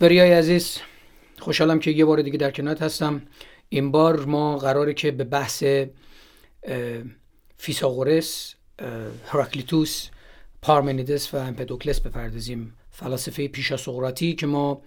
[0.00, 0.78] بریای عزیز
[1.38, 3.22] خوشحالم که یه بار دیگه در کنارت هستم.
[3.68, 5.64] این بار ما قراره که به بحث
[7.58, 8.54] فیساغورس
[9.26, 10.08] هراکلیتوس
[10.62, 12.74] پارمنیدس و امپدوکلس بپردازیم.
[12.90, 14.82] فلاسفه پیشا سقراطی که ما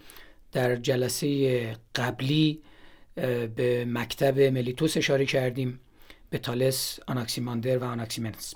[0.52, 2.62] در جلسه قبلی
[3.56, 5.80] به مکتب ملیتوس اشاره کردیم
[6.30, 8.54] به تالس آناکسیماندر و آناکسیمنس.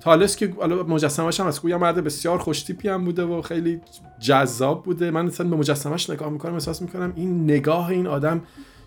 [0.00, 0.46] تالس که
[0.88, 3.80] مجسمش هم از گویا مرد بسیار خوشتیپی هم بوده و خیلی
[4.20, 5.10] جذاب بوده.
[5.10, 8.42] من مثلا به مجسمش نگاه می‌کنم احساس می‌کنم این نگاه این آدم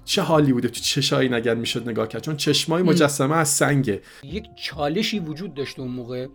[0.05, 2.21] چه حالی بوده تو چشایی نگر می‌شد نگاه کرد.
[2.21, 4.01] چون چشمای مجسمه از سنگه.
[4.23, 6.27] یک چالشی وجود داشته اون موقع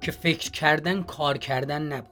[0.00, 2.10] که فکر کردن کار کردن نبود.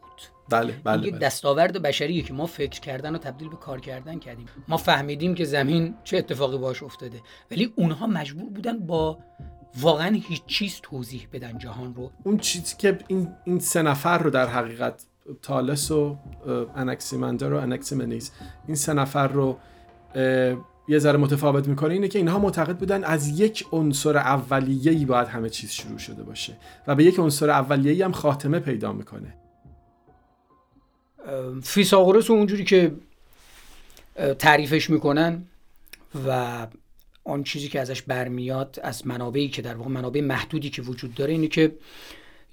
[0.50, 1.20] بله بله, یک بله.
[1.20, 4.46] دستاورد بشریه که ما فکر کردن رو تبدیل به کار کردن کردیم.
[4.68, 7.20] ما فهمیدیم که زمین چه اتفاقی باش افتاده.
[7.50, 9.18] ولی اونها مجبور بودن با
[9.80, 12.10] واقعا هیچ چیز توضیح بدن جهان رو.
[12.24, 15.04] اون چیزی که این, این سه نفر رو در حقیقت
[15.42, 16.16] تالس و
[16.76, 18.32] انکسیمندر و انکسیمنیز
[18.66, 19.58] این سه نفر رو
[20.88, 25.50] یه ذره متفاوت می‌کنه اینه که اینها معتقد بودن از یک عنصر اولیه‌ای باید همه
[25.50, 26.56] چیز شروع شده باشه
[26.86, 29.34] و به یک عنصر اولیه‌ای هم خاتمه پیدا می‌کنه.
[31.62, 32.94] فیساغورس اونجوری که
[34.38, 35.42] تعریفش می‌کنن
[36.26, 36.66] و
[37.24, 41.32] آن چیزی که ازش برمیاد از منابعی که در واقع منابع محدودی که وجود داره
[41.32, 41.72] اینه که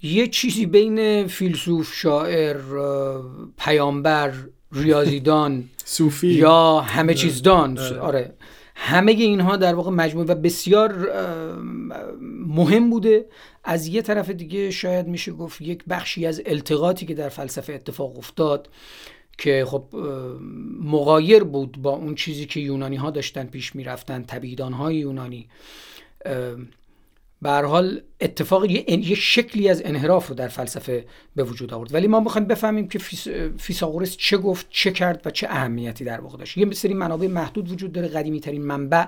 [0.02, 2.60] یه چیزی بین فیلسوف شاعر
[3.58, 4.32] پیامبر
[4.72, 6.28] ریاضیدان صوفی.
[6.28, 8.34] یا همه چیزدان آره.
[8.74, 11.12] همه اینها در واقع مجموعه و بسیار
[12.46, 13.26] مهم بوده.
[13.64, 18.18] از یه طرف دیگه شاید میشه گفت یک بخشی از التقاطی که در فلسفه اتفاق
[18.18, 18.68] افتاد.
[19.38, 19.84] که خب
[20.80, 25.48] مغایر بود با اون چیزی که یونانی ها داشتن پیش می‌رفتن تبیدان های یونانی
[27.42, 31.04] به حال اتفاق یه،, شکلی از انحراف رو در فلسفه
[31.36, 31.94] به وجود آورد.
[31.94, 32.98] ولی ما می‌خوایم بفهمیم که
[33.58, 36.58] فیساغورس چه گفت چه کرد و چه اهمیتی در واقع داشت.
[36.58, 39.04] یه سری منابع محدود وجود داره قدیمی ترین منبع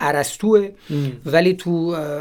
[0.00, 0.68] ارسطوه.
[1.26, 1.70] ولی تو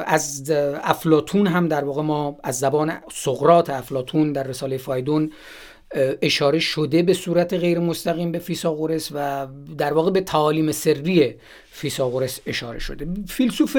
[0.06, 0.52] از
[0.84, 5.32] افلاتون هم در واقع ما از زبان سقرات افلاتون در رساله فایدون
[6.22, 9.48] اشاره شده به صورت غیر مستقیم به فیساغورس و
[9.78, 11.36] در واقع به تعالیم سری
[11.72, 13.08] فیساغورس اشاره شده.
[13.28, 13.78] فیلسوف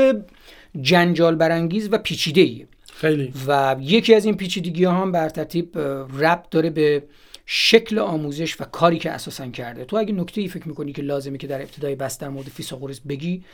[0.81, 3.32] جنجال برانگیز و پیچیده ای خیلی.
[3.47, 5.78] و یکی از این پیچیدگی ها هم به هر ترتیب
[6.19, 7.03] ربط داره به
[7.47, 9.84] شکل آموزش و کاری که اساسا کرده.
[9.84, 13.00] تو اگه نکته ای فکر می‌کنی که لازمه که در ابتدای بحث در مورد فیساغورس
[13.00, 13.44] بگی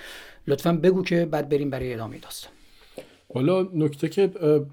[0.46, 2.52] لطفا بگو که بعد بریم برای ادامه داستان.
[3.34, 4.30] حالا نکته که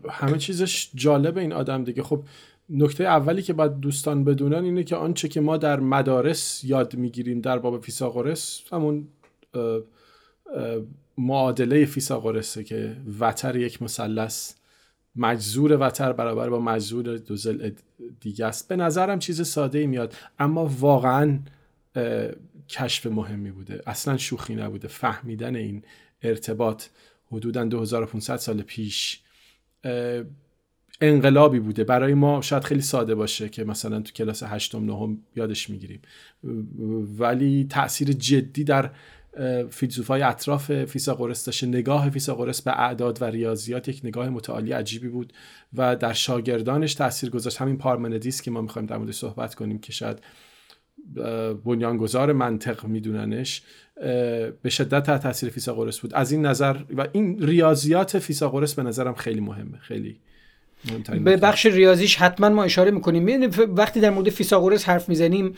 [0.10, 2.04] همه چیزش جالب این آدم دیگه.
[2.04, 2.24] خب
[2.70, 7.42] نکته اولی که باید دوستان بدونن اینه که آنچه که ما در مدارس یاد می‌گیریم
[7.42, 9.08] در باب فیساغورس همون
[11.18, 14.54] معادله فیساغورسه که وتر یک مثلث
[15.16, 17.72] مجزور وتر برابر با مجزور دو زل
[18.22, 18.68] دیگه است.
[18.68, 21.40] به نظرم چیز ساده ای میاد اما واقعا
[22.70, 23.82] کشف مهمی بوده.
[23.88, 24.88] اصلا شوخی نبوده.
[24.88, 25.84] فهمیدن این
[26.22, 26.84] ارتباط
[27.32, 29.22] حدودا 2500 سال پیش
[31.02, 31.84] انقلابی بوده.
[31.84, 36.02] برای ما شاید خیلی ساده باشه که مثلا تو کلاس هشتم نهم یادش می‌گیریم.
[37.20, 38.90] ولی تاثیر جدی در
[39.70, 45.34] فیلسوفای اطراف فیساغورس داشته نگاه فیساغورس به اعداد و ریاضیات یک نگاه متعالی عجیبی بود
[45.74, 47.58] و در شاگردانش تاثیر گذاشت.
[47.58, 50.18] همین پارمنیدس که ما می‌خوایم در موردش صحبت کنیم که شاید
[51.66, 53.62] بنیانگذار منطق می‌دوننش
[54.62, 56.14] به شدت تحت تاثیر فیساغورس بود.
[56.14, 59.78] از این نظر و این ریاضیات فیساغورس به نظرم خیلی مهمه.
[59.78, 60.20] خیلی.
[61.24, 63.52] به بخش ریاضیش حتما ما اشاره می‌کنیم.
[63.58, 65.56] وقتی در مورد فیساغورس حرف می‌زنیم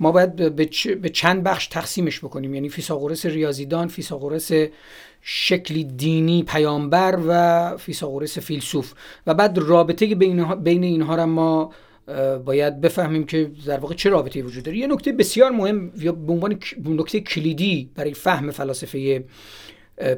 [0.00, 0.56] ما باید
[1.00, 2.54] به چند بخش تقسیمش بکنیم.
[2.54, 4.52] یعنی فیساغورس ریاضیدان فیساغورس
[5.22, 8.92] شکل دینی پیامبر و فیساغورس فیلسوف.
[9.26, 11.72] و بعد رابطه بین اینها را ما
[12.44, 14.78] باید بفهمیم که در واقع چه رابطه وجود داره.
[14.78, 19.24] یه نکته بسیار مهم یا به عنوان نکته کلیدی برای فهم فلاسفه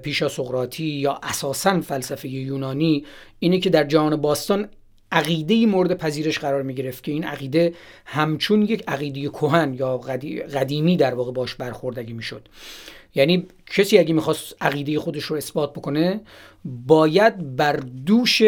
[0.02, 3.05] پیشا سقراطی یا اساسا فلسفه یونانی
[3.38, 4.69] اینه که در جهان باستان
[5.12, 7.75] عقیده مورد پذیرش قرار می گرفت که این عقیده
[8.05, 9.99] همچون یک عقیده کهن یا
[10.55, 12.49] قدیمی در واقع باش برخوردگی می شد
[13.14, 16.20] یعنی کسی اگه می‌خواست عقیده خودش رو اثبات بکنه
[16.64, 17.76] باید بر
[18.06, 18.43] دوش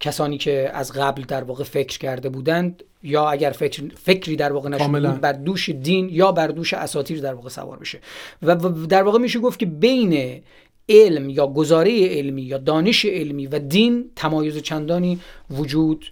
[0.00, 4.68] کسانی که از قبل در واقع فکر کرده بودند یا اگر فکر فکری در واقع
[4.68, 7.98] نشده بر دوش دین یا بر دوش اساتیر در واقع سوار بشه.
[8.42, 8.54] و
[8.88, 10.42] در واقع میشه گفت که بین
[10.88, 15.20] علم یا گزاره علمی یا دانش علمی و دین تمایز چندانی
[15.50, 16.06] وجود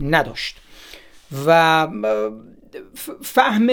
[0.00, 0.56] نداشت.
[1.46, 1.88] و
[3.22, 3.68] فهم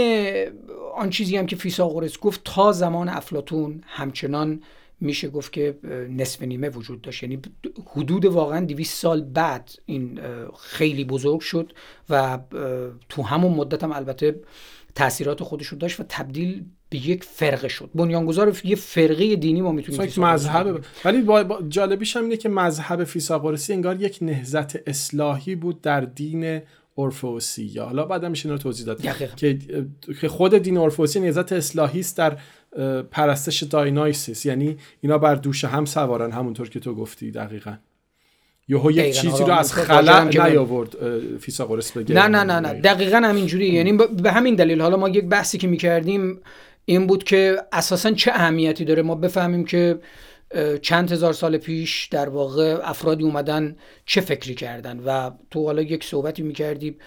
[0.96, 4.62] آن چیزی هم که فیساغورس گفت تا زمان افلاتون همچنان
[5.02, 5.78] میشه گفت که
[6.10, 7.24] نصف نیمه وجود داشت.
[7.24, 7.40] یعنی
[7.86, 10.20] حدود واقعا 200 سال بعد این
[10.60, 11.74] خیلی بزرگ شد
[12.10, 12.40] و
[13.10, 14.40] تو همون مدت هم البته
[14.96, 16.66] تاثیرات خودش رو داشت و تبدیل
[16.96, 17.90] به یک فرقه شد.
[17.96, 21.60] بنیانگذار یه فرقه دینی ما می‌تونیم مذهب ولی با...
[21.70, 26.62] جالبیش هم اینه که مذهب فیثاغورسی انگار یک نهزت اصلاحی بود در دین
[26.96, 27.64] اورفوسی.
[27.64, 29.02] یا حالا بعدم میشه رو توضیح داد.
[29.36, 29.58] که
[30.22, 32.38] که خود دین اورفئوسی نهضت اصلاحی است در
[33.12, 34.46] پرستش Dionysus.
[34.46, 37.78] یعنی اینا بر دوش هم سوارن همونطور که تو گفتی دقیقا.
[38.68, 40.96] یهو یک چیزی رو از خلا نیاورد
[41.38, 42.16] فیثاغورس بگه.
[42.16, 42.74] نه نه نه نه.
[42.74, 43.18] دقیقا.
[43.18, 43.68] همینجوری.
[43.68, 44.82] یعنی به همین دلیل.
[44.82, 46.40] حالا ما یک بحثی که می‌کردیم
[46.86, 50.00] این بود که اساسا چه اهمیتی داره؟ ما بفهمیم که
[50.82, 56.04] چند هزار سال پیش در واقع افرادی اومدن چه فکری کردن و تو حالا یک
[56.04, 56.98] صحبتی می‌کردی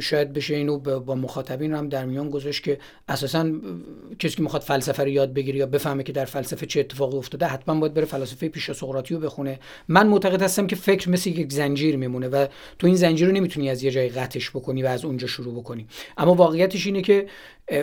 [0.00, 2.78] شاید بشه اینو با مخاطبین هم در میان گذاشت که
[3.08, 3.50] اساسا
[4.18, 7.46] کسی که می‌خواد فلسفه رو یاد بگیره یا بفهمه که در فلسفه چه اتفاقی افتاده
[7.46, 9.58] حتما باید بره فلسفه پیش سقراطی رو بخونه.
[9.88, 12.46] من معتقد هستم که فکر مثل یک زنجیر میمونه و
[12.78, 15.86] تو این زنجیر رو نمی‌تونی از یه جای قطعش بکنی و از اونجا شروع بکنی.
[16.18, 17.26] اما واقعیتش اینه که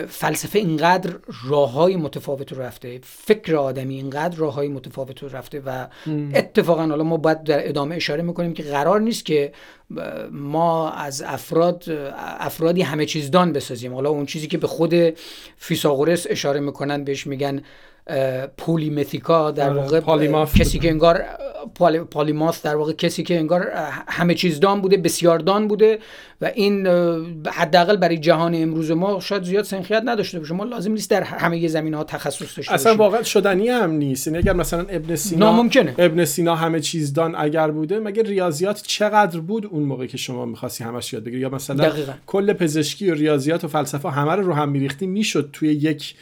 [0.08, 1.14] فلسفه اینقدر
[1.48, 5.86] راههای متفاوت رو رفته فکر آدمی اینقدر راههای متفاوت رو رفته و
[6.34, 9.52] اتفاقا حالا ما باید در ادامه اشاره می‌کنیم که قرار نیست که
[10.30, 11.84] ما از افراد
[12.38, 13.94] افرادی همه چیز دان بسازیم.
[13.94, 14.94] حالا اون چیزی که به خود
[15.56, 17.62] فیساغورس اشاره می‌کنن بهش میگن
[18.56, 21.24] پولیمتیکا در آره، واقع کسی که انگار
[22.10, 23.70] پالیماس در واقع کسی که انگار
[24.08, 25.98] همه چیز دان بوده بسیار دان بوده
[26.40, 26.86] و این
[27.46, 30.54] حداقل برای جهان امروز ما شاید زیاد سنخیت نداشته باشه.
[30.54, 34.26] ما لازم نیست در همه زمین ها تخصص داشته اصلا واقعا شدنی هم نیست.
[34.26, 35.94] یعنی اگر مثلا ابن سینا ناممکنه.
[35.98, 40.44] ابن سینا همه چیز دان اگر بوده مگه ریاضیات چقدر بود اون موقع که شما
[40.44, 42.12] می‌خواستی همش یاد بگیری؟ یا مثلا دقیقا.
[42.26, 46.14] کل پزشکی و ریاضیات و فلسفه همه رو رو هم میریختی می‌شد توی یک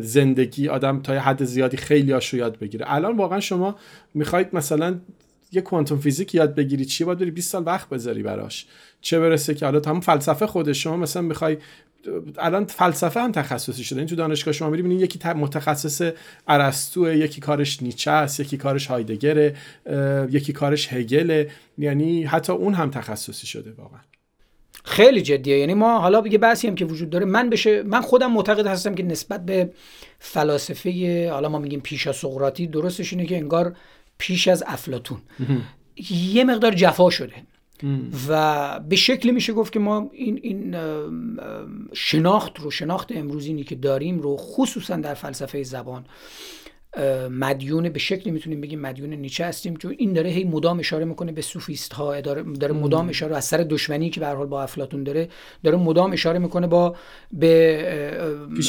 [0.00, 2.84] زندگی آدم تا حد زیادی خیلی هاشو یاد بگیره.
[2.88, 3.76] الان واقعا شما
[4.16, 5.00] می‌خواید مثلا
[5.52, 8.66] یه کوانتوم فیزیک یاد بگیری چیه باید بری 20 سال وقت بذاری براش؟
[9.00, 11.56] چه برسه که حالا تمام فلسفه خود شما مثلا می‌خوای
[12.38, 13.98] الان فلسفه هم تخصصی شده.
[13.98, 16.10] این تو دانشگاه شما میری یکی متخصص
[16.48, 19.54] ارسطو یکی کارش نیچه است یکی کارش هایدگره
[20.30, 21.44] یکی کارش هگل.
[21.78, 24.00] یعنی حتی اون هم تخصصی شده واقعا.
[24.84, 25.58] خیلی جدیه.
[25.58, 27.26] یعنی ما حالا یه بحثی هم که وجود داره.
[27.26, 29.70] من بشه من خودم معتقد هستم که نسبت به
[30.18, 33.76] فلاسفه حالا ما میگیم پیش از سقراطی درستش اینه که انگار
[34.18, 35.18] پیش از افلاتون
[36.10, 37.32] یه مقدار جفا شده.
[38.28, 40.76] و به شکلی میشه گفت که ما این, این
[41.92, 46.04] شناخت رو شناخت امروزینی که داریم رو خصوصا در فلسفه زبان
[47.30, 51.32] مدیون به شکلی می‌تونیم بگیم مدیون نیچه هستیم چون این داره هی مدام اشاره می‌کنه
[51.32, 55.04] به سوفیست ها داره, داره مدام اشاره از سر دشمنی که به حال با افلاطون
[55.04, 55.28] داره
[55.64, 56.96] داره مدام اشاره می‌کنه با
[57.32, 58.16] به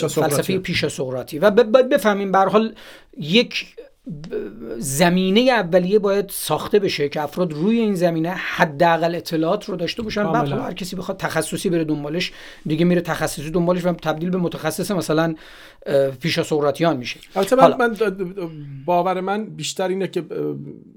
[0.10, 1.40] فلسفه پیش سقراطی.
[1.40, 1.52] و
[1.84, 2.76] بفهمیم به حال
[3.18, 3.76] یک
[4.78, 10.32] زمینه اولیه باید ساخته بشه که افراد روی این زمینه حداقل اطلاعات رو داشته باشن.
[10.32, 12.32] بعد هر کسی بخواد تخصصی بره دنبالش
[12.66, 15.36] دیگه میره تخصصی دنبالش و تبدیل به متخصص مثلا
[16.22, 17.20] پیشا سقراطیان میشه.
[17.36, 17.96] البته من,
[18.86, 20.24] باور من بیشتر اینه که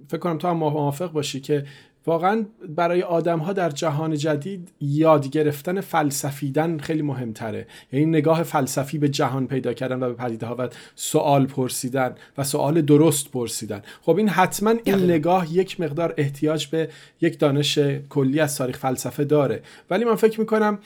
[0.08, 1.64] فکر کنم تو هم موافق باشی که
[2.06, 7.66] واقعا برای آدم ها در جهان جدید یاد گرفتن فلسفیدن خیلی مهمتره.
[7.92, 12.44] یعنی نگاه فلسفی به جهان پیدا کردن و به پدیده ها و سوال پرسیدن و
[12.44, 13.82] سوال درست پرسیدن.
[14.02, 16.88] خب این حتما این نگاه یک مقدار احتیاج به
[17.20, 17.78] یک دانش
[18.08, 19.62] کلی از تاریخ فلسفه داره.
[19.90, 20.78] ولی من فکر می‌کنم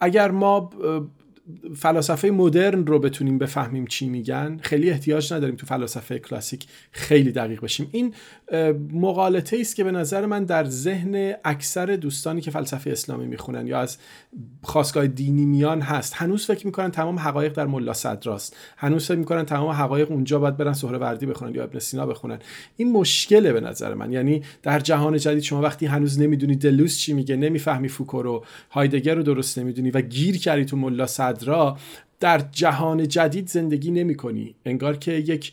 [0.00, 0.70] اگر ما
[1.76, 7.60] فلاسفه مدرن رو بتونیم بفهمیم چی میگن خیلی احتیاج نداریم تو فلاسفه کلاسیک خیلی دقیق
[7.60, 7.88] بشیم.
[7.92, 8.14] این
[8.92, 13.80] مقالطه است که به نظر من در ذهن اکثر دوستانی که فلسفه اسلامی می‌خونن یا
[13.80, 13.98] از
[14.62, 16.12] خواستگاه دینی میان هست.
[16.16, 20.56] هنوز فکر می‌کنن تمام حقایق در ملا صدراست هنوز فکر می‌کنن تمام حقایق اونجا باید
[20.56, 22.38] برن وردی بخونن یا ابن سینا بخونن.
[22.76, 24.12] این مشکله به نظر من.
[24.12, 29.14] یعنی در جهان جدید شما وقتی هنوز نمی‌دونی دلوس چی میگه نمی‌فهمی فوکو رو هایدگر
[29.14, 31.76] رو درست نمی‌دونی و گیر کردی تو ملا صدرا
[32.20, 35.52] در جهان جدید زندگی نمی کنی انگار که یک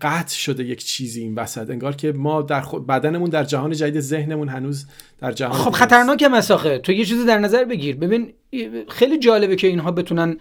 [0.00, 1.70] قطع شده یک چیزی این وسط.
[1.70, 4.86] انگار که ما در بدنمون در جهان جدید ذهنمون هنوز
[5.18, 7.96] در جهان خب خطرناک مساخه تو یه چیزی در نظر بگیر.
[7.96, 8.32] ببین
[8.88, 10.36] خیلی جالبه که اینها بتونن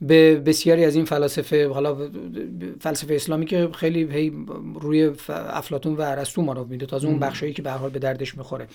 [0.00, 2.10] به بسیاری از این فلاسفه حالا
[2.80, 4.32] فلسفه اسلامی که خیلی هی
[4.80, 6.86] روی افلاطون و ارسطو ما رو میده.
[6.86, 8.68] تا اون بخشایی که به حال به دردش می‌خوره.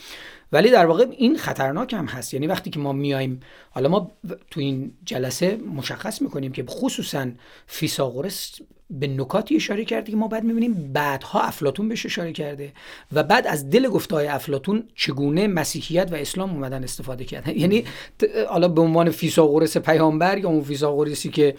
[0.52, 2.34] ولی در واقع این خطرناک هم هست.
[2.34, 3.40] یعنی وقتی که ما میایم
[3.72, 4.12] حالا ما
[4.52, 7.28] تو این جلسه مشخص می‌کنیم که خصوصا
[7.68, 8.60] فیساغورس
[8.92, 12.74] به نکاتی اشاره کرده که ما بعد می‌بینیم بعدها افلاتون بهش اشاره کرده
[13.12, 17.58] و بعد از دل گفتهای افلاتون چگونه مسیحیت و اسلام اومدن استفاده کردن.
[17.58, 17.84] یعنی
[18.50, 21.56] حالا به عنوان فیساغورس پیامبر یا اون فیساغورسی که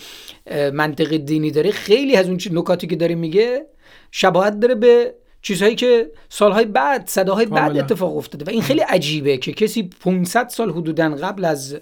[0.72, 3.66] منطق دینی داره خیلی از اون نکاتی که داره میگه
[4.10, 8.44] شباهت داره به چیزهایی که سالهای بعد صداهای بعد اتفاق افتاده.
[8.44, 11.76] و این خیلی عجیبه که کسی 500 سال حدودا قبل از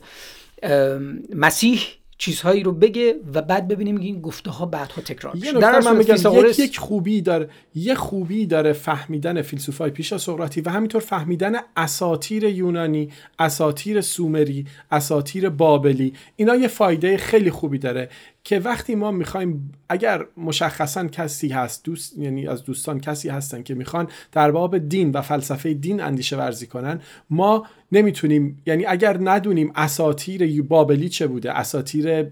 [1.34, 1.80] مسیح
[2.20, 5.52] چیزهایی رو بگه و بعد ببینیم این گفته ها بعدها تکرار میشه.
[5.52, 10.60] در من میگم یک, یک خوبی داره یه خوبی داره فهمیدن فیلسوفای پیش از سقراطی
[10.60, 13.08] و همینطور فهمیدن اساتیر یونانی
[13.38, 16.12] اساتیر سومری اساتیر بابلی.
[16.36, 18.08] اینا یه فایده خیلی خوبی داره.
[18.44, 23.74] که وقتی ما می‌خوایم اگر مشخصا کسی هست دوست یعنی از دوستان کسی هستن که
[23.74, 29.72] می‌خوان در باب دین و فلسفه دین اندیشه ورزی کنن ما نمی‌تونیم یعنی اگر ندونیم
[29.76, 32.26] اساتیر بابلی چه بوده اساتیر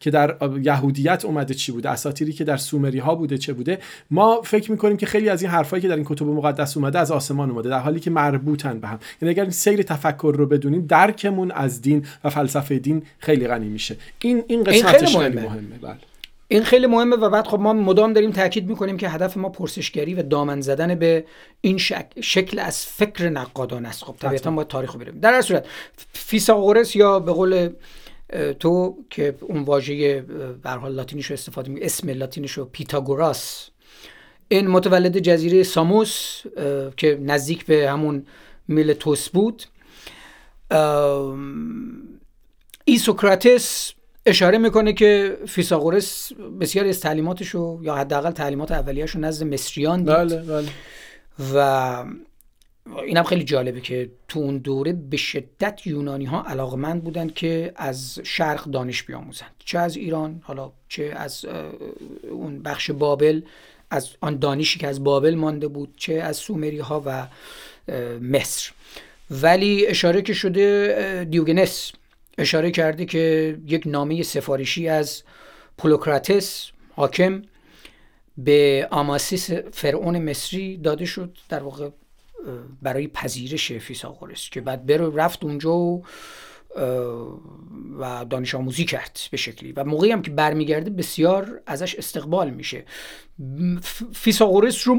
[0.00, 3.78] که در یهودیت اومده چی بوده اساتیری که در سومری ها بوده چه بوده
[4.10, 7.10] ما فکر می‌کنیم که خیلی از این حرفایی که در این کتب مقدس اومده از
[7.10, 8.98] آسمان اومده در حالی که مربوطن به هم.
[9.22, 13.96] یعنی اگر سیر تفکر رو بدونیم درکمون از دین و فلسفه دین خیلی غنی میشه.
[14.20, 15.96] این این قسمتش خیلی مهمه بله.
[16.48, 20.14] این خیلی مهمه و بعد خب ما مدام داریم تاکید می‌کنیم که هدف ما پرسشگری
[20.14, 21.24] و دامن زدن به
[21.60, 21.78] این
[22.20, 24.04] شکل از فکر نقادانه است.
[24.04, 25.66] خب طبیعتا باید تاریخ رو بریم در هر صورت
[26.12, 27.70] فیساغورس یا به قول
[28.60, 30.20] تو که اون واژه
[30.62, 33.68] به هر حال لاتینیش رو استفاده می‌کنی اسم لاتینیش رو Pythagoras
[34.48, 36.42] این متولد جزیره ساموس
[36.96, 38.26] که نزدیک به همون
[38.68, 39.64] میلتوس بود.
[42.84, 43.92] ایسوکراتس
[44.26, 50.14] اشاره می‌کنه که فیساغورس بسیاری از تعلیماتشو یا حداقل تعلیمات اولیه‌شو نزد مصریان دید.
[50.14, 50.68] بله بله.
[51.54, 52.04] و
[53.06, 58.20] اینم خیلی جالبه که تو اون دوره به شدت یونانی ها علاقمند بودن که از
[58.24, 61.44] شرق دانش بیاموزند چه از ایران حالا چه از
[62.30, 63.42] اون بخش بابل
[63.90, 67.26] از آن دانشی که از بابل مانده بود چه از سومری ها و
[68.20, 68.70] مصر.
[69.30, 71.92] ولی اشاره که شده دیوگنس.
[72.38, 75.22] اشاره کرده که یک نامه سفارشی از
[75.78, 77.42] پولوکراتس حاکم
[78.38, 81.88] به آماسیس فرعون مصری داده شد در واقع
[82.82, 86.04] برای پذیرش فیساغورس که بعد برو رفت اونجا و
[87.98, 89.72] و دانش آموزی کرد به شکلی.
[89.72, 92.84] و موقعی هم که برمیگرده بسیار ازش استقبال میشه.
[94.14, 94.94] فیساغورس رو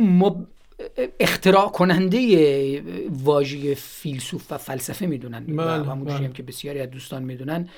[1.20, 6.28] اختراع کننده واژه فیلسوف و فلسفه می‌دونن و بله، همونجوری بله.
[6.28, 7.70] هم که بسیاری از دوستان می‌دونن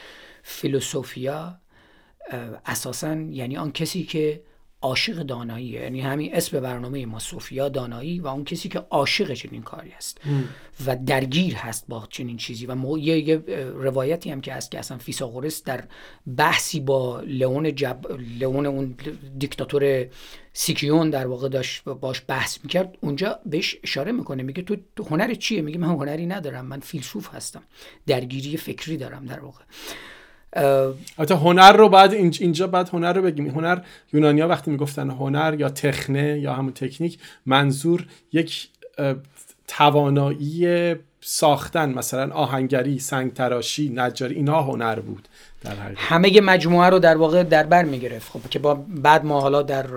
[0.43, 1.57] فیلسوفیا
[2.65, 4.41] اساسا یعنی آن کسی که
[4.81, 9.61] عاشق دانایی یعنی همین اسم برنامه ما سوفیا دانایی و اون کسی که عاشق چنین
[9.61, 10.21] کاری است
[10.85, 12.65] و درگیر هست با چنین چیزی.
[12.65, 13.35] و یه,
[13.75, 15.83] روایتی هم که هست که اصلا فیساغورس در
[16.37, 17.99] بحثی با لئون جب
[18.39, 18.95] لئون اون
[19.37, 20.05] دیکتاتور
[20.53, 22.97] سیکیون در واقع داشت باش بحث می‌کرد.
[23.01, 24.61] اونجا بهش اشاره می‌کنه میگه
[24.95, 27.63] تو هنر چیه؟ میگه من هنری ندارم من فیلسوف هستم.
[28.07, 29.63] درگیری فکری دارم در واقع.
[30.57, 33.47] البته هنر رو بعد اینجا بعد هنر رو بگیم.
[33.47, 33.79] هنر
[34.13, 38.67] یونانیا وقتی می‌گفتن هنر یا تخنه یا همون تکنیک منظور یک
[39.67, 45.27] توانایی ساختن مثلا آهنگری سنگ تراشی نجاری اینها هنر بود
[45.63, 48.31] در همه مجموعه رو در واقع در بر می‌گرفت.
[48.31, 49.87] خب که با بعد ما حالا در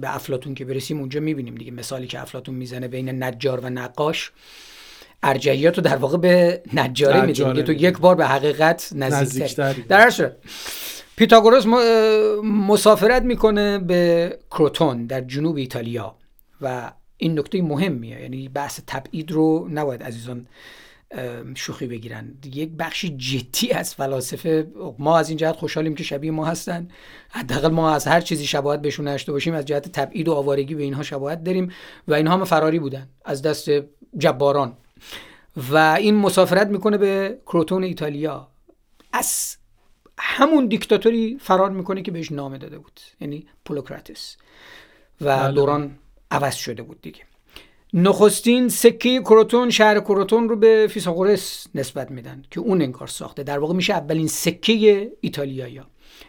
[0.00, 1.70] به افلاتون که برسیم اونجا می‌بینیم دیگه.
[1.70, 4.30] مثالی که افلاتون می‌زنه بین نجار و نقاش.
[5.22, 10.10] ارجحیات رو در واقع به نجاره میده تو یک بار به حقیقت نزدیکتر در هر
[10.10, 10.36] صورت
[11.16, 11.66] پیتاگوراس
[12.44, 16.14] مسافرت می‌کنه به کروتون در جنوب ایتالیا
[16.60, 18.20] و این نکته مهمیه.
[18.20, 20.46] یعنی بحث تبعید رو نباید عزیزان
[21.54, 22.34] شوخی بگیرن.
[22.54, 24.66] یک بخشی جدی از فلاسفه
[24.98, 26.88] ما از این جهت خوشحالیم که شبیه ما هستن.
[27.28, 30.82] حداقل ما از هر چیزی شباهت بهشون نشته باشیم از جهت تبعید و آوارگی به
[30.82, 31.72] اینها شباهت داریم
[32.08, 33.68] و اینها هم فراری بودن از دست
[34.18, 34.76] جباران.
[35.70, 38.48] و این مسافرت می‌کنه به کروتون ایتالیا.
[39.12, 39.56] از
[40.18, 44.36] همون دیکتاتوری فرار می‌کنه که بهش نامه داده بود یعنی پولوکراتس.
[45.20, 45.52] و بله.
[45.52, 45.98] دوران
[46.30, 47.20] عوض شده بود دیگه.
[47.94, 53.42] نخستین سکه کروتون شهر کروتون رو به فیساغورس نسبت میدن که اون انکار ساخته.
[53.42, 55.80] در واقع میشه اولین سکه ایتالیایی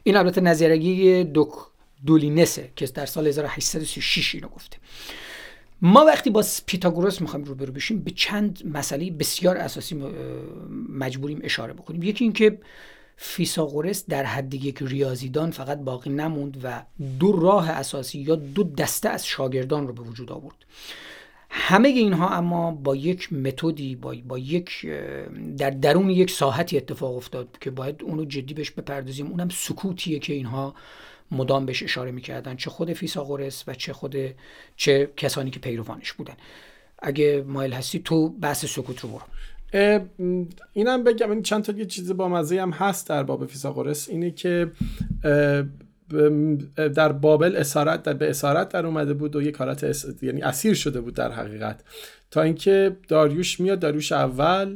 [0.03, 1.49] این البته نظریه دوک
[2.05, 4.77] دولینسه که در سال 1836 اینو گفته.
[5.81, 10.03] ما وقتی با پیتاگورس می‌خوایم روبرو بشیم به چند مسئله بسیار اساسی
[10.89, 12.03] مجبوریم اشاره بکنیم.
[12.03, 12.59] یکی اینکه
[13.17, 16.83] فیساغورس در حد یک ریاضیدان فقط باقی نموند و
[17.19, 20.55] دو راه اساسی یا دو دسته از شاگردان رو به وجود آورد.
[21.49, 24.87] همه اینها اما با یک متدی با, با یک
[25.57, 29.27] در درون یک ساحتی اتفاق افتاد که باید اونو جدی بهش بپردازیم.
[29.27, 30.75] اونم سکوتیه که اینها
[31.31, 34.15] مدام بهش اشاره می‌کردن چه خود فیساغورس و چه خود
[34.75, 36.33] چه کسانی که پیروانش بودن.
[36.99, 39.21] اگه مایل هستی تو بحث سکوت رو برو.
[40.73, 44.31] اینم بگم این چند تا یه چیز با مزه هم هست در باب فیساغورس اینه
[44.31, 44.71] که
[46.95, 51.01] در بابل اسارت در به اسارت در اومده بود و یک حالت یعنی اسیر شده
[51.01, 51.83] بود در حقیقت.
[52.31, 54.75] تا اینکه داریوش میاد داریوش اول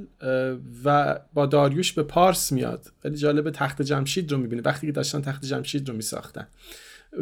[0.85, 2.85] و با داریوش به پارس میاد.
[3.05, 4.61] ولی جالب تخت جمشید رو می‌بینه.
[4.65, 6.47] وقتی که داشتن تخت جمشید رو میساختن.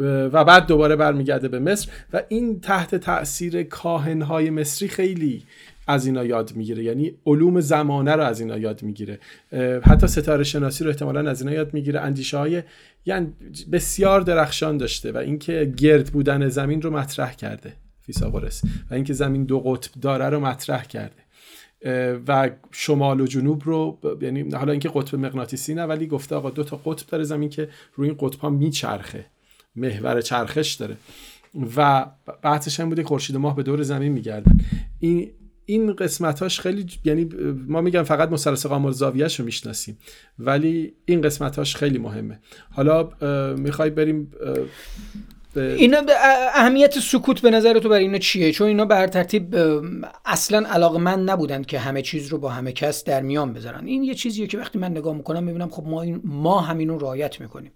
[0.02, 1.88] و بعد دوباره برمیگرده به مصر.
[2.12, 5.42] و این تحت تاثیر کاهنهای مصری خیلی
[5.86, 6.84] از اینا یاد می‌گیره.
[6.84, 9.18] یعنی علوم زمانه رو از اینا یاد می‌گیره.
[9.82, 12.00] حتی ستاره شناسی رو احتمالا از اینا یاد می‌گیره.
[12.00, 12.62] اندیشه های
[13.04, 13.32] یعنی
[13.72, 19.44] بسیار درخشان داشته و اینکه گرد بودن زمین رو مطرح کرده فیساغورس و اینکه زمین
[19.44, 21.20] دو قطب داره رو مطرح کرده.
[22.28, 26.64] و شمال و جنوب رو یعنی حالا اینکه قطب مغناطیسی نه ولی گفته آقا دو
[26.64, 29.26] تا قطب داره زمین که روی این قطب ها میچرخه
[29.76, 30.96] محور چرخش داره.
[31.76, 32.06] و
[32.42, 34.58] بعدش هم بوده خورشید ماه به دور زمین میگردن.
[34.98, 35.30] این
[35.70, 37.28] این قسمتاش خیلی یعنی
[37.66, 39.98] ما میگم فقط مثلث قامل زاویهش رو می‌شناسیم
[40.38, 42.38] ولی این قسمتاش خیلی مهمه.
[42.70, 43.08] حالا
[43.54, 44.32] می‌خوای بریم
[45.56, 46.02] اینا
[46.54, 49.56] اهمیت سکوت به نظر تو برای اینا چیه؟ چون اینا بر ترتیب
[50.24, 53.86] اصلا علاقه من نبودن که همه چیز رو با همه کس در میان بذارن.
[53.86, 56.98] این یه چیزیه که وقتی من نگاه می‌کنم می‌بینم خب ما این ما همین رو
[56.98, 57.72] رعایت می‌کنیم.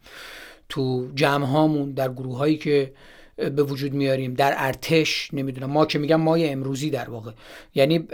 [0.68, 2.92] تو جمع هامون در گروه هایی که
[3.36, 5.70] به وجود میاریم در ارتش نمی‌دونم.
[5.70, 7.32] ما که میگم مای امروزی در واقع.
[7.74, 8.08] یعنی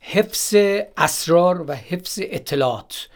[0.00, 0.54] حفظ
[0.96, 3.08] اسرار و حفظ اطلاعات.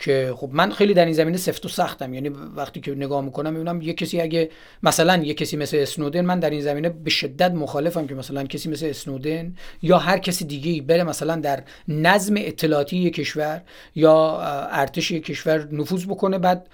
[0.00, 2.14] که خب من خیلی در این زمینه سفت و سختم.
[2.14, 4.50] یعنی وقتی که نگاه می‌کنم می‌بینم یه کسی اگه
[4.82, 8.68] مثلا یه کسی مثل اسنودن من در این زمینه به شدت مخالفم که مثلا کسی
[8.68, 13.62] مثل اسنودن یا هر کسی دیگه بره مثلا در نظم اطلاعاتی یک کشور
[13.94, 14.40] یا
[14.70, 16.66] ارتش یک کشور نفوذ بکنه بعد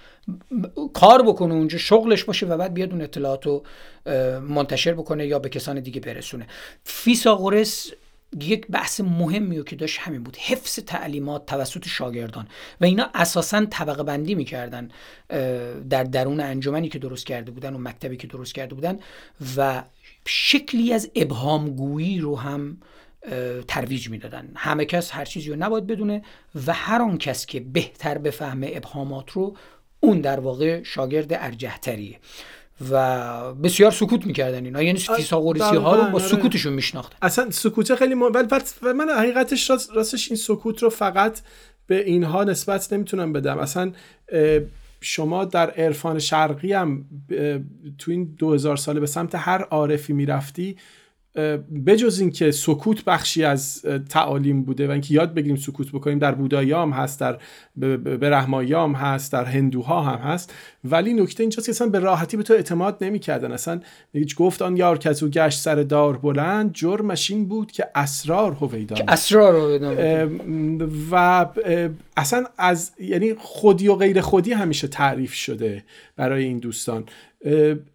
[0.93, 3.63] کار بکنه اونجا شغلش باشه و بعد بیاد اون اطلاعات رو
[4.49, 6.47] منتشر بکنه یا به کسان دیگه برسونه.
[6.83, 7.91] فیساغورس
[8.41, 12.47] یک بحث مهمی که داشت همین بود حفظ تعلیمات توسط شاگردان.
[12.81, 14.89] و اینا اساسا طبقه بندی می‌کردن
[15.89, 18.99] در درون انجمنی که درست کرده بودن و مکتبی که درست کرده بودن
[19.57, 19.83] و
[20.25, 22.77] شکلی از ابهامگویی رو هم
[23.67, 24.51] ترویج می‌دادن.
[24.55, 26.21] همه کس هر چیزی رو نباید بدونه
[26.67, 29.57] و هر آن کس که بهتر بفهمه ابهامات رو
[29.99, 32.19] اون در واقع شاگرد ارجهتریه
[32.91, 34.81] و بسیار سکوت می‌کردن اینا.
[34.81, 36.27] یعنی فیثاغورسی ها رو با آره.
[36.27, 37.17] سکوتشون میشناختن.
[37.21, 38.21] اصلا سکوت خیلی م...
[38.81, 41.39] و من حقیقتش راستش این سکوت رو فقط
[41.87, 43.57] به اینها نسبت نمی‌تونم بدم.
[43.57, 43.91] اصلا
[45.01, 47.05] شما در عرفان شرقی هم
[47.97, 50.77] تو این 2000 ساله به سمت هر عارفی می‌رفتی
[51.85, 56.71] بجز اینکه سکوت بخشی از تعالیم بوده و اینکه یاد بگیریم سکوت بکنیم در بودایی
[56.71, 57.37] هم هست در
[57.97, 60.53] برهمایی هم هست در هندوها هم هست.
[60.83, 63.51] ولی نکته اینجاست که اصلا به راحتی به تو اعتماد نمی‌کردن.
[63.51, 63.79] اصلا
[64.13, 68.51] هیچ گفت آن یار که او گشت سر دار بلند جرمش این بود که اسرار
[68.51, 69.79] هویدا اسرار
[71.11, 71.45] و
[72.17, 75.83] اصلا از یعنی خودی و غیر خودی همیشه تعریف شده
[76.15, 77.03] برای این دوستان.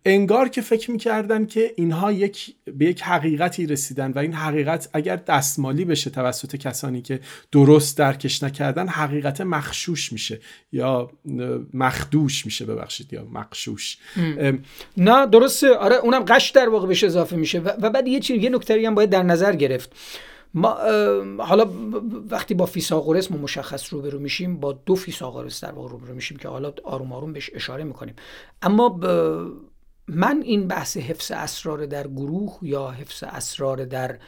[0.04, 5.16] انگار که فکر می‌کردن که اینها یک به یک حقیقتی رسیدن و این حقیقت اگر
[5.16, 7.20] دستمالی بشه توسط کسانی که
[7.52, 10.40] درست درکش نکردن حقیقت مخشوش میشه
[10.72, 11.10] یا
[11.74, 13.98] مخدوش میشه ببخشید یا مخشوش.
[14.96, 15.74] نه درسته.
[15.74, 17.58] آره اونم قش در واقع بهش اضافه میشه.
[17.60, 19.92] و بعد یه چیز یه نکته هم باید در نظر گرفت.
[20.54, 20.78] ما
[21.38, 21.66] حالا
[22.30, 26.48] وقتی با فیساغورس ما مشخص روبرو میشیم با دو فیساغورس در واقع روبرو میشیم که
[26.48, 28.14] حالا آروم آروم بهش اشاره می‌کنیم.
[28.62, 29.00] اما
[30.08, 34.18] من این بحث حفظ اسرار در گروه یا حفظ اسرار در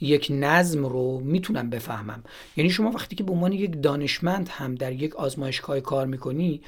[0.00, 2.22] یک نظم رو می‌تونم بفهمم.
[2.56, 6.60] یعنی شما وقتی که به عنوان یک دانشمند هم در یک آزمایشگاه کار می‌کنی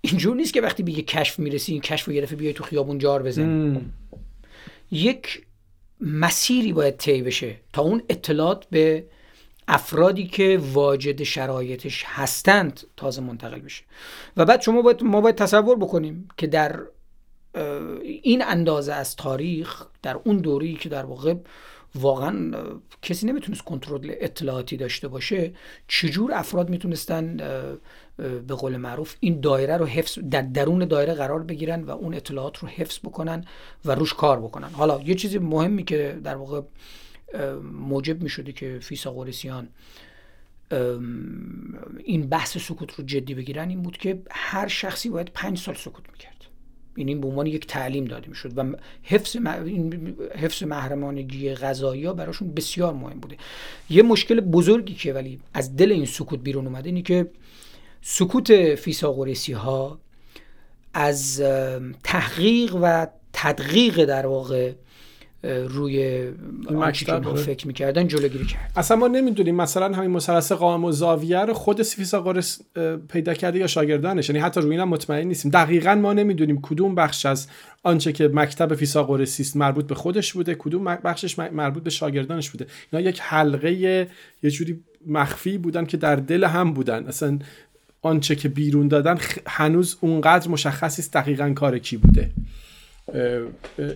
[0.00, 2.64] اینجور نیست که وقتی به یک کشف می‌رسی این کشف رو یه دفعه بیای تو
[2.64, 3.80] خیابون جار بزنی.
[4.90, 5.43] یک
[6.00, 9.04] مسیری باید طی بشه تا اون اطلاعات به
[9.68, 13.84] افرادی که واجد شرایطش هستند تازه منتقل بشه.
[14.36, 16.80] و بعد شما باید ما باید تصور بکنیم که در
[18.02, 21.34] این اندازه از تاریخ در اون دوری که در واقع
[21.94, 22.52] واقعا
[23.02, 25.52] کسی نمی‌تونست کنترل اطلاعاتی داشته باشه
[25.88, 27.36] چجور افراد می‌تونستن
[28.16, 32.58] به قول معروف این دایره رو حفظ در درون دایره قرار بگیرن و اون اطلاعات
[32.58, 33.44] رو حفظ بکنن
[33.84, 34.68] و روش کار بکنن.
[34.68, 36.60] حالا یه چیزی مهمی که در واقع
[37.72, 39.68] موجب می شده که فیساغورسیان
[42.04, 46.04] این بحث سکوت رو جدی بگیرن این بود که هر شخصی باید پنج سال سکوت
[46.12, 46.34] می‌کرد.
[46.96, 49.36] این این به عنوان یک تعلیم داده می‌شد و حفظ
[50.36, 53.36] حفظ محرمانگی غذایی ها براشون بسیار مهم بوده.
[53.90, 57.30] یه مشکل بزرگی که ولی از دل این سکوت بیرون اومده اینه که
[58.06, 59.98] سکوت فیساغورسی ها
[60.94, 61.42] از
[62.04, 64.72] تحقیق و تدقیق در واقع
[65.68, 66.28] روی
[66.70, 68.72] مکتب فکر می‌کردن جلوگیری کرد.
[68.76, 72.60] اصلا ما نمی‌دونیم مثلا همین مثلث قائم و زاویه رو خود فیثاغورس
[73.08, 74.28] پیدا کرده یا شاگردانش.
[74.28, 75.50] یعنی حتی روی اینم مطمئن نیستیم.
[75.50, 77.48] دقیقا ما نمی‌دونیم کدوم بخش از
[77.82, 82.66] آنچه که مکتب فیثاغورسی است مربوط به خودش بوده کدوم بخشش مربوط به شاگردانش بوده.
[82.92, 87.06] اینا یک حلقه یه جوری مخفی بودن که در دل هم بودن.
[87.06, 87.38] اصلا
[88.06, 92.30] آنچه که بیرون دادن هنوز اونقدر مشخصی است دقیقا کار کی بوده.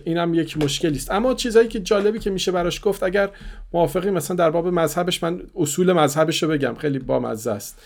[0.05, 1.11] این هم یک مشکلی است.
[1.11, 3.29] اما چیزایی که جالبی که میشه براش گفت اگر
[3.73, 6.73] موافقی مثلا در باب مذهبش من اصول مذهبش رو بگم.
[6.73, 7.81] خیلی با مزه است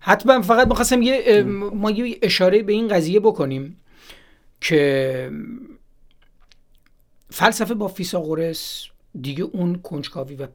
[0.00, 1.42] حتما فقط می‌خواستم یه
[1.74, 3.76] ما یه اشاره به این قضیه بکنیم
[4.60, 5.30] که
[7.30, 8.86] فلسفه با فیساغورس
[9.20, 10.46] دیگه اون کنجکاوی و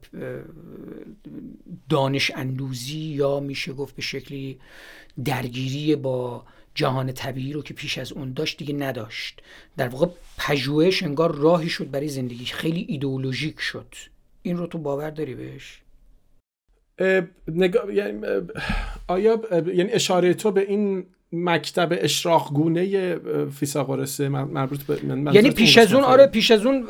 [1.89, 4.59] دانش اندوزی یا میشه گفت به شکلی
[5.25, 6.45] درگیری با
[6.75, 9.41] جهان طبیعی رو که پیش از اون داشت دیگه نداشت.
[9.77, 12.45] در واقع پژوهش انگار راهی شد برای زندگی.
[12.45, 13.95] خیلی ایدئولوژیک شد.
[14.41, 15.81] این رو تو باور داری بهش؟
[16.99, 18.21] یعنی
[19.07, 23.15] آیا یعنی اشاره تو به این مکتب اشراق گونه
[23.47, 26.87] فیثاغورس مربوط به من یعنی پیش از اون آره پیش از اون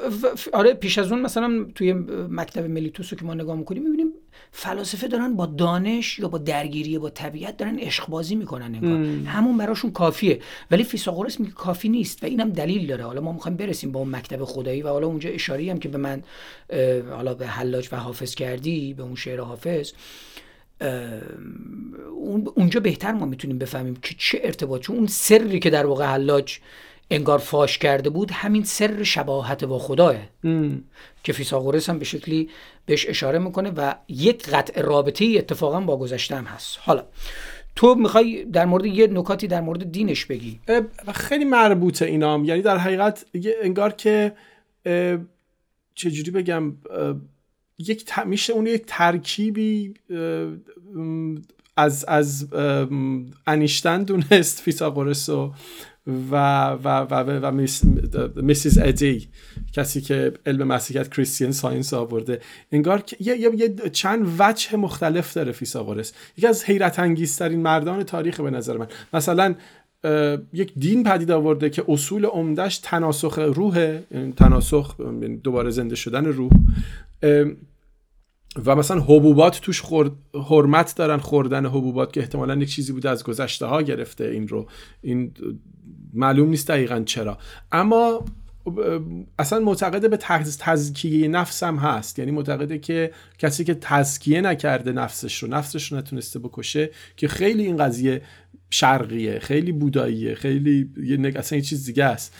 [0.53, 1.93] آره پیش از اون مثلا توی
[2.29, 4.07] مکتب ملیتوس که ما نگاه می‌کنیم می‌بینیم
[4.51, 9.29] فلاسفه دارن با دانش یا با درگیری با طبیعت دارن عشق بازی می‌کنن انگار.
[9.29, 10.39] همون براشون کافیه.
[10.71, 13.03] ولی فیثاغورس میگه کافی نیست و اینم دلیل داره.
[13.03, 15.97] حالا ما می‌خوایم برسیم با اون مکتب خدایی و حالا اونجا اشاری هم که به
[15.97, 16.23] من
[17.09, 19.91] حالا به حلاج و حافظ کردی به اون شعر حافظ
[22.55, 26.59] اونجا بهتر ما می‌تونیم بفهمیم که چه ارتباط چون اون سری که در واقع حلاج
[27.11, 30.15] انگار فاش کرده بود همین سر شباهت با خداه.
[31.23, 32.49] که فیساغورس هم به شکلی
[32.85, 36.77] بهش اشاره می‌کنه و یک قطع رابطه اتفاقا با گذشته هم هست.
[36.81, 37.05] حالا
[37.75, 40.59] تو می‌خوای در مورد یه نکاتی در مورد دینش بگی.
[41.13, 42.45] خیلی مربوطه اینام.
[42.45, 43.25] یعنی در حقیقت
[43.61, 44.33] انگار که
[45.95, 46.73] چجوری بگم
[47.87, 49.93] یک میشه اون یک ترکیبی
[51.77, 52.47] از از
[53.47, 55.53] انیشتن دونست فیثاغورس و
[56.07, 56.35] و
[56.69, 57.51] و و, و,
[58.41, 58.77] Mrs.
[58.77, 59.27] ادی
[59.73, 62.41] کسی که علم مسیحیت Christian Science آورده.
[62.71, 68.39] انگار یه, یه،, یه چند وجه مختلف داره فیثاغورس یکی از حیرت انگیزترین مردان تاریخ
[68.39, 68.87] به نظر من.
[69.13, 69.55] مثلا
[70.53, 76.25] یک دین پدید آورده که اصول عمدهش تناسخ روحه یعنی تناسخ یعنی دوباره زنده شدن
[76.25, 76.51] روح.
[78.65, 80.11] و مثلا حبوبات توش خورد،
[80.49, 84.67] حرمت دارن خوردن حبوبات که احتمالا یک چیزی بوده از گذشته ها گرفته این رو.
[85.01, 85.31] این
[86.13, 87.37] معلوم نیست دقیقا چرا.
[87.71, 88.25] اما
[89.39, 90.17] اصلا معتقده به
[90.59, 92.19] تزکیه نفس هم هست.
[92.19, 97.65] یعنی معتقده که کسی که تزکیه نکرده نفسش رو نفسش رو نتونسته بکشه که خیلی
[97.65, 98.21] این قضیه
[98.69, 102.35] شرقیه خیلی بوداییه خیلی یه اصلا یه چیز دیگه است.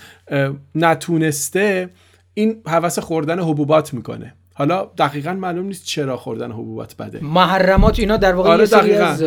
[0.76, 1.90] نتونسته
[2.34, 4.36] این حوث خوردن حبوبات می‌کنه.
[4.54, 7.24] حالا دقیقا معلوم نیست چرا خوردن حبوبات بده.
[7.24, 9.24] محرمات اینا در واقع آره یه از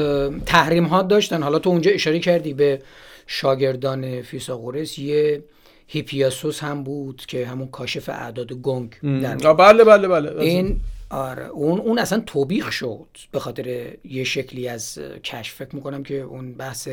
[0.46, 1.42] تحریم ها داشتن.
[1.42, 2.82] حالا تو اونجا اشاره کردی به
[3.26, 5.42] شاگردان فیساغورس یه
[5.86, 8.90] هیپیاسوس هم بود که همون کاشف اعداد گنگ
[9.22, 14.68] در بله بله بله این آره اون اون اصلا توبیخ شد به خاطر یه شکلی
[14.68, 15.54] از کشف.
[15.54, 16.88] فکر می‌کنم که اون بحث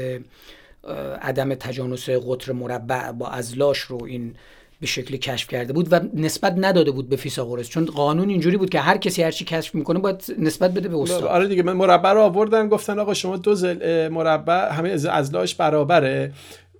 [1.22, 4.36] عدم تجانس قطر مربع با ازلاش رو این
[4.84, 7.70] به شکلی کشف کرده بود و نسبت نداده بود به فیثاغورس.
[7.70, 10.98] چون قانون اینجوری بود که هر کسی هر چی کشف می‌کنه باید نسبت بده به
[10.98, 11.24] استاد.
[11.24, 16.32] آره دیگه من مربع رو آوردن گفتن آقا شما دو زل مربع همه ازلاش برابره.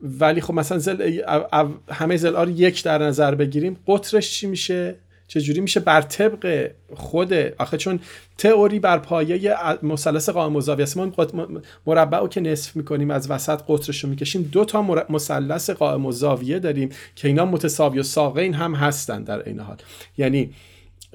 [0.02, 1.22] ولی خب مثلا زل
[1.90, 3.78] همه زل یک در نظر بگیریم.
[3.88, 4.96] قطرش چی میشه؟
[5.34, 8.00] چجوری میشه بر طبق خود آخه چون
[8.38, 10.98] تئوری بر پایه مثلث قائم زاویه است.
[10.98, 11.12] ما
[11.86, 16.60] مربع رو که نصف می‌کنیم از وسط قطرش رو می‌کشیم دو تا مثلث قائم زاویه
[16.60, 19.78] داریم که اینا متساوی و ساقین هم هستن در این حال.
[20.18, 20.54] یعنی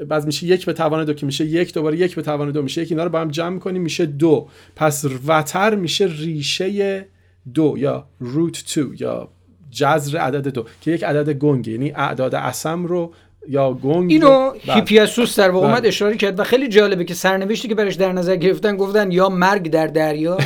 [0.09, 2.83] بعد میشه یک به توان دو که میشه یک دوباره یک به توان دو میشه
[2.83, 4.49] یک اینا رو با هم جمع می‌کنیم میشه دو.
[4.77, 7.07] پس وتر میشه ریشه
[7.55, 9.29] دو یا روت تو یا
[9.71, 13.13] جذر عدد دو که یک عدد گنگه یعنی اعداد اسم رو
[13.48, 14.74] یا گنگ اینو بله.
[14.74, 15.88] هیپیاسوس در واقع اومد بله.
[15.88, 19.70] اشاره کرد و خیلی جالبه که سرنوشتی که برش در نظر گرفتن گفتن یا مرگ
[19.70, 20.38] در دریا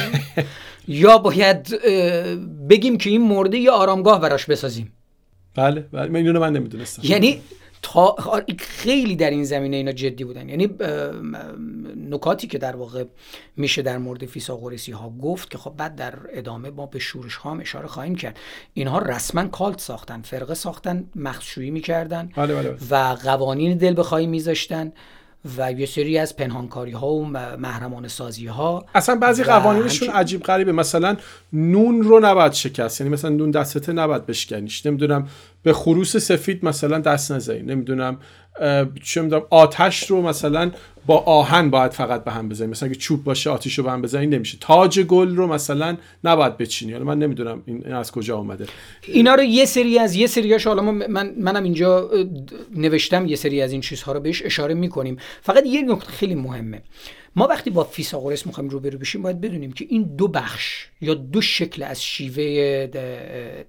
[0.89, 1.81] یا باید
[2.71, 4.93] بگیم که این مرده یا آرامگاه براش بسازیم
[5.55, 7.41] بله بله من اینو من نمی‌دونستم یعنی
[7.83, 8.17] تا
[8.59, 10.49] خیلی در این زمینه اینا جدی بودن.
[10.49, 10.69] یعنی
[12.11, 13.05] نکاتی که در واقع
[13.57, 17.51] میشه در مورد فیساغورسی ها گفت که خب بعد در ادامه ما به شورش ها
[17.51, 18.39] هم اشاره خواهیم کرد.
[18.75, 22.77] اینها رسما کالت ساختن فرقه ساختن مخشویی می‌کردن بله بله.
[22.91, 24.93] و قوانین دل بخواهی میذاشتن.
[25.59, 27.27] و یه سری از پنهانکاری ها و
[27.59, 30.73] محرمان سازی ها اصلا بعضی قوانینشون عجیب غریبه.
[30.73, 31.17] مثلا
[31.53, 33.01] نون رو نباید شکست.
[33.01, 34.87] یعنی مثلا نون دستته نباید بشکنیش.
[34.87, 35.29] نمی‌دونم
[35.63, 38.19] به خروس سفید مثلا دست نزنید نمی‌دونم
[39.05, 40.71] چه می‌دونم آتش رو مثلا
[41.07, 44.03] با آهن باید فقط به هم بزنید مثلا اگه چوب باشه آتش رو به هم
[44.03, 44.59] بزنید نمیشه.
[44.61, 46.93] تاج گل رو مثلا نباید بچینی.
[46.93, 48.67] حالا من نمی‌دونم این از کجا آمده
[49.03, 52.11] اینا رو یه سری از یه سریاش حالا من منم اینجا
[52.75, 55.17] نوشتم یه سری از این چیزها رو بهش اشاره می‌کنیم.
[55.43, 56.83] فقط یه نکته خیلی مهمه.
[57.37, 61.41] ما وقتی با فیساغورس می‌خوایم روبرو بشیم باید بدونیم که این دو بخش یا دو
[61.41, 62.87] شکل از شیوه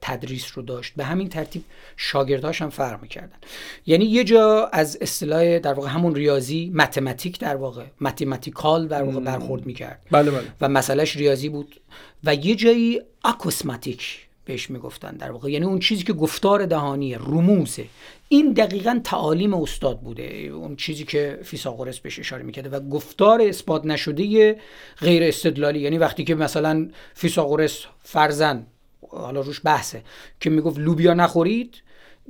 [0.02, 0.94] تدریس رو داشت.
[0.96, 1.64] به همین ترتیب
[1.98, 3.38] شاگردهاش هم فرق می‌کردن.
[3.86, 9.20] یعنی یه جا از اصطلاح در واقع همون ریاضی متمتیک در واقع متمتیکال در واقع
[9.20, 10.08] برخورد می‌کرد.
[10.12, 10.44] بله بله.
[10.62, 11.80] و مسئلهش ریاضی بود.
[12.24, 15.12] و یه جایی اکوسماتیک بهش می‌گفتن.
[15.18, 17.86] در واقع یعنی اون چیزی که گفتار دهانی رموزه
[18.30, 20.24] این دقیقا تعالیم استاد بوده.
[20.54, 24.56] اون چیزی که فیساغورس بهش اشاره می‌کرده و گفتار اثبات نشده
[25.00, 25.80] غیر استدلالی.
[25.80, 28.66] یعنی وقتی که مثلا فیساغورس فرزن
[29.10, 30.04] حالا روش بحثه
[30.40, 31.82] که می‌گفت لوبیا نخورید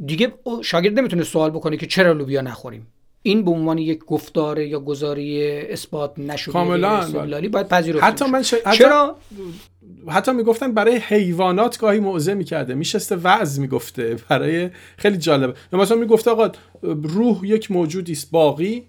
[0.05, 2.87] دیگه شاگرد نمی‌تونه سوال بکنه که چرا لوبیا نخوریم.
[3.25, 7.07] این به عنوان یک گفتار یا گزاری اثبات نشده کاملا.
[7.51, 8.41] باید پذیرفته حتی من
[8.73, 9.17] چرا؟
[10.07, 12.73] حتی می‌گفتن برای حیوانات گاهی موعظه می‌کرده.
[12.73, 14.17] میشسته وعظ می‌گفته.
[14.29, 16.51] برای خیلی جالبه مثلا می‌گفته آقا
[17.03, 18.83] روح یک موجودی است باقی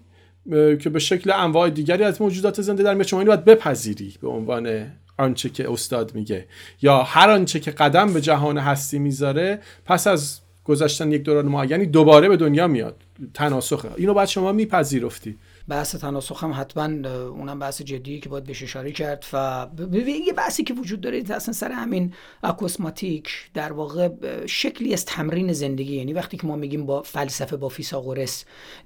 [0.79, 3.07] که به شکل انواع دیگری از موجودات زنده در میاد.
[3.07, 6.47] شما اینو باید بپذیری به عنوان آنچه که استاد میگه.
[6.81, 11.85] یا هر آنچه که قدم به جهان هستی می‌ذاره پس از گذشتن یک دوران معینی
[11.85, 12.95] دوباره به دنیا میاد.
[13.33, 15.37] تناسخه اینو باید شما میپذیرفتی.
[15.67, 19.67] بحث تناسخ هم حتما اونم بحث جدیه که باید بهش اشاره کرد و
[20.07, 24.09] یه بحثی که وجود داره اصلا سر همین اکوسماتیک در واقع
[24.45, 25.95] شکلی از تمرین زندگی.
[25.95, 28.45] یعنی وقتی که ما میگیم با فلسفه با فیساغورس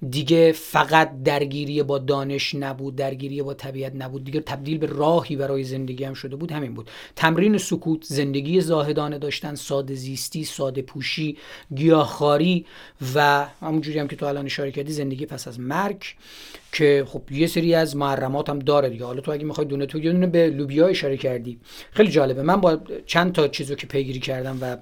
[0.09, 5.63] دیگه فقط درگیری با دانش نبود درگیری با طبیعت نبود دیگه تبدیل به راهی برای
[5.63, 6.89] زندگی هم شده بود همین بود.
[7.15, 11.37] تمرین سکوت زندگی زاهدانه داشتن ساده زیستی ساده پوشی
[11.75, 12.65] گیاهخواری
[13.15, 16.03] و همونجوری هم که تو الان اشاره کردی زندگی پس از مرگ.
[16.71, 19.05] که خب یه سری از محرمات هم داره دیگه.
[19.05, 21.59] حالا تو اگه می‌خوای دونه تو یه دونه به لوبیا اشاره کردی.
[21.91, 22.43] خیلی جالبه.
[22.43, 24.77] من با چند تا چیزو که پیگیری کردم و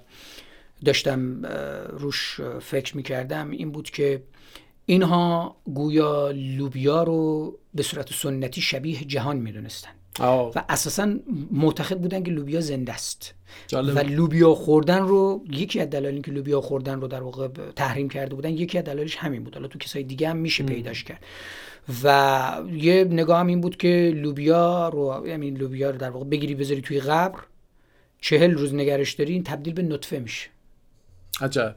[0.86, 1.46] داشتم
[1.90, 4.24] روش فکر می‌کردم این بود که
[4.86, 9.90] اینها گویا لوبیا رو به صورت سنتی شبیه جهان می‌دونستن.
[10.56, 11.14] و اساسا
[11.52, 13.34] معتقد بودن که لوبیا زنده است.
[13.74, 18.36] و لوبیا خوردن رو یکی از دلایلی که لوبیا خوردن رو در واقع تحریم کرده
[18.36, 19.54] بودن یکی از دلایلش همین بود.
[19.54, 21.24] حالا تو کسای دیگه هم میشه پیداش کرد.
[22.04, 26.56] و یه نگاه هم این بود که لوبیا رو یعنی لوبیا رو در واقع بگیری
[26.56, 27.40] بذاری توی قبر
[28.22, 30.50] چهل روز نگرش داری این تبدیل به نطفه میشه.
[31.42, 31.76] عجب.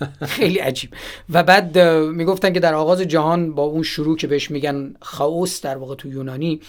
[0.36, 0.90] خیلی عجیب.
[1.30, 5.76] و بعد می‌گفتن که در آغاز جهان با اون شروع که بهش میگن خاوس در
[5.76, 6.60] واقع تو یونانی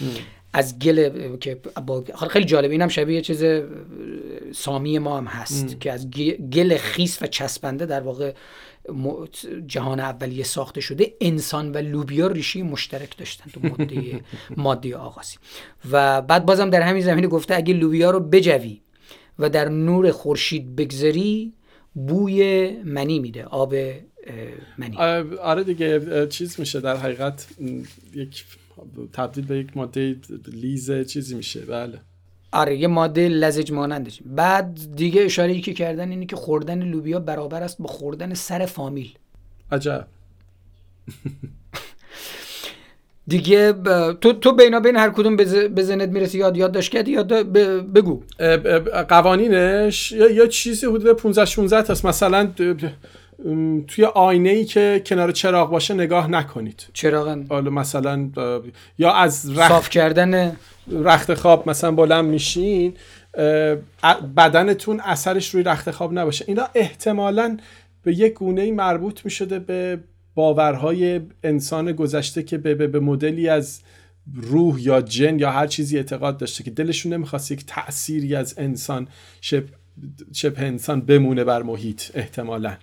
[0.53, 3.43] از گل که با خیلی جالب اینم شبیه چیز
[4.55, 6.11] سامی ما هم هست که از
[6.51, 8.33] گل خیس و چسبنده در واقع
[9.67, 14.21] جهان اولیه ساخته شده انسان و لوبیا ریشه مشترک داشتن تو ماده
[14.57, 15.37] ماده آغازی.
[15.91, 18.81] و بعد بازم در همین زمینه گفته اگه لوبیا رو بجوی
[19.39, 21.53] و در نور خورشید بگذاری
[21.93, 23.75] بوی منی میده آب
[24.77, 24.97] منی.
[25.41, 27.47] آره دیگه چیز میشه در حقیقت
[28.13, 28.45] یک
[29.13, 30.15] تبدیل به یک ماده
[30.47, 32.01] لیز چیزی میشه بله.
[32.53, 34.19] آره یه ماده لزج مانندش.
[34.25, 38.65] بعد دیگه اشاره ای که کردن اینه که خوردن لوبیا برابر است با خوردن سر
[38.65, 39.13] فامیل.
[39.71, 40.07] عجب.
[43.27, 43.73] دیگه
[44.21, 47.33] تو تو بینا بین هر کدوم به ذهنت می‌رسی یاد یاد داشت کردی؟ یاد
[47.93, 48.23] بگو.
[49.09, 52.05] قوانینش یا, یا چیزی حدود 15 16 تاست.
[52.05, 52.51] مثلا
[53.87, 56.87] توی آینه ای که کنار چراغ باشه نگاه نکنید.
[56.93, 58.29] چراغ حالا مثلا
[58.97, 60.57] یا از رخت صاف کردن
[60.91, 62.93] رخت خواب مثلا بلند میشین
[64.37, 66.45] بدنتون اثرش روی رخت خواب نباشه.
[66.47, 67.57] اینا احتمالا
[68.03, 69.99] به یک گونه مربوط می‌شده به
[70.35, 73.79] باورهای انسان گذشته که به, به, مدلی از
[74.35, 79.07] روح یا جن یا هر چیزی اعتقاد داشته که دلشون نمی‌خواست یک تأثیری از انسان
[80.31, 82.73] شبه انسان بمونه بر محیط احتمالا.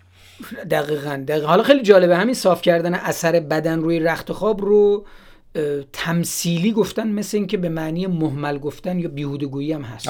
[0.70, 1.46] دقیقا, دقیقا.
[1.46, 5.06] حالا خیلی جالبه همین صاف کردن اثر بدن روی رخت خواب رو
[5.92, 10.08] تمثیلی گفتن مثل اینکه به معنی محمل گفتن یا بیهودگویی هم هست.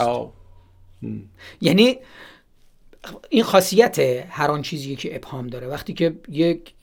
[1.61, 1.97] یعنی
[3.29, 3.99] این خاصیت
[4.29, 5.67] هر آن چیزی که ابهام داره.
[5.67, 6.75] وقتی که یک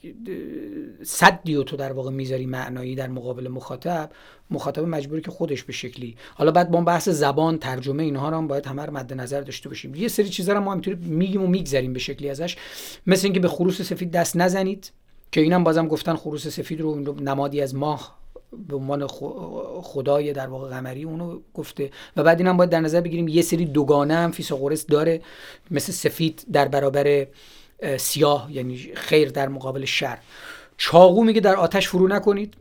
[1.02, 4.10] صدی تو در واقع می‌ذاری معنایی در مقابل مخاطب
[4.50, 6.16] مخاطب مجبوری که خودش به شکلی.
[6.34, 9.68] حالا بعد با بحث زبان ترجمه اینها رو هم باید همه رو مد نظر داشته
[9.68, 9.94] باشیم.
[9.94, 12.56] یه سری چیزا رو ما همینطوری میگیم و میگذریم به شکلی ازش.
[13.06, 14.92] مثل اینکه به خروس سفید دست نزنید
[15.32, 18.17] که اینم بازم گفتن خروس سفید رو نمادی از ماه
[18.68, 19.06] به عنوان
[19.82, 21.90] خدای در واقع قمری اونو گفته.
[22.16, 25.20] و بعد اینم باید در نظر بگیریم یه سری دوگانه هم فیثاغورس داره
[25.70, 27.26] مثل سفید در برابر
[27.96, 30.18] سیاه یعنی خیر در مقابل شر.
[30.76, 32.54] چاقو میگه در آتش فرو نکنید.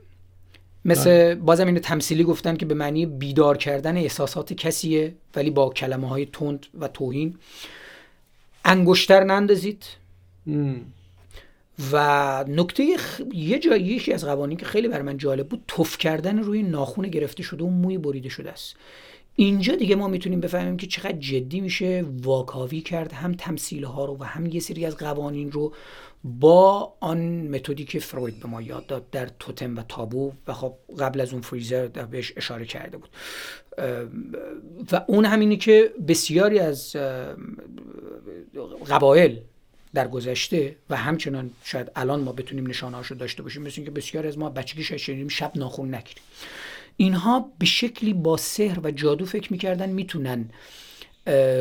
[0.85, 1.35] مثل بله.
[1.35, 6.25] بازم این تمثیلی گفتن که به معنی بیدار کردن احساسات کسیه ولی با کلمه های
[6.25, 7.35] تند و توهین.
[8.65, 9.83] انگشتر نندازید.
[11.91, 13.21] و نکته خ...
[13.33, 17.07] یه جایی یکی از قوانین که خیلی بر من جالب بود تف کردن روی ناخون
[17.07, 18.75] گرفته شده و موی بریده شده است.
[19.35, 24.17] اینجا دیگه ما می‌تونیم بفهمیم که چقدر جدی میشه واکاوی کرد هم تمثیل ها رو
[24.19, 25.73] و هم یه سری از قوانین رو
[26.23, 30.73] با آن متدی که فروید به ما یاد داد در توتم و تابو و خب
[30.99, 33.09] قبل از اون فریزر بهش اشاره کرده بود.
[34.91, 36.95] و اون همینی که بسیاری از
[38.89, 39.41] قبایل
[39.93, 44.37] در گذشته و همچنان شاید الان ما بتونیم نشانهاشو داشته باشیم مثل اینکه بسیار از
[44.37, 46.23] ما بچگی شنیدیم شب ناخون نگیریم.
[46.97, 50.49] اینها به شکلی با سحر و جادو فکر می‌کردن می‌تونن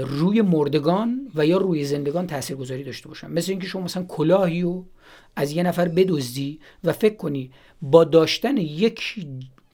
[0.06, 3.30] روی مردگان و یا روی زندگان تاثیرگذاری داشته باشن.
[3.30, 4.86] مثل اینکه شما مثلا کلاهی رو
[5.36, 7.50] از یه نفر بدزدی و فکر کنی
[7.82, 9.00] با داشتن یک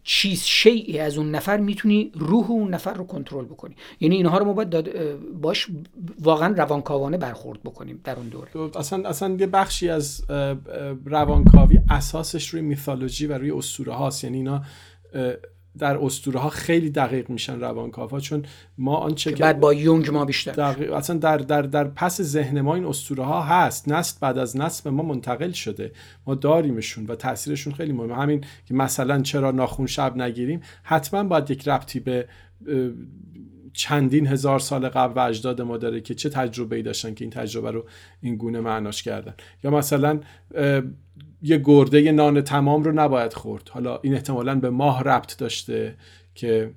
[0.05, 3.77] چیز شیعی از اون نفر می‌تونی روح اون نفر رو کنترل بکنی.
[4.01, 4.88] یعنی اینها رو ما باید
[5.41, 5.69] باش
[6.21, 8.77] واقعا روانکاوانه برخورد بکنیم در اون دوره.
[8.77, 10.25] اصلا اصلا یه بخشی از
[11.05, 14.25] روانکاوی اساسش روی میثولوژی و روی اسطوره هاست.
[14.25, 14.62] یعنی اینا
[15.79, 18.45] در اسطوره ها خیلی دقیق میشن روانکاوا چون
[18.79, 20.53] ما آنچه که بعد با یونگ ما بیشتر.
[20.53, 23.89] دقیق اصلا در در در پس ذهن ما این اسطوره ها هست.
[23.89, 25.93] نسل بعد از نسل به ما منتقل شده.
[26.27, 28.15] ما داریمشون و تاثیرشون خیلی مهمه.
[28.15, 32.29] همین که مثلا چرا ناخون شب نگیریم؟ حتما باید یک ربطی به
[33.73, 37.31] چندین هزار سال قبل و اجداد ما داره که چه تجربه ای داشتن که این
[37.31, 37.85] تجربه رو
[38.21, 39.35] این گونه معناش کردن.
[39.65, 40.21] یا مثلا
[41.42, 45.96] یه گرده نان تمام رو نباید خورد حالا این احتمالا به ماه ربط داشته
[46.35, 46.70] که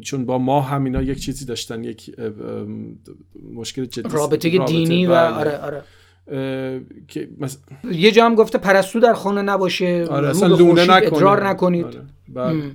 [0.00, 2.16] چون با ماه هم اینا یک چیزی داشتن یک
[3.54, 5.34] مشکل جدی رابطه, دینی و بله.
[5.34, 5.82] آره آره
[7.08, 7.28] که
[7.92, 12.02] یه جا هم گفته پرستو در خانه نباشه آره اصلا لونه ادرار نکنید آره.
[12.28, 12.70] بله.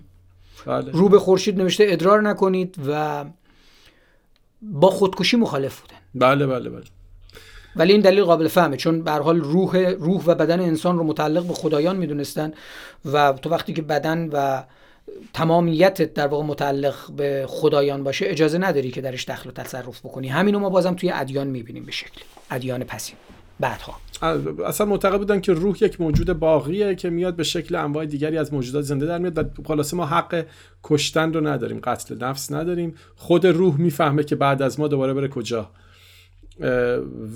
[0.65, 0.91] بله.
[0.91, 3.25] رو به خورشید نوشته ادرار نکنید و
[4.61, 6.83] با خودکشی مخالف بودن بله بله بله
[7.75, 11.47] ولی این دلیل قابل فهمه چون به حال روح روح و بدن انسان رو متعلق
[11.47, 12.53] به خدایان می‌دونستن
[13.05, 14.63] و تو وقتی که بدن و
[15.33, 20.27] تمامیت در واقع متعلق به خدایان باشه اجازه نداری که درش دخل و تصرف بکنی.
[20.27, 23.15] همینو ما بازم توی ادیان می‌بینیم به شکلی ادیان پسین.
[23.59, 23.93] بعدها.
[24.65, 28.53] اصلا معتقد بودن که روح یک موجود باقیه که میاد به شکل انواع دیگری از
[28.53, 30.45] موجودات زنده در میاد و خلاصه ما حق
[30.83, 32.95] کشتن رو نداریم قتل نفس نداریم.
[33.15, 35.69] خود روح می‌فهمه که بعد از ما دوباره بره کجا.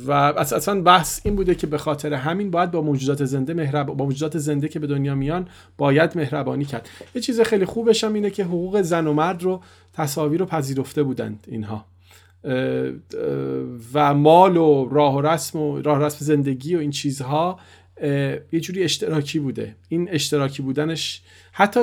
[0.06, 4.06] و اصلا بحث این بوده که به خاطر همین باید با موجودات زنده مهرب با
[4.06, 6.90] موجودات زنده که به دنیا میان باید مهربانی کرد.
[7.16, 9.62] یه چیز خیلی خوبش هم اینه که حقوق زن و مرد رو
[9.94, 11.86] تصاویر رو پذیرفته بودند اینها.
[13.94, 17.60] و مال و راه و رسم و راه رسم زندگی و این چیزها
[18.52, 19.76] یه جوری اشتراکی بوده.
[19.90, 21.80] این اشتراکی بودنش حتی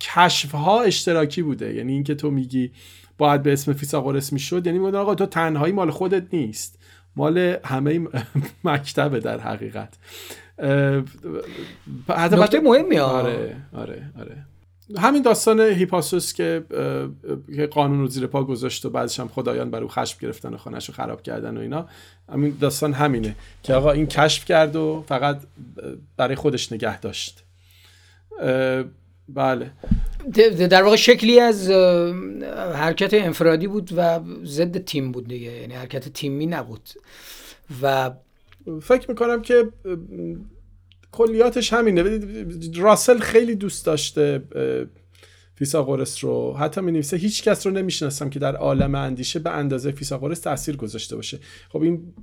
[0.00, 1.74] کشف ها اشتراکی بوده.
[1.74, 2.70] یعنی اینکه تو میگی
[3.18, 6.78] باید به اسم فیثاغورس می‌شد یعنی میگن آقا تو تنهایی مال خودت نیست.
[7.16, 8.00] مال همه
[8.64, 9.94] مکتبه در حقیقت.
[12.08, 14.46] نکته مهمی آره آره آره.
[14.98, 16.62] همین داستان هیپاسوس که
[17.70, 20.88] قانون رو زیر پا گذاشت و بعدش هم خدایان بر او خشم گرفتن و خانهش
[20.88, 21.88] رو خراب کردن و اینا.
[22.32, 25.40] همین داستان همینه که آقا این کشف کرد و فقط
[26.16, 27.44] برای خودش نگه داشت.
[29.28, 29.70] بله.
[30.70, 31.70] در واقع شکلی از
[32.74, 35.52] حرکت انفرادی بود و ضد تیم بود دیگه.
[35.52, 36.88] یعنی حرکت تیمی نبود.
[37.82, 38.10] و
[38.82, 39.68] فکر می‌کنم که
[41.12, 42.20] کلیاتش همینه.
[42.76, 44.42] راسل خیلی دوست داشته
[45.54, 46.52] فیثاغورس رو.
[46.52, 50.76] حتی می نویسه هیچ کس رو نمی‌شناسم که در عالم اندیشه به اندازه فیثاغورس تاثیر
[50.76, 51.38] گذاشته باشه.
[51.68, 52.14] خب این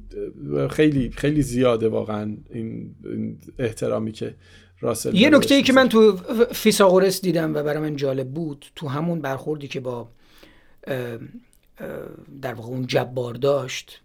[0.70, 2.96] خیلی خیلی زیاده واقعا این
[3.60, 4.36] احترامی که
[4.84, 6.18] راسل یه نکته ای که من تو
[6.52, 10.08] فیثاغورس دیدم و برای من جالب بود تو همون برخوردی که با
[12.42, 14.02] در واقع اون جبار داشت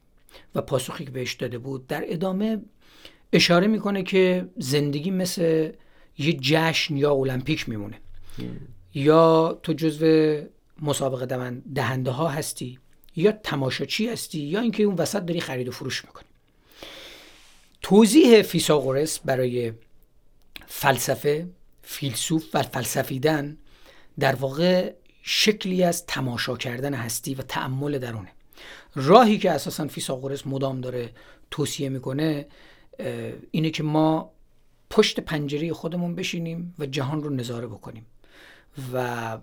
[0.54, 2.60] و پاسخی که بهش داده بود در ادامه
[3.32, 5.72] اشاره می‌کنه که زندگی مثل
[6.18, 8.00] یه جشن یا المپیک میمونه.
[8.94, 10.40] یا تو جزو
[10.82, 12.78] مسابقه دهنده ها هستی
[13.16, 16.24] یا تماشاچی هستی یا اینکه اون وسط داری خرید و فروش می‌کنی.
[17.82, 19.72] توضیح فیساغورس برای
[20.70, 21.48] فلسفه
[21.82, 23.56] فیلسوف و فلسفیدن
[24.18, 24.92] در واقع
[25.22, 28.32] شکلی از تماشا کردن هستی و تعمل درونه.
[28.94, 31.10] راهی که اساسا فیساغورس مدام داره
[31.50, 32.46] توصیه می‌کنه
[33.50, 34.30] اینه که ما
[34.90, 38.06] پشت پنجره خودمون بشینیم و جهان رو نظاره بکنیم.
[38.92, 39.38] و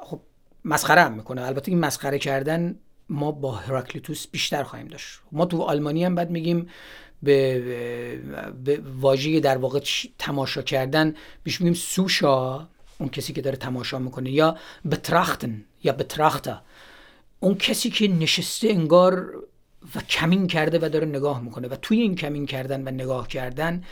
[0.00, 0.20] خب
[0.64, 1.42] مسخره هم می‌کنه.
[1.42, 2.78] البته این مسخره کردن
[3.08, 5.20] ما با هراکلیتوس بیشتر خواهیم داشت.
[5.32, 6.68] ما تو آلمانی هم بعد میگیم
[7.22, 7.60] به,
[8.64, 9.80] به واژه در واقع
[10.18, 12.68] تماشا کردن بیش میگیم سوشا
[12.98, 14.56] اون کسی که داره تماشا می‌کنه یا
[14.90, 16.62] بتراختن یا بتراختا
[17.40, 19.32] اون کسی که نشسته انگار
[19.94, 23.84] و کمین کرده و داره نگاه می‌کنه و توی این کمین کردن و نگاه کردن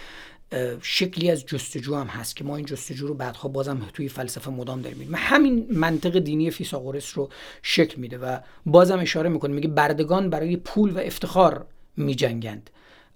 [0.82, 4.82] شکلی از جستجو هم هست که ما این جستجو رو بعدها بازم توی فلسفه مدام
[4.82, 4.98] داریم.
[4.98, 7.30] می‌بینیم همین منطق دینی فیثاغورس رو
[7.62, 11.66] شکل میده و بازم اشاره می‌کنه میگه بردگان برای پول و افتخار
[11.96, 12.70] میجنگند.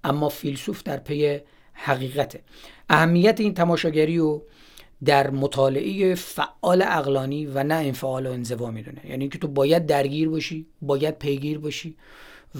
[0.04, 1.38] اما فیلسوف در پی
[1.72, 2.40] حقیقته.
[2.88, 4.40] اهمیت این تماشاگری و
[5.04, 9.00] در مطالعه فعال اقلانی و نه انفعال و انزوا می‌دونه.
[9.08, 11.96] یعنی که تو باید درگیر باشی باید پیگیر باشی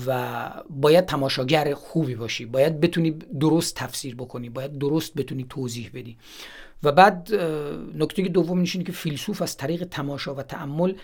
[0.07, 2.45] و باید تماشاگر خوبی باشی.
[2.47, 6.17] باید بتونی درست تفسیر بکنی باید درست بتونی توضیح بدی.
[6.83, 7.35] و بعد
[7.95, 10.95] نکته دوم نشینه که فیلسوف از طریق تماشا و تعمل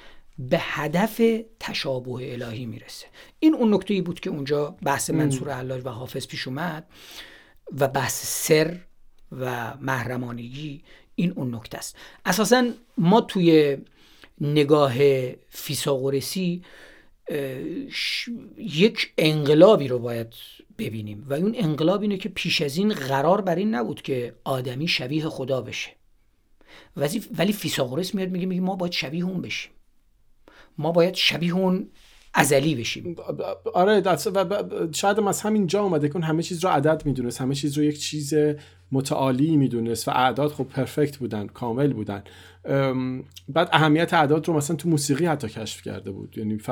[0.49, 1.23] به هدف
[1.61, 3.07] تشابه الهی می‌رسه.
[3.39, 6.87] این اون نکته ای بود که اونجا بحث منصور حلاج و حافظ پیش اومد
[7.79, 8.81] و بحث سر
[9.33, 10.83] و محرمانگی
[11.15, 11.97] این اون نکته است.
[12.25, 13.79] اساسا ما توی
[14.41, 14.95] نگاه
[15.49, 16.63] فیساغورسی
[18.57, 20.35] یک انقلابی رو باید
[20.79, 24.89] ببینیم و اون انقلاب اینه که پیش از این قرار بر این نبود که آدمی
[24.89, 25.91] شبیه خدا بشه.
[27.39, 29.73] ولی فیساغورس میاد میگه میگه ما باید شبیه اون بشیم.
[30.81, 31.89] ما باید شبیه اون
[32.35, 33.17] ازلی بشیم.
[33.75, 34.17] آره و
[34.93, 37.85] شاید هم از همین جا اومده که همه چیز رو عدد می‌دونست همه چیز رو
[37.85, 38.35] یک چیز
[38.93, 42.23] متعالی می‌دونست و اعداد خب پرفکت بودن کامل بودن.
[43.49, 46.39] بعد اهمیت اعداد رو مثلا تو موسیقی حتی کشف کرده بود.
[46.39, 46.71] یعنی ف...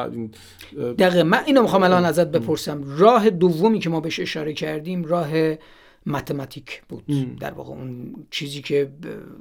[0.79, 2.99] دقیقه من اینو می‌خوام الان ازت بپرسم.
[2.99, 5.31] راه دومی که ما بهش اشاره کردیم راه
[6.07, 7.05] متماتیک بود.
[7.41, 8.91] در واقع اون چیزی که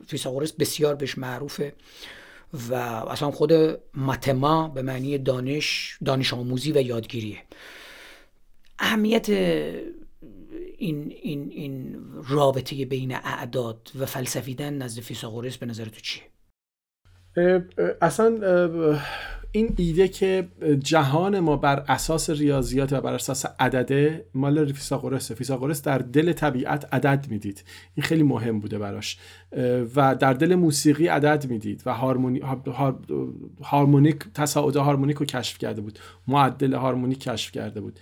[0.08, 1.74] فیثاغورس بسیار بهش معروفه.
[2.70, 3.54] و اصلا خود
[3.98, 7.38] متما به معنی دانش دانش آموزی و یادگیریه.
[8.80, 9.30] اهمیت
[10.78, 11.98] این, این, این
[12.30, 16.24] رابطه بین اعداد و فلسفیدن نزد فیثاغورس به نظر تو چیه؟
[18.02, 18.38] اصلا
[19.58, 20.48] این ایده که
[20.80, 26.94] جهان ما بر اساس ریاضیات و بر اساس عدده مال فیثاغورس فیثاغورس در دل طبیعت
[26.94, 27.64] عدد می‌دید.
[27.96, 29.18] این خیلی مهم بوده براش.
[29.96, 32.42] و در دل موسیقی عدد می‌دید و هارمونی
[33.64, 36.00] هارمونیک تصاعد هارمونیک رو کشف کرده بود.
[36.28, 38.00] معدل هارمونیک کشف کرده بود.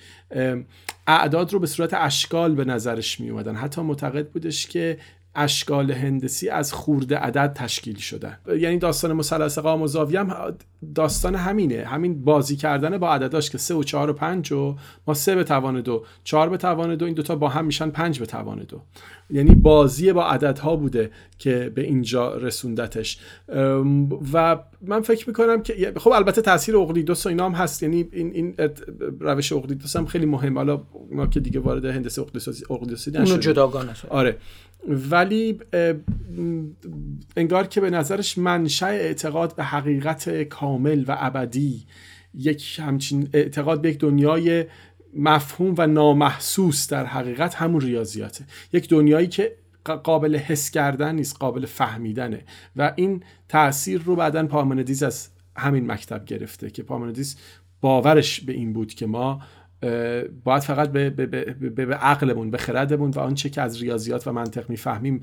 [1.08, 4.98] اعداد رو به صورت اشکال به نظرش می اومدن حتی معتقد بودش که
[5.36, 10.58] اشکال هندسی از خورده عدد تشکیل شده یعنی داستان مثلث قام و زاویه هم
[10.96, 11.84] داستان همینه.
[11.86, 14.76] همین بازی کردن با عدداش که سه و چهار و پنج و
[15.08, 18.20] ما سه به توان دو چهار به توان دو این دوتا با هم میشن پنج
[18.20, 18.82] به توان دو.
[19.30, 23.20] یعنی بازی با عددها بوده که به اینجا رسوندتش.
[24.34, 27.84] و من فکر می‌کنم که خب البته تاثیر اقلیدوس و اینا هم هست.
[27.84, 28.56] یعنی این, این
[29.20, 32.22] روش اقلیدوس هم خیلی مهم حالا ما که دیگه وارد هندسه
[32.70, 34.38] اقلیدوسی اونو جداگانه آره.
[34.88, 35.60] ولی
[37.38, 41.86] انگار که به نظرش منشأ اعتقاد به حقیقت کامل و ابدی
[42.34, 44.66] یک همچین اعتقاد به یک دنیای
[45.16, 48.46] مفهوم و نامحسوس در حقیقت همون ریاضیاته.
[48.74, 49.56] یک دنیایی که
[50.04, 52.42] قابل حس کردن نیست قابل فهمیدنه.
[52.76, 57.38] و این تاثیر رو بعدا پارمندیز از همین مکتب گرفته که پارمندیز
[57.82, 59.42] باورش به این بود که ما
[60.44, 64.32] باید فقط به, به, به, به عقلمون به خردمون و آنچه که از ریاضیات و
[64.32, 65.22] منطق می‌فهمیم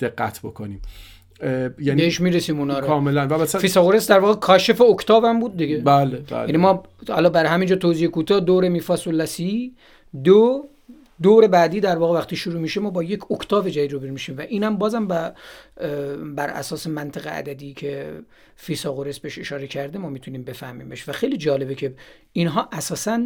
[0.00, 0.80] دقت بکنیم.
[1.78, 2.86] یعنی بهش می‌رسیم اونا رو.
[2.86, 3.26] کاملا.
[3.26, 5.78] و فیثاغورس در واقع کاشف اکتاو هم بود دیگه.
[5.78, 6.40] بله بله.
[6.40, 9.74] یعنی ما حالا برای همینجا توضیح کوتاه دور میفاسولسی
[10.24, 10.68] دو
[11.22, 14.40] دور بعدی در واقع وقتی شروع میشه ما با یک اکتاو جدید رو میشیم و
[14.40, 15.32] اینم بازم بر,
[16.36, 18.12] بر اساس منطق عددی که
[18.56, 21.08] فیثاغورس بهش اشاره کرده ما می‌تونیم بفهمیمش.
[21.08, 21.94] و خیلی جالبه که
[22.32, 23.20] اینها اساساً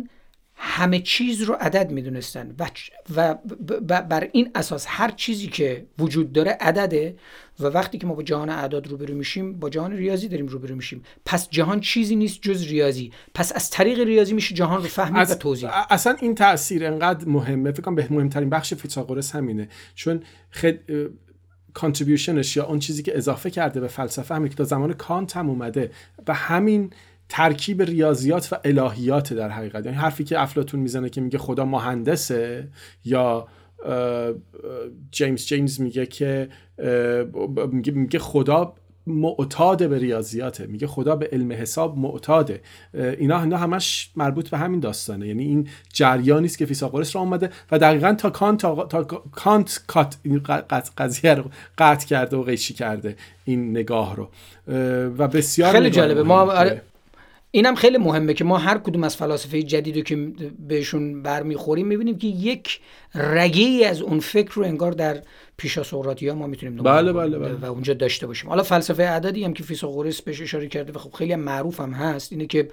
[0.70, 2.68] همه چیز رو عدد می‌دونستن و,
[3.16, 7.16] و بر این اساس هر چیزی که وجود داره عدده
[7.60, 11.02] و وقتی که ما با جهان اعداد روبرو میشیم با جهان ریاضی داریم روبرو میشیم.
[11.24, 13.12] پس جهان چیزی نیست جز ریاضی.
[13.34, 17.72] پس از طریق ریاضی میشه جهان رو فهمید و توضیح اصلا این تاثیر انقدر مهمه
[17.72, 19.68] فکر کنم به مهمترین بخش فیثاغورس همینه.
[19.94, 20.74] چون خد...
[21.74, 25.36] contribution ش یا اون چیزی که اضافه کرده به فلسفه همین که تا زمان کانت
[25.36, 25.90] هم اومده.
[26.28, 26.92] و همین
[27.30, 29.86] ترکیب ریاضیات و الهیات در حقیقت.
[29.86, 32.68] یعنی حرفی که افلاتون می‌زنه که میگه خدا مهندسه
[33.04, 33.48] یا
[35.10, 36.48] جیمز جیمز میگه که
[37.92, 38.74] میگه خدا
[39.06, 40.66] معتاد به ریاضیاته.
[40.66, 42.60] میگه خدا به علم حساب معتاده.
[42.94, 45.26] اینا اینا همش مربوط به همین داستانه.
[45.26, 49.02] یعنی این جریانی است که فیثاغورس را اومده و دقیقا تا کانت تا, تا
[49.32, 50.42] کانت کات این
[50.98, 51.44] قضیه رو
[51.78, 54.28] قطع کرده و قیچی کرده این نگاه رو.
[55.18, 56.22] و بسیار خیلی جالبه.
[56.22, 56.54] ما
[57.53, 60.16] اینم خیلی مهمه که ما هر کدوم از فلاسفه جدید که
[60.68, 62.80] بهشون برمیخوریم می‌بینیم که یک
[63.14, 65.22] رگه ای از اون فکر رو انگار در
[65.57, 67.55] پیشا سقراطی ها ما می‌تونیم بله بله بله.
[67.55, 68.51] و اونجا داشته باشیم.
[68.51, 71.92] حالا فلسفه عددی هم که فیثاغورس بهش اشاره کرده و خب خیلی هم معروف هم
[71.92, 72.68] هست اینه که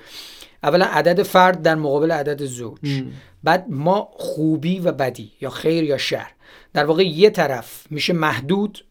[0.63, 3.03] اولا عدد فرد در مقابل عدد زوج.
[3.43, 6.27] بعد ما خوبی و بدی یا خیر یا شر.
[6.73, 8.85] در واقع یه طرف میشه محدود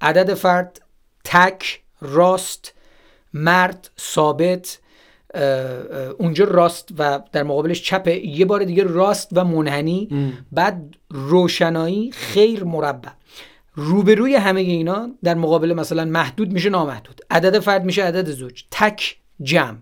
[0.00, 0.80] عدد فرد
[1.24, 2.74] تک راست
[3.34, 4.78] مرد ثابت
[6.18, 8.26] اونجا راست و در مقابلش چپه.
[8.26, 10.32] یه بار دیگه راست و منحنی.
[10.52, 13.10] بعد روشنایی خیر مربع.
[13.74, 17.20] روبروی همه اینا در مقابل مثلا محدود میشه نامحدود.
[17.30, 18.64] عدد فرد میشه عدد زوج.
[18.70, 19.76] تک جمع.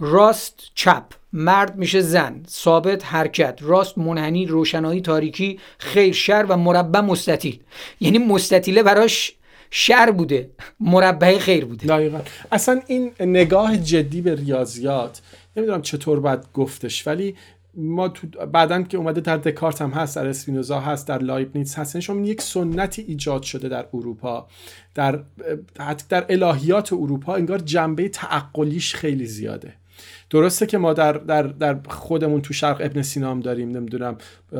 [0.00, 1.04] راست چپ.
[1.32, 2.42] مرد میشه زن.
[2.48, 3.58] ثابت حرکت.
[3.62, 7.60] راست منحنی روشنایی تاریکی خیر شر و مربع مستطیل.
[8.00, 9.32] یعنی مستطیله براش
[9.74, 10.50] شر بوده
[10.80, 11.86] مربع خیر بوده.
[11.86, 12.20] دقیقا.
[12.52, 15.22] اصلا این نگاه جدی به ریاضیات
[15.56, 17.36] نمی‌دونم چطور باید گفتش ولی
[17.74, 21.94] ما تو بعدا که اومده در دکارت هم هست در اسپینوزا هست در لایبنیتس هست
[21.94, 24.46] یعنی شما یک سنتی ایجاد شده در اروپا.
[24.94, 25.24] در
[25.78, 29.74] حتی در الهیات اروپا انگار جنبه تعقلیش خیلی زیاده.
[30.32, 34.18] درسته که ما در, در, در خودمون تو شرق ابن سینام داریم نمی‌دونم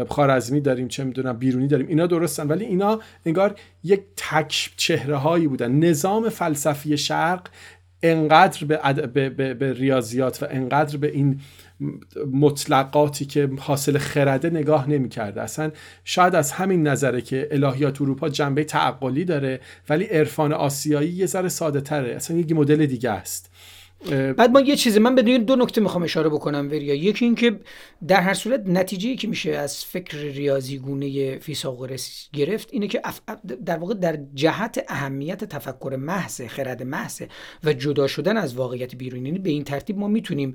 [0.08, 2.48] خارزمی داریم چه می‌دونم بیرونی داریم اینا درستن.
[2.48, 3.54] ولی اینا انگار
[3.84, 5.72] یک تک چهره هایی بودن.
[5.72, 7.48] نظام فلسفی شرق
[8.02, 11.40] انقدر به, به, به, به ریاضیات و انقدر به این
[12.32, 15.42] مطلقاتی که حاصل خرده نگاه نمی‌کرده.
[15.42, 15.70] اصلا
[16.04, 21.48] شاید از همین نظره که الهیات اروپا جنبه تعقلی داره ولی عرفان آسیایی یه ذره
[21.48, 23.51] ساده تره اصلا یک مدل دیگه است.
[24.10, 26.94] بعد ما یه چیزی من بدون دو نکته می‌خوام اشاره بکنم وریا.
[26.94, 27.60] یکی اینکه
[28.08, 33.02] در هر صورت نتیجه که میشه از فکر ریاضی گونه فیثاغورس گرفت اینه که
[33.66, 37.22] در واقع در جهت اهمیت تفکر محض خرد محض
[37.64, 40.54] و جدا شدن از واقعیت بیرونی یعنی به این ترتیب ما می‌تونیم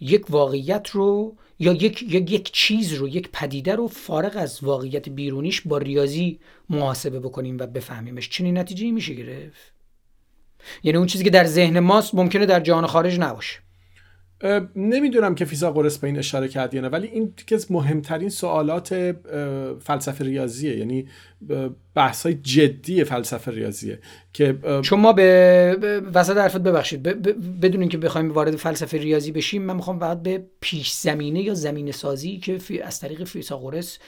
[0.00, 5.08] یک واقعیت رو یا یک, یا یک چیز رو یک پدیده رو فارغ از واقعیت
[5.08, 6.38] بیرونیش با ریاضی
[6.70, 8.28] محاسبه بکنیم و بفهمیمش.
[8.28, 9.77] چنین نتیجه میشه گرفت.
[10.82, 13.58] یعنی اون چیزی که در ذهن ماست ممکنه در جهان خارج نباشه.
[14.76, 19.16] نمی‌دونم که فیثاغورس به این اشاره کرد یا نه ولی این که از مهمترین سوالات
[19.84, 21.08] فلسفه ریاضیه یعنی
[21.94, 23.98] بحث های جدی فلسفه ریاضیه
[24.32, 27.02] که چون ما به وسط حرفت ببخشید.
[27.60, 31.92] بدون اینکه بخوایم وارد فلسفه ریاضی بشیم من می‌خوام فقط به پیش زمینه یا زمینه
[31.92, 33.98] سازی که از طریق فیثاغورس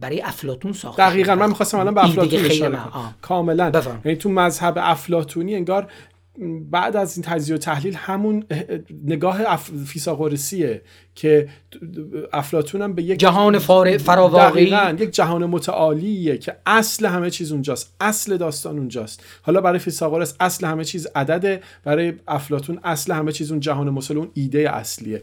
[0.00, 2.78] برای افلاتون ساخته دقیقا من می‌خواستم الان به افلاتون اشاره
[3.22, 3.72] کاملا.
[4.04, 5.92] یعنی تو مذهب افلاتونی انگار
[6.70, 8.44] بعد از این تجزیه و تحلیل همون
[9.04, 9.70] نگاه اف...
[9.86, 10.82] فیثاغورسیه
[11.20, 11.48] که
[12.32, 13.58] افلاتون هم به یک جهان
[13.98, 17.94] فراواقعی یک جهان متعالیه که اصل همه چیز اونجاست.
[18.00, 19.24] اصل داستان اونجاست.
[19.42, 24.16] حالا برای فیثاغورس اصل همه چیز عدده برای افلاتون اصل همه چیز اون جهان مثل
[24.16, 25.22] اون ایده اصلیه.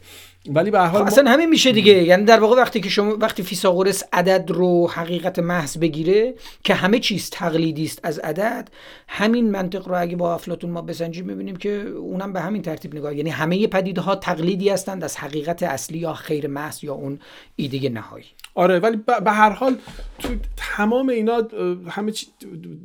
[0.50, 1.94] ولی به حال اصلا همین میشه دیگه.
[1.94, 6.34] یعنی در واقع وقتی که شما وقتی فیثاغورس عدد رو حقیقت محض بگیره
[6.64, 8.70] که همه چیز تقلیدی است از عدد
[9.08, 13.16] همین منطق رو اگه با افلاطون ما بسنجیم می‌بینیم که اونم به همین ترتیب نگاه
[13.16, 15.87] یعنی همه پدیده تقلیدی هستند از حقیقت اصلی.
[15.96, 17.20] یا خیر محض یا اون
[17.56, 18.26] ایده نهایی.
[18.56, 19.78] آره ولی به هر حال
[20.20, 21.48] تو تمام اینا
[21.90, 22.28] همه چی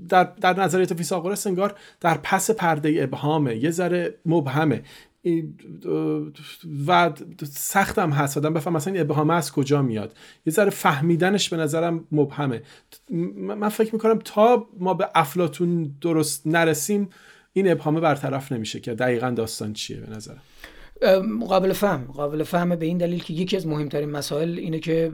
[0.09, 4.83] در, در نظریات فیثاغورس انگار در پس پرده ابهامه یه ذره مبهمه.
[6.87, 7.13] و
[7.53, 8.37] سختم هست.
[8.37, 10.17] آدم بفهم مثلا این ابهامه از کجا میاد.
[10.47, 12.63] یه ذره فهمیدنش به نظرم مبهمه.
[13.37, 17.09] من فکر می‌کنم تا ما به افلاتون درست نرسیم
[17.53, 20.43] این ابهامه برطرف نمیشه که دقیقا داستان چیه به نظرم.
[21.49, 22.05] قابل فهم.
[22.05, 25.13] قابل فهم به این دلیل که یکی از مهمترین مسائل اینه که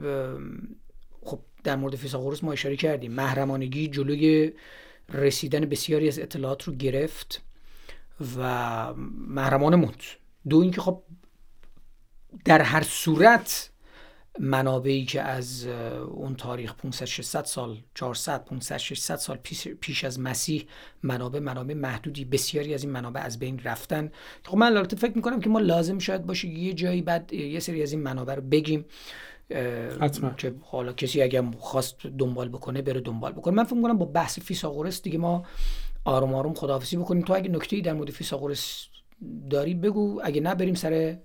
[1.21, 3.11] خب در مورد فیثاغورس ما اشاره کردیم.
[3.11, 4.51] محرمانگی جلوی
[5.13, 7.41] رسیدن بسیاری از اطلاعات رو گرفت
[8.37, 8.93] و
[9.27, 10.03] محرمانه موند.
[10.49, 11.03] دو اینکه خب
[12.45, 13.69] در هر صورت
[14.39, 15.67] منابعی که از
[16.07, 19.37] اون تاریخ 500 600 سال 400 500 600 سال
[19.81, 20.65] پیش, از مسیح
[21.03, 24.11] منابع منابع محدودی بسیاری از این منابع از بین رفتن.
[24.45, 27.83] خب من البته فکر می‌کنم که ما لازم شاید باشه یه جایی بعد یه سری
[27.83, 28.85] از این منابع رو بگیم
[30.01, 30.29] حتما.
[30.29, 33.53] که حالا کسی اگه خواست دنبال بکنه بره دنبال بکنه.
[33.53, 35.45] من فکر می‌کنم با بحث فیثاغورس دیگه ما
[36.05, 37.23] آروم آروم خداحافظی بکنیم.
[37.23, 38.87] تو اگه نکته در مورد فیثاغورس
[39.49, 41.17] داری بگو اگه نه بریم سر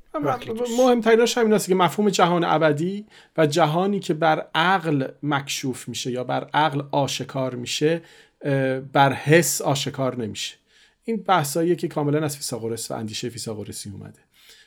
[0.78, 6.24] مهمترینش همین است که مفهوم جهان ابدی و جهانی که بر عقل مکشوف میشه یا
[6.24, 8.02] بر عقل آشکار میشه
[8.92, 10.56] بر حس آشکار نمیشه.
[11.04, 14.20] این بحثاییه که کاملا از فیثاغورس و اندیشه فیثاغورسی اومده.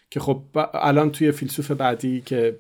[0.10, 0.42] که خب
[0.74, 2.58] الان توی فیلسوف بعدی که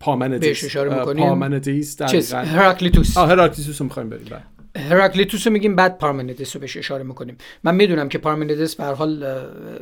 [0.00, 2.02] پامندیس پامندیس
[2.34, 3.16] هراکلیتوس.
[3.16, 4.42] آه هراکلیتوس رو می‌خوایم بریم بله.
[4.76, 7.36] هراکلیتوس رو میگیم بعد پارمنیدس رو بهش اشاره می‌کنیم.
[7.64, 9.22] من می‌دونم که پارمنیدس به حال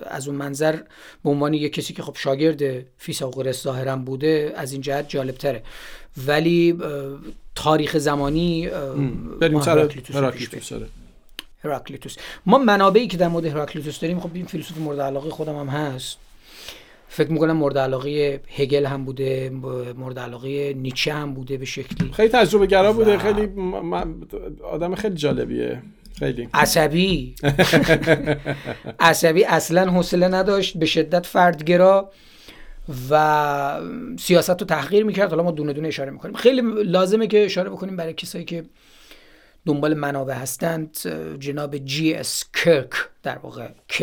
[0.06, 0.76] از اون منظر
[1.24, 2.62] به عنوان یک کسی که خب شاگرد
[2.98, 5.62] فیثاغورس ظاهرا بوده از این جهت جالب تره
[6.26, 6.78] ولی
[7.54, 8.68] تاریخ زمانی
[9.40, 10.72] بریم هراکلیتوس
[11.64, 12.16] هراکلیتوس.
[12.46, 16.18] ما منابعی که در مورد هراکلیتوس داریم خب این فیلسوف مورد علاقه خودم هم هست.
[17.14, 19.50] فکر می‌کنم مورد علاقه هگل هم بوده
[19.96, 22.12] مورد علاقه نیچه هم بوده به شکلی.
[22.12, 23.48] خیلی تجربه گرا بوده خیلی
[24.64, 25.82] آدم خیلی جالبیه
[26.18, 26.48] خیلی.
[26.54, 27.34] عصبی.
[29.00, 32.10] عصبی اصلا حوصله نداشت به شدت فردگرا
[33.10, 33.80] و
[34.18, 35.30] سیاست رو تحقیر می‌کرد.
[35.30, 36.34] حالا ما دونه دونه اشاره می‌کنیم.
[36.34, 38.64] خیلی لازمه که اشاره بکنیم برای کسایی که
[39.66, 40.96] دنبال منابع هستند.
[41.38, 42.90] جناب جی اس کرک
[43.22, 44.02] در واقع K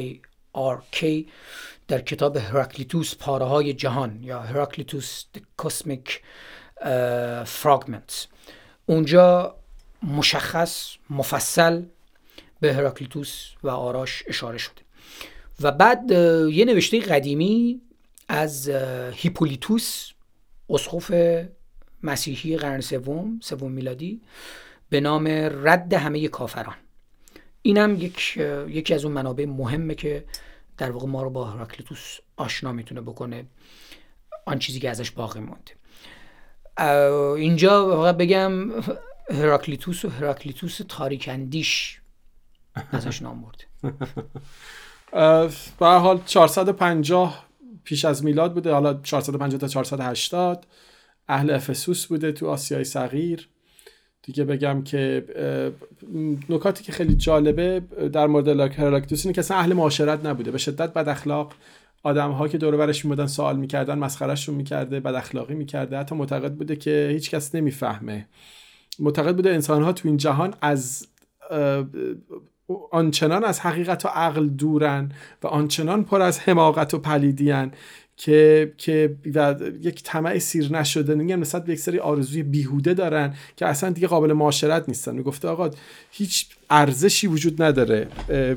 [0.00, 0.04] I
[0.56, 1.04] R K.
[1.88, 5.24] در کتاب هراکلیتوس پاره های جهان یا هراکلیتوس
[5.56, 6.22] کاسمیک
[7.44, 8.28] فراگمنت
[8.86, 9.56] اونجا
[10.02, 11.82] مشخص مفصل
[12.60, 14.82] به هراکلیتوس و آراش اشاره شده.
[15.60, 16.10] و بعد
[16.50, 17.80] یه نوشته قدیمی
[18.28, 18.68] از
[19.12, 20.10] هیپولیتوس
[20.70, 21.14] اسقف
[22.02, 24.20] مسیحی قرن سوم سوم میلادی
[24.88, 25.28] به نام
[25.64, 26.76] رد همه کافران.
[27.62, 28.36] اینم یک
[28.68, 30.24] یکی از اون منابع مهمه که
[30.78, 33.46] در واقع ما رو با هراکلیتوس آشنا می‌تونه بکنه.
[34.46, 35.72] آن چیزی که ازش باقی مونده.
[37.36, 38.70] اینجا واقعا بگم
[39.30, 42.00] هراکلیتوس و هراکلیتوس تاریک اندیش
[42.92, 43.64] ازش نام برده.
[45.78, 47.46] به حال 450
[47.84, 48.72] پیش از میلاد بوده.
[48.72, 50.66] حالا 450 تا 480
[51.28, 53.48] اهل افسوس بوده تو آسیای صغیر.
[54.26, 55.24] دیگه بگم که
[56.48, 60.50] نکاتی که خیلی جالبه در مورد هراکلیتوس اینه که اصلا اهل معاشرت نبوده.
[60.50, 61.52] به شدت بد اخلاق.
[62.02, 65.98] آدم ها که دور برش میمدن سوال می‌کردن مسخرهشون می‌کرده بد اخلاقی می‌کرده.
[65.98, 68.28] حتی معتقد بوده که هیچ کس نمی‌فهمه.
[68.98, 71.06] معتقد بوده انسان ها تو این جهان از
[72.90, 75.12] آنچنان از حقیقت و عقل دورن
[75.42, 77.72] و آنچنان پر از حماقت و پلیدیان
[78.16, 79.14] که که
[79.82, 81.14] یک طمع سیر نشده.
[81.14, 85.14] میگن نسبت به یک سری آرزوی بیهوده دارن که اصلا دیگه قابل معاشرت نیستن.
[85.14, 85.70] می‌گفته آقا
[86.10, 88.08] هیچ ارزشی وجود نداره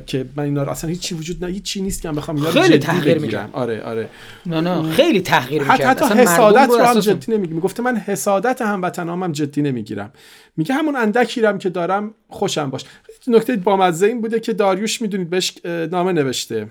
[0.06, 2.62] که من اینا رو اصلا هیچی وجود نه هیچی نیست که من بخوام اینا رو
[2.62, 4.10] خیلی تحقیر می‌گیرم آره آره.
[4.46, 9.24] نه نه خیلی تحقیر حتی حتی حسادت رو هم جدی نمی‌گیرم می‌گفته من حسادت هموطنام
[9.24, 10.12] هم جدی نمی‌گیرم.
[10.58, 12.86] میگه همون اندکی رم که دارم خوشم باش.
[13.28, 16.68] نکته بامزه این بوده که داریوش می‌دونید بهش نامه نوشته.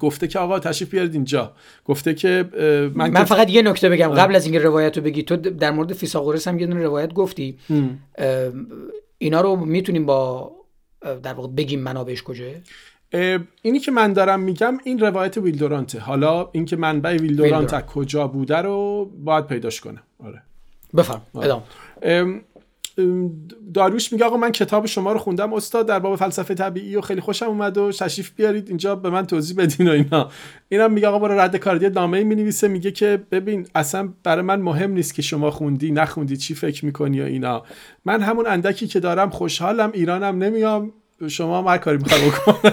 [0.00, 1.52] گفته که آقا تشریف بیارید اینجا.
[1.84, 2.48] گفته که
[2.94, 4.08] من, من فقط یه نکته بگم.
[4.08, 7.58] قبل از اینکه روایت رو بگی تو در مورد فیساغورس هم یه دونه روایت گفتی.
[9.18, 10.52] اینا رو می‌تونیم با
[11.22, 12.52] در واقع بگیم منابعش کجاه
[13.62, 15.98] اینی که من دارم میگم این روایت ویلدورانته.
[15.98, 20.02] حالا اینکه منبع ویلدورانت از کجا بوده رو باید پیداش کنم.
[20.24, 20.42] آره.
[20.96, 21.22] بفرم.
[21.34, 22.42] آره.
[22.98, 25.52] ادام داریوش میگه آقا من کتاب شما رو خوندم.
[25.52, 28.68] استاد در باب فلسفه طبیعی و خیلی خوشم اومد و تشریف بیارید.
[28.68, 30.30] اینجا به من توضیح بدین و اینا.
[30.68, 34.60] اینم میگه آقا برو رد کار نامه می نویسه میگه که ببین اصلا برای من
[34.60, 37.62] مهم نیست که شما خوندی نخوندی چی فکر می‌کنی و اینا.
[38.04, 40.92] من همون اندکی که دارم خوشحالم ایرانم نمیام.
[41.28, 42.70] شما هر کاری می‌خوای بکن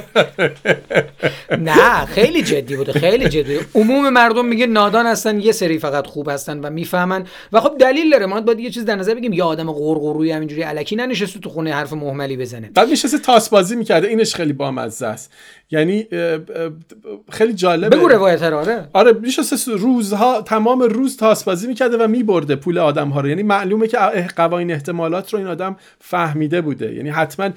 [1.59, 6.29] نه خیلی جدی بوده خیلی جدی عموم مردم میگه نادان هستن یه سری فقط خوب
[6.29, 7.25] هستن و می‌فهمن.
[7.53, 9.33] و خب دلیل داره ما باید یه چیز در نظر بگیم.
[9.33, 12.71] یه آدم قرقروی همینجوری الکی ننشسته تو خونه حرف محملی بزنه.
[12.73, 15.33] بعد میشسته تاس بازی می‌کرده اینش خیلی بامزه است.
[15.71, 16.07] یعنی
[17.31, 17.97] خیلی جالبه.
[17.97, 18.89] بگو روایت آره.
[18.93, 23.29] آره میشسته روزها تمام روز تاس بازی می‌کرده و میبرده پول آدم ها رو.
[23.29, 23.97] یعنی معلومه که
[24.35, 26.95] قوانین احتمالات رو این آدم فهمیده بوده.
[26.95, 27.49] یعنی حتما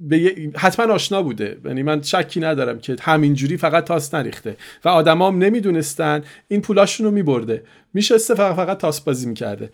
[0.00, 1.56] به حتما آشنا بوده.
[1.64, 4.56] یعنی من شکی ندارم که همینجوری فقط تاس نریخته.
[4.84, 7.62] و آدمام نمی‌دونستن این پولاشون رو میبرده
[7.94, 9.70] میشسته فقط فقط تاس بازی می‌کرده.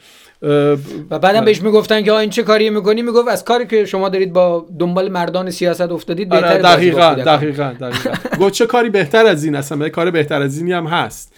[1.11, 4.33] و بعدم بهش می‌گفتن که این چه کاری می‌کنی؟ می‌گفت از کاری که شما دارید
[4.33, 8.51] با دنبال مردان سیاست افتادید آره، بهتر دقیقا دقیقا دقیقا.
[8.51, 11.35] چه کاری بهتر از این؟ اصلا کار بهتر از اینی هم هست.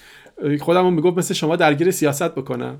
[0.60, 2.78] خودمون می‌گفت مثل شما درگیر سیاست بکنم.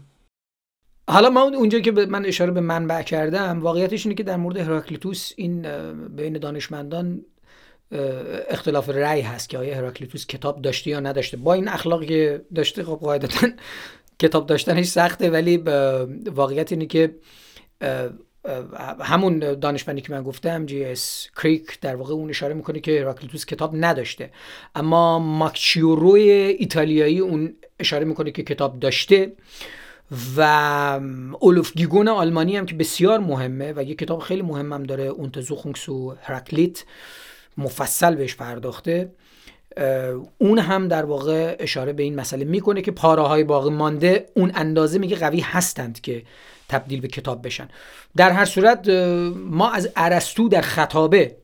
[1.09, 5.33] حالا ما اونجا که من اشاره به منبع کردم واقعیتش اینه که در مورد هراکلیتوس
[5.37, 5.63] این
[6.09, 7.25] بین دانشمندان
[8.49, 11.37] اختلاف رأی هست که آیا هراکلیتوس کتاب داشته یا نداشته.
[11.37, 13.49] با این اخلاقی داشته خب قاعدتا
[14.19, 15.57] کتاب داشتنش سخته ولی
[16.27, 17.15] واقعیت اینه که
[19.01, 23.45] همون دانشمندی که من گفتم جی اس کریک در واقع اون اشاره می‌کنه که هراکلیتوس
[23.45, 24.31] کتاب نداشته.
[24.75, 29.33] اما ماکچیوروی ایتالیایی اون اشاره می‌کنه که کتاب داشته.
[30.37, 30.41] و
[31.41, 36.17] اولوف گیگون آلمانی هم که بسیار مهمه و یه کتاب خیلی مهمم داره اونتزوخونگس و
[36.23, 36.85] هرکلیت
[37.59, 39.13] مفصل بهش پرداخته.
[40.39, 44.53] اون هم در واقع اشاره به این مسئله می‌کنه که پاره های باقی مانده اون
[44.55, 46.23] اندازه میگه قوی هستند که
[46.69, 47.69] تبدیل به کتاب بشن.
[48.17, 48.89] در هر صورت
[49.37, 51.37] ما از ارسطو در خطابه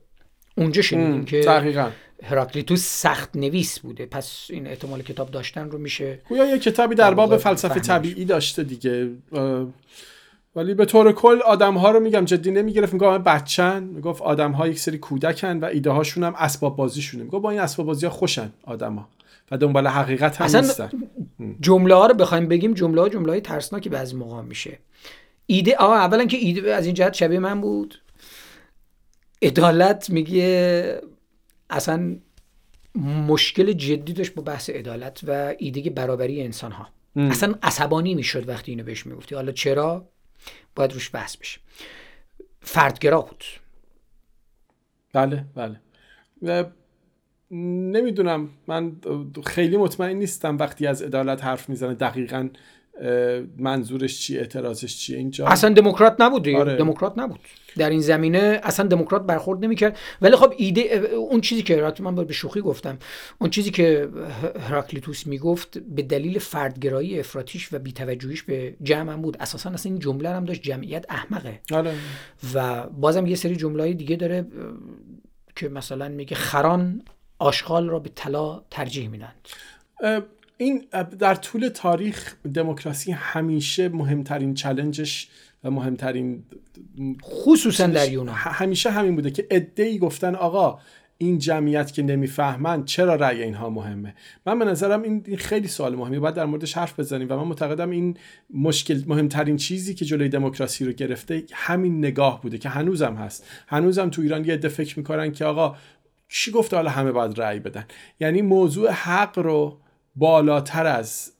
[0.57, 1.89] اونجا شنیدیم که دقیقاً
[2.23, 4.05] هراکلیتوس سخت نویس بوده.
[4.05, 8.63] پس این احتمال کتاب داشتن رو میشه گویا یه کتابی در باب فلسفه طبیعی داشته
[8.63, 9.09] دیگه.
[10.55, 12.93] ولی به طور کل آدم ها رو میگم جدی نمی‌گرفت.
[12.93, 17.23] میگم بچن می‌گفت آدم ها یک سری کودکن و ایده هاشون هم اسباب بازیشونه.
[17.23, 19.07] می‌گفت با این اسباب بازی ها خوشن آدم ها
[19.51, 20.89] و دنبال حقیقت هم نیستن.
[21.61, 24.79] جمله ها رو بخوایم بگیم جمله ها جمله های ترسناکی بعضی موقع میشه.
[25.45, 28.01] ایده اولا که ایده از این جهت شبیه من بود.
[29.41, 31.01] عدالت میگه
[31.69, 32.15] اصلا
[33.27, 38.71] مشکل جدی داشت با بحث عدالت و ایده برابری انسان ها اصلا عصبانی می‌شد وقتی
[38.71, 39.35] اینو بهش می‌گفتی.
[39.35, 40.09] حالا چرا؟
[40.75, 41.59] باید روش بحث بشه.
[42.61, 43.43] فردگرا بود.
[45.13, 46.71] بله بله.
[47.91, 48.95] نمی‌دونم من
[49.45, 52.49] خیلی مطمئن نیستم وقتی از عدالت حرف می‌زنه دقیقا
[53.57, 56.75] منظورش چی اعتراضش چیه اینجا؟ اصلا دموکرات نبود آره.
[56.75, 57.39] دموکرات نبود.
[57.77, 59.97] در این زمینه اصلا دموکرات برخورد نمی‌کرد.
[60.21, 60.81] ولی خب ایده
[61.15, 62.97] اون چیزی که من به شوخی گفتم
[63.39, 64.09] اون چیزی که
[64.69, 69.37] هراکلیتوس می‌گفت به دلیل فردگرایی افراتیش و بیتوجهیش به جمع بود.
[69.39, 71.59] اساسا اصلا این جمله هم داشت جمعیت احمقه.
[71.71, 71.93] آره.
[72.53, 74.45] و بازم یه سری جمله دیگه داره
[75.55, 77.01] که مثلا میگه خران
[77.39, 79.35] آشغال را به طلا ترجیح میدند
[80.57, 80.85] این
[81.19, 85.27] در طول تاریخ دموکراسی همیشه مهمترین چلنجش
[85.63, 86.43] و مهمترین
[87.23, 88.35] خصوصا در یونان.
[88.35, 90.79] همیشه همین بوده که ادعی گفتن آقا
[91.17, 94.15] این جمعیت که نمی‌فهمند چرا رأی اینها مهمه.
[94.45, 97.89] من به نظرم این خیلی سوال مهمی باید در موردش حرف بزنیم و من معتقدم
[97.89, 98.17] این
[98.53, 103.45] مشکل مهمترین چیزی که جلوی دموکراسی رو گرفته همین نگاه بوده که هنوزم هست.
[103.67, 105.75] هنوزم تو ایران یه عده فکر می‌کنن که آقا
[106.29, 107.85] چی گفته؟ حالا همه باید رأی بدن.
[108.19, 109.77] یعنی موضوع حق رو
[110.15, 111.31] بالاتر از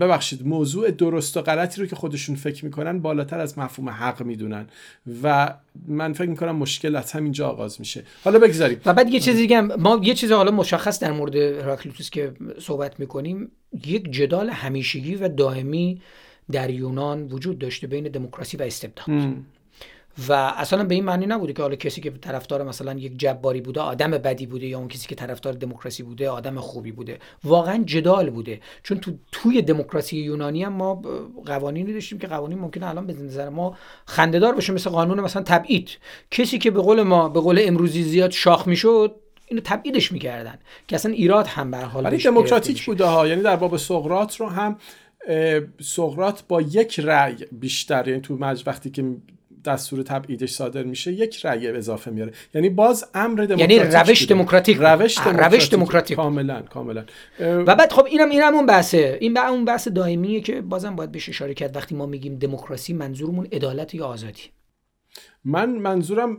[0.00, 4.66] ببخشید موضوع درست و غلطی رو که خودشون فکر می‌کنن بالاتر از مفهوم حق می‌دونن.
[5.22, 5.54] و
[5.88, 8.04] من فکر می‌کنم مشکل از همینجا آغاز میشه.
[8.24, 8.80] حالا بگذاریم.
[8.86, 13.00] و بعد یه چیزی دیگه ما یه چیز حالا مشخص در مورد هراکلیتوس که صحبت
[13.00, 13.50] می‌کنیم
[13.86, 16.00] یک جدال همیشگی و دائمی
[16.52, 19.34] در یونان وجود داشته بین دموکراسی و استبداد.
[20.28, 23.80] و اصلا به این معنی نبوده که حالا کسی که طرفدار مثلا یک جباری بوده
[23.80, 27.18] آدم بدی بوده یا اون کسی که طرفدار دموکراسی بوده آدم خوبی بوده.
[27.44, 28.60] واقعا جدال بوده.
[28.82, 31.02] چون تو توی دموکراسی یونانی هم ما
[31.46, 35.90] قوانینی داشتیم که قوانین ممکنه الان به نظر ما خندهدار باشه مثل قانون مثلا تبعید.
[36.30, 39.14] کسی که به قول ما به قول امروزی زیاد شاخ می‌شد
[39.46, 40.58] اینو تبعیدش می‌کردن.
[40.88, 43.28] که اصلا ایراد هم به حال ولی دموکراتیک بوده ها.
[43.28, 44.76] یعنی در باب سقراط رو هم
[45.80, 48.08] سقراط با یک رأی بیشتر.
[48.08, 49.04] یعنی تو مج وقتی که
[49.64, 52.32] دستور تبعیدش صادر میشه یک رأی اضافه میاره.
[52.54, 56.16] یعنی باز امر دموکراتیک یعنی روش دموکراتیک روش دموکراتیک, روش دموکراتیک.
[56.16, 57.04] کاملا کاملا.
[57.40, 59.18] و بعد خب اینم اینم اون بحثه.
[59.20, 61.76] این به اون بحث دائمیه که بازم باید بهش اشاره کرد.
[61.76, 64.42] وقتی ما میگیم دموکراسی منظورمون عدالت یا آزادی؟
[65.44, 66.38] من منظورم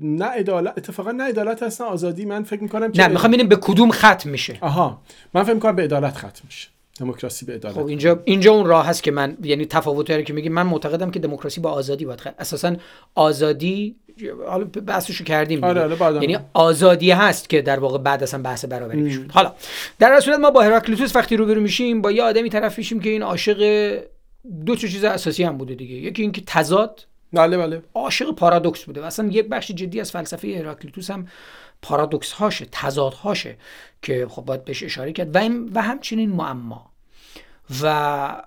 [0.00, 2.24] نه عدالت اتفاقا نه عدالت هست نه آزادی.
[2.24, 4.58] من فکر می‌کنم نه می‌خوام ببینیم به کدوم ختم میشه.
[4.60, 5.02] آها.
[5.34, 6.68] من فکر می‌کنم به عدالت ختم میشه.
[7.00, 10.52] دموکراسی به عدالت خب اینجا اینجا اون راه هست که من یعنی تفاوتی که میگیم
[10.52, 12.76] من معتقدم که دموکراسی با آزادی باید اساسا
[13.14, 13.96] آزادی
[14.48, 19.30] حالا بحثشو کردیم آره یعنی آزادی هست که در واقع بعد اصلا بحث برابری می‌شد
[19.30, 19.54] حالا
[19.98, 23.22] در صورت ما با هراکلیتوس وقتی روبرو میشیم با یه آدمی طرف میشیم که این
[23.22, 23.58] عاشق
[24.66, 25.94] دو تا چیز اساسی هم بوده دیگه.
[25.94, 27.06] یکی اینکه تضاد.
[27.32, 27.82] بله بله.
[27.94, 31.28] عاشق پارادوکس بوده اصلا یک بخش جدی از فلسفه هراکلیتوس هم
[31.82, 33.56] پارادوکس هاشه تضاد هاشه
[34.02, 35.36] که خب باید بهش اشاره کرد.
[35.36, 35.38] و,
[35.74, 36.89] و همچنین معما.
[37.82, 38.42] و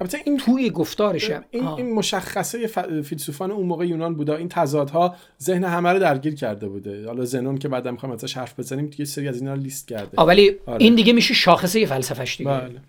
[0.00, 2.66] البته این توی گفتارش این, این مشخصه
[3.02, 7.06] فیلسوفان اون موقع یونان بوده این تضادها ذهن همه رو درگیر کرده بوده.
[7.06, 10.22] حالا زنون که بعدا می‌خوام ازش حرف بزنیم دیگه سری از اینا رو لیست کرده.
[10.22, 10.84] ولی آره.
[10.84, 12.50] این دیگه میشه شاخصه فلسفهش دیگه.
[12.50, 12.80] بله.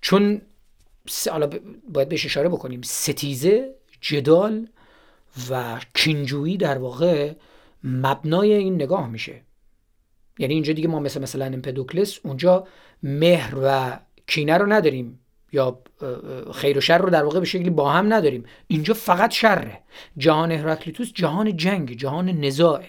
[0.00, 0.40] چون
[1.30, 1.50] حالا
[1.92, 2.82] باید بهش اشاره بکنیم.
[2.82, 4.66] ستیزه جدال
[5.50, 7.32] و کینجویی در واقع
[7.84, 9.40] مبنای این نگاه میشه.
[10.38, 12.66] یعنی اینجا دیگه ما مثل مثلا امپدوکلس اونجا
[13.02, 15.18] مهر و کینه رو نداریم
[15.52, 15.78] یا
[16.54, 18.44] خیر و شر رو در واقع به شکلی با هم نداریم.
[18.66, 19.78] اینجا فقط شره.
[20.18, 22.88] جهان هراکلیتوس جهان جنگ جهان نزاعه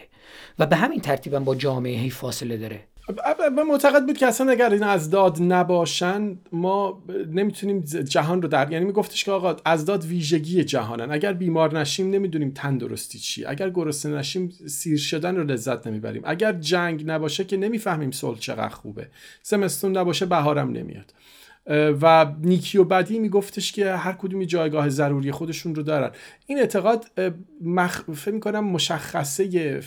[0.59, 2.87] و به همین ترتیب با جامعه هی فاصله داره.
[3.55, 8.85] به معتقد بود که اصلا اگر این ازداد نباشن ما نمی‌تونیم جهان رو در یعنی
[8.85, 11.11] میگفتش که آقا ازداد ویژگی جهانن.
[11.11, 16.21] اگر بیمار نشیم نمی‌دونیم تندرستی چی اگر گرسنه نشیم سیر شدن رو لذت نمی‌بریم.
[16.25, 19.07] اگر جنگ نباشه که نمی‌فهمیم صلح چقدر خوبه.
[19.43, 21.13] زمستون نباشه بهارم نمیاد.
[22.01, 26.11] و نیکی و بدی میگفتش که هر کدومی جایگاه ضروری خودشون رو دارن.
[26.47, 27.05] این اعتقاد
[27.61, 28.01] مخ...
[28.15, 29.81] فکر می‌کنم مشخصه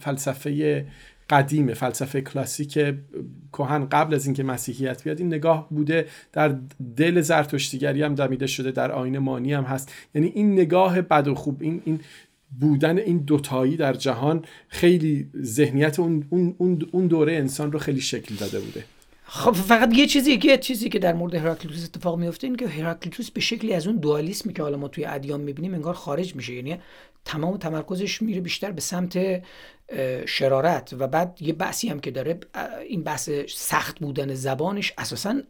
[0.00, 0.86] فلسفه
[1.30, 2.78] قدیم فلسفه کلاسیک
[3.52, 5.18] کهن قبل از اینکه مسیحیت بیاد.
[5.18, 6.56] این نگاه بوده در
[6.96, 9.92] دل زرتشتیگری هم دمیده شده در آین مانی هم هست.
[10.14, 12.00] یعنی این نگاه بد و خوب این این
[12.60, 18.34] بودن این دوتایی در جهان خیلی ذهنیت اون, اون, اون دوره انسان رو خیلی شکل
[18.34, 18.84] داده بوده.
[19.24, 23.30] خب فقط یه چیزی که چیزی که در مورد هراکلیتوس اتفاق میفته این که هراکلیتوس
[23.30, 26.54] به شکلی از اون دوالیسمی که حالا ما توی ادیان می‌بینیم انگار خارج میشه.
[26.54, 26.78] یعنی
[27.24, 29.42] تمام تمرکزش میره بیشتر به سمت
[30.26, 32.40] شرارت و بعد یه بحثی هم که داره
[32.88, 35.40] این بحث سخت بودن زبانش اساسا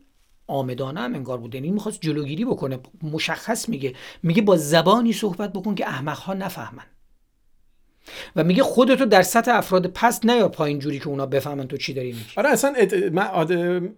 [0.47, 2.79] آمدانه هم انگار بوده یعنی می‌خواست جلوگیری بکنه.
[3.03, 3.95] مشخص میگه.
[4.23, 6.85] میگه با زبانی صحبت بکن که احمقها نفهمن.
[8.37, 11.95] و میگه خودتو در سطح افراد پست نیار پایین جوری که اونا بفهمن تو چی
[11.95, 12.25] داری میگی.
[12.37, 12.75] آره اصلا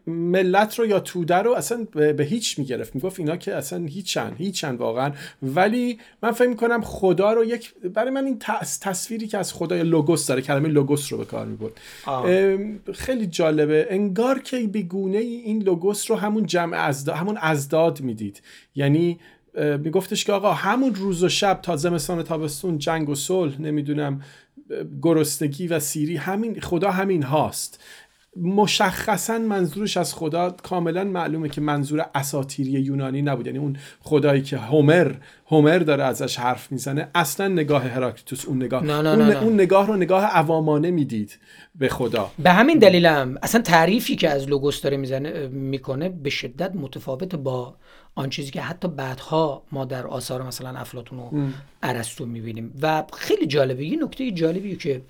[0.07, 2.95] ملت رو یا توده رو اصلا به هیچ می‌گرفت.
[2.95, 5.13] می‌گفت اینا که اصلا هیچن هیچن واقعا.
[5.43, 8.39] ولی من فکر می‌کنم خدا رو یک برای من این
[8.81, 11.73] تصویری که از خدای لوگوس داره کلمه لوگوس رو به کار می‌برد.
[12.95, 13.87] خیلی جالبه.
[13.91, 18.43] انگار که بیگونه این لوگوس رو همون جمع ازداد همون ازداد می‌دید.
[18.75, 19.19] یعنی
[19.79, 24.23] میگفتش که آقا همون روز و شب تا زمستان تابستون جنگ و صلح نمی‌دونم
[25.03, 27.81] گرستگی و سیری همین خدا همین هاست.
[28.37, 33.47] مشخصا منظورش از خدا کاملا معلومه که منظور اساتیری یونانی نبود.
[33.47, 35.13] یعنی اون خدایی که هومر
[35.47, 39.55] هومر داره ازش حرف می‌زنه اصلا نگاه هراکلیتوس اون نگاه نه نه اون, نه اون
[39.55, 41.39] نگاه رو نگاه عوامانه می‌دید
[41.75, 42.31] به خدا.
[42.39, 47.75] به همین دلیلم اصلا تعریفی که از لوگوس داره می‌زنه می‌کنه به شدت متفاوت با
[48.15, 51.53] آن چیزی که حتی بعدها ما در آثار مثلا افلاتون و
[51.83, 52.79] ارسطو می‌بینیم.
[52.83, 55.03] و خیلی جالبه یه نکته جالبی که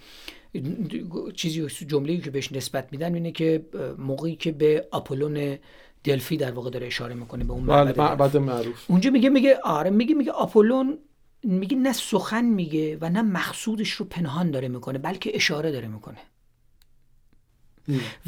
[1.34, 3.66] چیزی جمله‌ای که بهش نسبت میدن اینه که
[3.98, 5.58] موقعی که به آپولون
[6.04, 8.90] دلفی در واقع داره اشاره می‌کنه به اون بله، معبد معروف.
[8.90, 10.98] اونجا میگه میگه آره میگه میگه آپولون
[11.44, 16.18] میگه نه سخن میگه و نه مقصودش رو پنهان داره می‌کنه بلکه اشاره داره می‌کنه.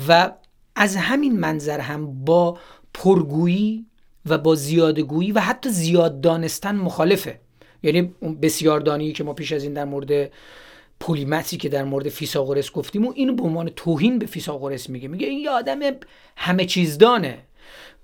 [0.08, 0.32] و
[0.76, 2.58] از همین منظر هم با
[2.94, 3.86] پرگویی
[4.26, 7.40] و با زیادگویی و حتی زیاد دانستن مخالفه.
[7.82, 10.30] یعنی اون بسیاردانی که ما پیش از این در مورد
[11.00, 15.08] پولیمتی که در مورد فیساغورس گفتیم و اینو به عنوان توهین به فیساغورس میگه.
[15.08, 15.80] میگه این یه آدم
[16.36, 17.38] همه چیزدانه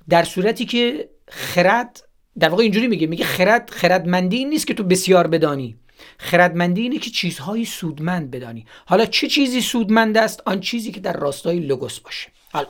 [0.08, 2.02] در صورتی که خرد
[2.38, 5.76] در واقع اینجوری میگه میگه خرد خردمندی این نیست که تو بسیار بدانی.
[6.18, 8.66] خردمندی اینه که چیزهایی سودمند بدانی.
[8.86, 12.28] حالا چه چیزی سودمند است؟ آن چیزی که در راستای لوگوس باشه.
[12.52, 12.66] حالا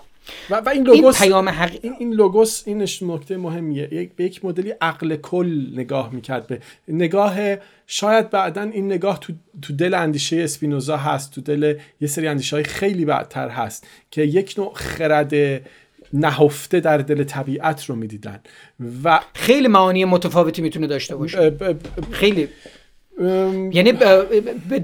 [0.50, 1.78] و, و این لوگوس این پیام حق...
[1.82, 3.88] این, این لوگوس اینش نکته مهمیه.
[3.94, 7.36] یک به یک مدلی عقل کل نگاه می‌کرد به نگاه
[7.86, 12.56] شاید بعدا این نگاه تو, تو دل اندیشه اسپینوزا هست تو دل یه سری اندیشه
[12.56, 15.32] های خیلی بعدتر هست که یک نوع خرد
[16.12, 18.40] نهفته در دل طبیعت رو می‌دیدن.
[19.04, 21.52] و خیلی معانی متفاوتی می‌تونه داشته باشه.
[22.10, 22.48] خیلی.
[23.72, 23.92] یعنی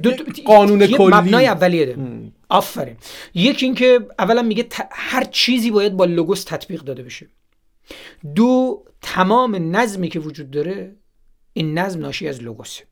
[0.02, 0.10] دو
[0.44, 1.14] قانون کلی.
[1.14, 1.96] مبنای اولیه.
[2.48, 2.96] آفرین.
[3.34, 7.26] یکی اینکه اولا میگه هر چیزی باید با لوگوس تطبیق داده بشه.
[8.34, 10.96] دو تمام نظمی که وجود داره
[11.52, 12.84] این نظم ناشی از لوگوسه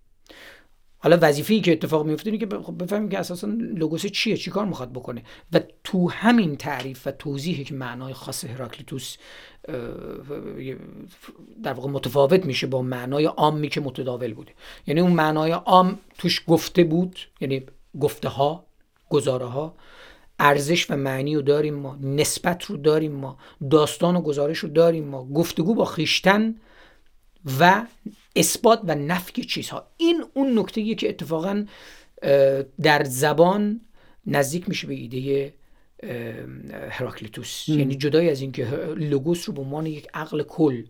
[0.99, 4.93] حالا وظیفه‌ای که اتفاق میفته اینه که خب بفهمیم که اساسا لوگوس چیه چیکار می‌خواد
[4.93, 5.23] بکنه.
[5.53, 9.17] و تو همین تعریف و توضیحی که معنای خاص هراکلیتوس
[11.63, 14.53] در واقع متفاوت میشه با معنای عامی که متداول بوده.
[14.87, 17.67] یعنی اون معنای عام توش گفته بود یعنی
[18.01, 18.67] گفته ها
[19.09, 19.75] گزاره ها
[20.39, 23.39] ارزش و معنی رو داریم ما نسبت رو داریم ما
[23.71, 26.55] داستان و گزارش رو داریم ما گفتگو با خیشتن
[27.61, 27.83] و
[28.37, 29.87] اثبات و نفی چیزها.
[29.97, 31.65] این اون نکته که اتفاقا
[32.83, 33.81] در زبان
[34.27, 35.55] نزدیک میشه به ایده
[36.91, 37.69] هراکلیتوس.
[37.69, 38.65] یعنی جدای از اینکه
[38.97, 40.83] لوگوس رو به عنوان یک عقل کل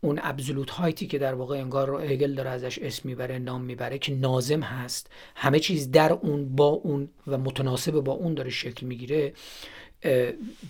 [0.00, 4.14] اون ابزولوت هایتی که در واقع انگار هگل داره ازش اسم می‌بره نام می‌بره که
[4.14, 5.10] نازم هست.
[5.36, 9.32] همه چیز در اون با اون و متناسب با اون داره شکل می‌گیره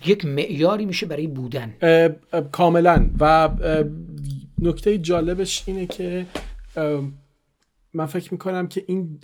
[0.05, 1.73] یک معیاری میشه برای بودن.
[2.51, 3.09] کاملا.
[3.19, 3.49] و
[4.59, 6.25] نکته جالبش اینه که
[7.93, 9.19] من فکر می‌کنم که این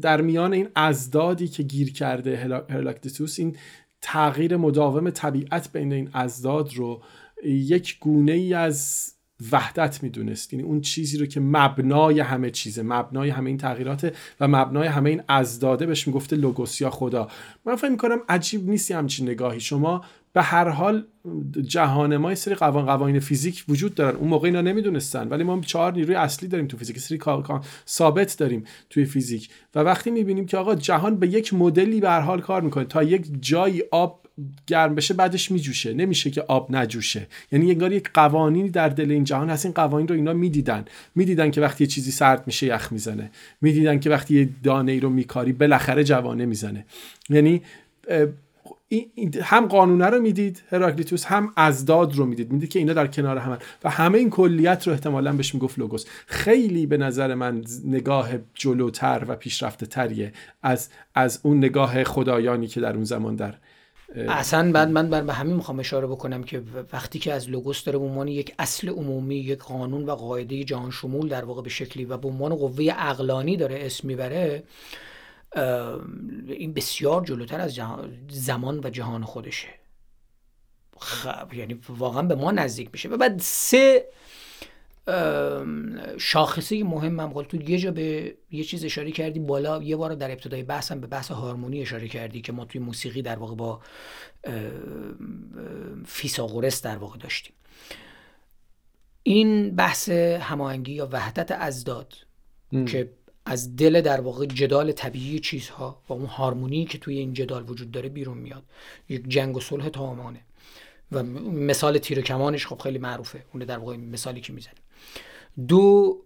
[0.00, 2.36] در میان این ازدادی که گیر کرده
[2.70, 3.56] هراکلیتوس این
[4.00, 7.02] تغییر مداوم طبیعت بین این ازداد رو
[7.44, 9.10] یک گونه ای از
[9.52, 10.52] وحدت می‌دونست.
[10.52, 15.10] یعنی اون چیزی رو که مبنای همه چیزه مبنای همه این تغییرات و مبنای همه
[15.10, 17.28] این ازداده بهش می‌گفته لوگوس یا خدا.
[17.66, 19.60] من فکر می‌کنم عجیب نیستی همچین نگاهی.
[19.60, 21.06] شما به هر حال
[21.62, 24.16] جهان ما یه سری قوان قوانین فیزیک وجود دارن.
[24.16, 25.28] اون موقع اینا نمی‌دونستن.
[25.28, 26.98] ولی ما چهار نیروی اصلی داریم تو فیزیک.
[26.98, 27.18] سری
[27.88, 29.48] ثابت داریم توی فیزیک.
[29.74, 32.84] و وقتی می‌بینیم که آقا جهان به یک مدلی به هر حال کار می‌کنه.
[32.84, 34.23] تا یک جایی آب
[34.66, 35.94] گرم بشه بعدش میجوشه.
[35.94, 37.26] نمیشه که آب نجوشه.
[37.52, 39.66] یعنی انگار یک قوانینی در دل این جهان هست.
[39.66, 40.84] این قوانین رو اینا می‌دیدن.
[41.14, 43.30] می‌دیدن که وقتی یه چیزی سرد میشه یخ می‌زنه.
[43.60, 46.86] می‌دیدن که وقتی یه دانه ای رو میکاری بالاخره جوانه می‌زنه.
[47.30, 47.62] یعنی
[49.42, 52.52] هم قانونه رو می‌دید هراکلیتوس هم ازداد رو می‌دید.
[52.52, 56.04] می‌دید که اینا در کنار هم و همه این کلیت رو احتمالا بهش می‌گفت لوگوس.
[56.26, 60.32] خیلی به نظر من نگاه جلوتر و پیشرفته تریه
[60.62, 63.54] از از اون نگاه خدایانی که در اون زمان در
[64.14, 66.62] اصلا بعد من بر به همین می‌خوام اشاره بکنم که
[66.92, 70.90] وقتی که از لوگوس داره به عنوان یک اصل عمومی یک قانون و قاعده جهان
[70.90, 74.62] شمول در واقع به شکلی و به عنوان قوه اقلانی داره اسم می‌بره
[76.48, 77.80] این بسیار جلوتر از
[78.28, 79.68] زمان و جهان خودشه.
[80.98, 83.08] خب یعنی واقعا به ما نزدیک میشه.
[83.08, 84.04] و بعد سه
[86.18, 90.30] شاخصه مهم هم تو یه جا به یه چیز اشاره کردی بالا یه بار در
[90.30, 93.80] ابتدای بحثم به بحث هارمونی اشاره کردی که ما توی موسیقی در واقع با
[96.06, 97.52] فیساغورس در واقع داشتیم.
[99.22, 102.14] این بحث هماهنگی یا وحدت ازداد
[102.86, 103.10] که
[103.46, 107.90] از دل در واقع جدال طبیعی چیزها و اون هارمونی که توی این جدال وجود
[107.90, 108.62] داره بیرون میاد.
[109.08, 110.40] یک جنگ و صلح تمامانه.
[111.12, 113.44] و مثال تیر و کمانش خب خیلی معروفه.
[113.52, 114.83] اون در واقع مثالی که می‌زنیم.
[115.68, 116.16] دو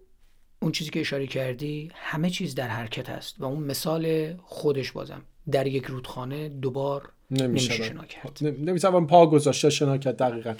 [0.61, 5.21] اون چیزی که اشاره کردی همه چیز در حرکت هست و اون مثال خودش بازم
[5.51, 8.39] در یک رودخانه دوبار نمیشه شنا کرد.
[8.41, 10.53] نمی‌توان پا گذاشته شنا کرد دقیقا.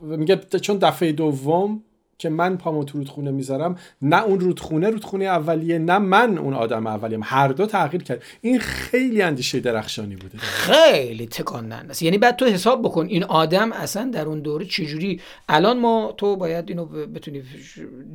[0.00, 1.82] میگه چون دفعه دوم
[2.22, 6.86] که من پامو تو رودخونه می‌ذارم نه اون رودخونه رودخونه اولیه نه من اون آدم
[6.86, 7.20] اولیم.
[7.24, 8.22] هر دو تغییر کرد.
[8.40, 10.38] این خیلی اندیشه درخشانی بوده.
[10.38, 12.02] خیلی تکان است.
[12.02, 15.20] یعنی بعد تو حساب بکن این آدم اصلا در اون دوره چجوری.
[15.48, 17.42] الان ما تو باید اینو بتونی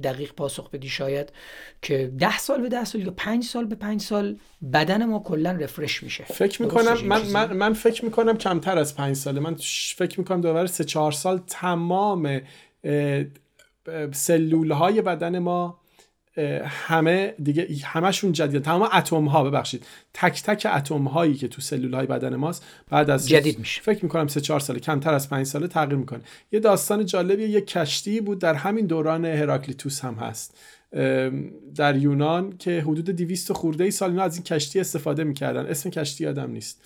[0.04, 1.30] دقیق پاسخ بدی شاید
[1.82, 4.36] که ده سال به ده سال یا پنج سال به پنج سال
[4.74, 6.24] بدن ما کلا رفرش میشه.
[6.24, 9.40] فکر می‌کنم من, من, من فکر می‌کنم کمتر از پنج ساله.
[9.40, 9.56] من
[9.96, 12.42] فکر می‌کنم دوباره سه چهار سال تمام
[14.12, 15.80] سلول های بدن ما
[16.66, 18.62] همه دیگه همشون جدید.
[18.62, 19.86] تمام اتم ها ببخشید.
[20.14, 23.82] تک تک اتم هایی که تو سلول های بدن ماست بعد از جدید میشه.
[23.82, 26.22] فکر می‌کنم سه چهار ساله کمتر از پنج ساله تغییر می‌کنه.
[26.52, 30.58] یه داستان جالبی یه کشتی بود در همین دوران هراکلیتوس هم هست.
[31.76, 35.66] در یونان که حدود 200 خورده ای سال از این کشتی استفاده می‌کردن.
[35.66, 36.82] اسم کشتی یادم نیست.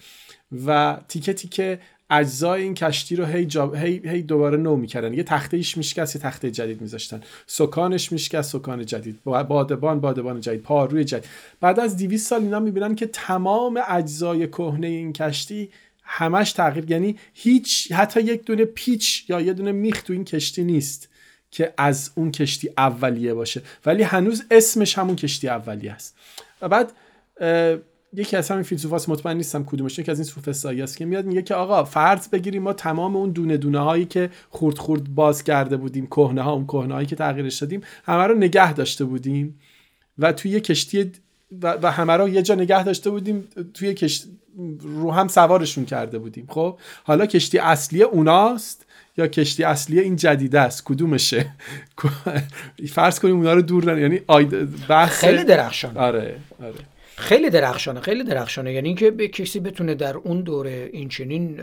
[0.66, 1.80] و تیکه تیکه
[2.12, 4.01] اجزای این کشتی رو هی, هی...
[4.09, 5.14] هی دوباره نو می‌کردن.
[5.14, 7.22] یه تخته ایش میشکست یه تخته جدید میذاشتن.
[7.47, 9.24] سکانش میشکست سکان جدید.
[9.24, 10.62] بادبان بادبان جدید.
[10.62, 11.30] پاروی جدید.
[11.62, 15.70] بعد از 200 سال اینا می‌بینن که تمام اجزای کهنه این کشتی
[16.03, 20.64] همش تغییر یعنی هیچ حتی یک دونه پیچ یا یه دونه میخ تو این کشتی
[20.64, 21.09] نیست
[21.51, 23.62] که از اون کشتی اولیه باشه.
[23.86, 26.16] ولی هنوز اسمش همون کشتی اولیه است.
[26.62, 26.91] و بعد
[28.14, 31.41] یکی از همین فیلسوفاست مطمئن نیستم کدومش که از این سوفسطایی است که میاد میگه
[31.41, 35.78] که آقا فرض بگیریم ما تمام اون دونه دونه هایی که خورد خورد باز کرده
[35.78, 39.59] بودیم کهنه ها اون کهنه هایی که تغییرش دادیم همه رو نگه داشته بودیم
[40.20, 41.12] و توی یه کشتی
[41.62, 44.30] و, همه رو یه جا نگه داشته بودیم توی کشتی
[44.82, 46.47] رو هم سوارشون کرده بودیم.
[46.49, 48.86] خب حالا کشتی اصلی اوناست
[49.18, 51.45] یا کشتی اصلی این جدیده است؟ کدومشه؟
[52.93, 54.22] فرض کنیم اونا رو دور یعنی
[54.89, 56.91] بحث خیلی درخشان آره آره.
[57.22, 58.74] خیلی درخشانه خیلی درخشانه.
[58.74, 61.61] یعنی اینکه به کسی بتونه در اون دوره این چنین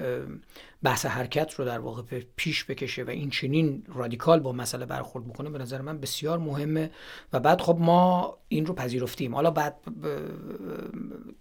[0.82, 2.02] بحث حرکت رو در واقع
[2.36, 6.90] پیش بکشه و این چنین رادیکال با مسئله برخورد بکنه به نظر من بسیار مهمه.
[7.32, 9.34] و بعد خب ما این رو پذیرفتیم.
[9.34, 9.76] حالا بعد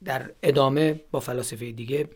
[0.03, 2.09] در ادامه با فلاسفه دیگه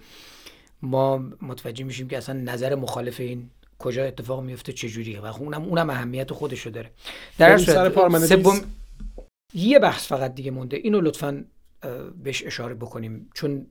[0.82, 3.50] ما متوجه میشیم که اصلا نظر مخالف این
[3.80, 5.22] کجا اتفاق میفته چجوریه.
[5.22, 6.92] و خب اونم اونم اهمیت خودشو داره.
[7.38, 8.62] در سوم
[9.54, 10.78] یه بحث فقط دیگه مونده.
[10.78, 11.46] اینو لطفا
[12.24, 13.30] بهش اشاره بکنیم.
[13.34, 13.68] چون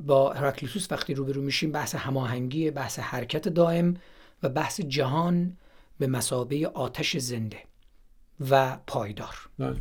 [0.00, 3.94] با هراکلیتوس وقتی روبرو میشیم بحث هماهنگی بحث حرکت دائم
[4.42, 5.56] و بحث جهان
[5.98, 7.58] به مسابه آتش زنده
[8.50, 9.36] و پایدار.
[9.58, 9.76] بله.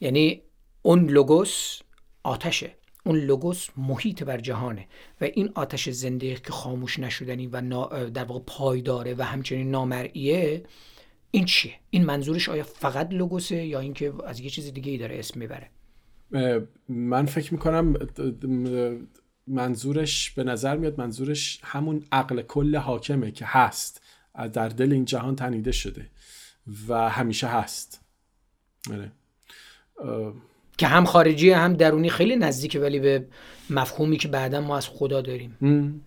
[0.00, 0.42] یعنی
[0.82, 1.80] اون لوگوس
[2.22, 2.76] آتشه.
[3.04, 4.86] اون لوگوس محیط بر جهانه
[5.20, 7.60] و این آتش زنده که خاموش نشدنی و
[8.10, 10.62] در واقع پایداره و همچنین نامرئیه
[11.30, 15.18] این چیه؟ این منظورش آیا فقط لوگوسه یا اینکه از یه چیز دیگه ای داره
[15.18, 15.70] اسم می‌بره؟
[16.88, 17.96] من فکر می‌کنم
[19.46, 24.02] منظورش به نظر میاد منظورش همون عقل کل حاکمه که هست
[24.52, 26.10] در دل این جهان تنیده شده
[26.88, 28.00] و همیشه هست
[28.90, 29.12] آره.
[30.78, 33.24] که هم خارجی هم درونی خیلی نزدیکه ولی به
[33.70, 35.56] مفهومی که بعدا ما از خدا داریم.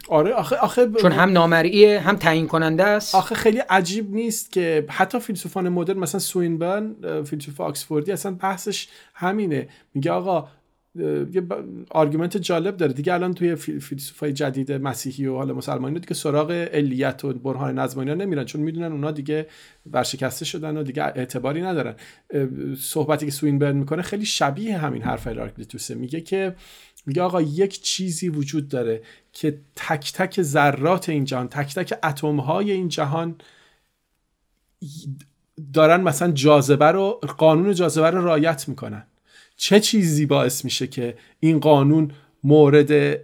[0.10, 3.16] آره آخه آخه چون هم نامرئیه هم تعیین کننده است.
[3.16, 9.68] آخه خیلی عجیب نیست که حتی فیلسوفان مدرن مثلا سوینبرن فیلسوف آکسفوردی اصلا بحثش همینه.
[9.94, 10.48] میگه آقا
[10.96, 11.48] یه
[11.90, 12.94] argument جالب داره.
[12.94, 18.01] دیگه الان توی فیلسوفای جدید مسیحی و حالا مسلمانی دیگه سراغ علیت و برهان نظم
[18.01, 19.48] اینا نمیرن چون می‌دونن اونا دیگه
[19.92, 21.96] ورشکسته شدن و دیگه اعتباری ندارن.
[22.78, 26.56] صحبتی که سوینبرن می‌کنه خیلی شبیه همین حرف هراکلیتوسه میگه که
[27.06, 29.02] میگه آقا یک چیزی وجود داره
[29.34, 33.36] که تک تک ذرات این جهان تک تک اتم های این جهان
[35.74, 39.04] دارن مثلا جاذبه رو قانون جاذبه رو رعایت می‌کنن.
[39.56, 42.12] چه چیزی باعث میشه که این قانون
[42.44, 43.20] مورد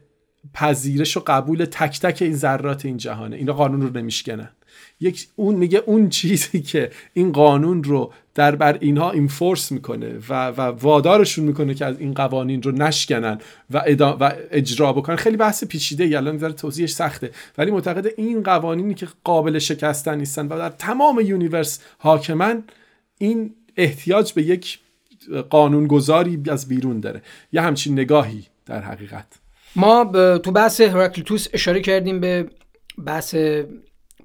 [0.53, 4.49] پذیرش و قبول تک تک این ذرات این جهانه؟ اینا قانون رو نمیشکنن.
[4.99, 10.47] یک اون میگه اون چیزی که این قانون رو در بر اینها اینفورس می‌کنه و,
[10.47, 13.39] و وادارشون می‌کنه که از این قوانین رو نشکنن
[13.71, 15.15] و, و اجرا بکنن.
[15.15, 17.31] خیلی بحث پیچیده الان در توضیحش سخته.
[17.57, 22.63] ولی معتقد این قوانینی که قابل شکستن نیستن و در تمام یونیورس حاکمن
[23.17, 24.79] این احتیاج به یک
[25.49, 27.21] قانونگذاری از بیرون داره.
[27.51, 29.39] یه همچین نگاهی در حقیقت.
[29.75, 30.05] ما
[30.37, 32.49] تو بحث هراکلیتوس اشاره کردیم به
[33.05, 33.35] بحث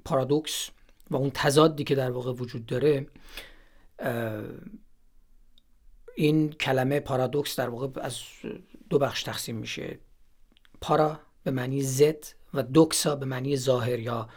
[0.05, 0.69] پارادوکس
[1.11, 3.07] و اون تضادی که در واقع وجود داره.
[6.15, 8.19] این کلمه پارادوکس در واقع از
[8.89, 9.99] دو بخش تقسیم میشه.
[10.81, 14.29] پارا به معنی زد و دوکسا به معنی ظاهر یا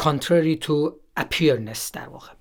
[0.00, 2.32] contrary to appearance در واقع.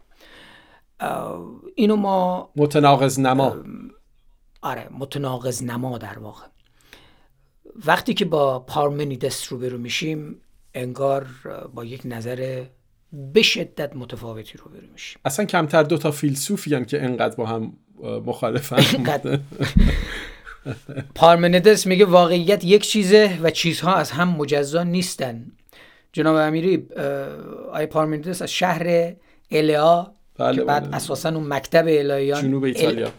[1.75, 3.55] اینو ما متناقض نما.
[4.61, 6.45] آره متناقض نما در واقع.
[7.85, 10.41] وقتی که با پارمنیدس روبرو میشیم
[10.73, 11.27] انگار
[11.73, 12.65] با یک نظر
[13.13, 15.21] به شدت متفاوتی روبرو میشیم.
[15.25, 17.73] اصلا کمتر دو تا فیلسوفی که انقدر با هم
[18.25, 19.41] مخالفن.
[21.15, 25.51] پارمنیدس میگه واقعیت یک چیزه و چیزها از هم مجزا نیستن.
[26.11, 26.87] جناب امیری
[27.71, 29.13] آی پارمنیدس از شهر
[29.51, 30.95] الیا بله که بعد بله.
[30.95, 33.05] اساسا اون مکتب الهیان جنوب ایتالیا.
[33.05, 33.11] ال...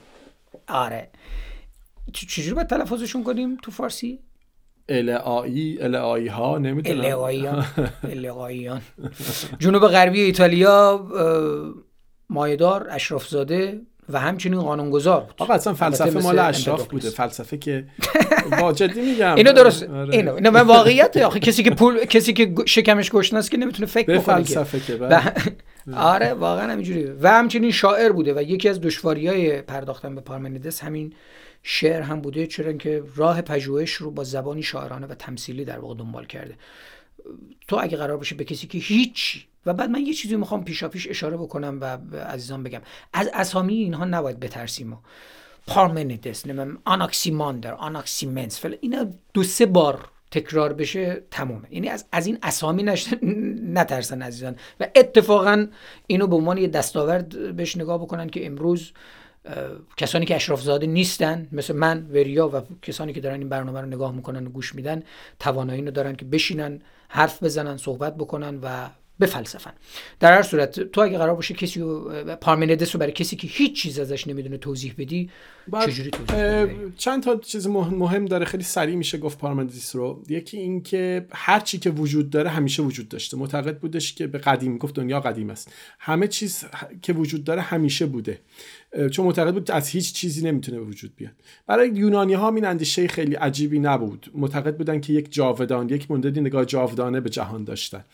[0.69, 1.09] آره
[2.13, 4.19] چجوری باید تلفظشون کنیم تو فارسی؟
[4.89, 7.01] الهایی الهایی ها نمی‌دونم
[8.03, 8.83] الهاییان
[9.63, 11.07] جنوب غربی ایتالیا
[12.29, 13.81] مایدار اشرافزاده
[14.13, 15.35] و همچنین قانونگذار بود.
[15.39, 17.11] آقا اصلا فلسفه مال اشراف بوده.
[17.11, 17.85] فلسفه که
[18.61, 19.35] با جدی میگم.
[19.35, 20.15] اینو درست آره.
[20.15, 23.87] اینو اینو من واقعیت آخه کسی که پول کسی که شکمش گشنه است که نمی‌تونه
[23.87, 25.33] فکر بکنه فلسفه که بله.
[25.97, 27.05] آره واقعا همینجوری.
[27.05, 31.13] و همچنین شاعر بوده و یکی از دشواری های پرداختن به پارمنیدس همین
[31.63, 35.95] شعر هم بوده چرا که راه پژوهش رو با زبانی شاعرانه و تمثیلی در واقع
[35.95, 36.55] دنبال کرده.
[37.69, 40.89] تو اگه قرار باشه به کسی که هیچ و بعد من یه چیزی می‌خوام پیشا
[40.89, 42.81] پیش اشاره بکنم و عزیزان بگم.
[43.13, 44.99] از اسامی اینها نباید بترسیم
[45.67, 51.69] پارمنیدس نمیم آناکسیماندر آناکسیمنس اینا دو سه بار تکرار بشه تمومه.
[51.71, 53.15] یعنی از, از این اسامی نش...
[53.63, 54.57] نترسن عزیزان.
[54.81, 55.67] و اتفاقا
[56.07, 58.93] اینو به عنوان یه دستاورد بهش نگاه بکنن که امروز
[59.97, 63.87] کسانی که اشراف زاده نیستن مثل من وریا و کسانی که دارن این برنامه رو
[63.87, 65.03] نگاه می‌کنن و گوش میدن
[65.39, 68.89] توانایی رو دارن که بشینن حرف بزنن صحبت بکنن و
[69.21, 69.73] بفلسفن.
[70.21, 71.85] در هر صورت تو اگه قرار باشه کسی
[72.41, 75.31] پارمنیدس رو برای کسی که هیچ چیز ازش نمی‌دونه توضیح بدی
[75.87, 78.45] چجوری توضیح چند تا چیز مهم داره.
[78.45, 80.23] خیلی سریع میشه گفت پارمنیدس رو.
[80.29, 83.37] یکی این که هر چی که وجود داره همیشه وجود داشته.
[83.37, 85.73] معتقد بودش که به قدیم گفت دنیا قدیم است.
[85.99, 86.65] همه چیز
[87.03, 88.39] که وجود داره همیشه بوده.
[89.11, 91.33] چون معتقد بود از هیچ چیزی نمی‌تونه به وجود بیاد.
[91.67, 94.31] برای یونانی ها این اندیشه خیلی عجیبی نبود.
[94.35, 98.05] معتقد بودن که یک جاودان یک مدتی نگاه جاودانه به جهان داشتن.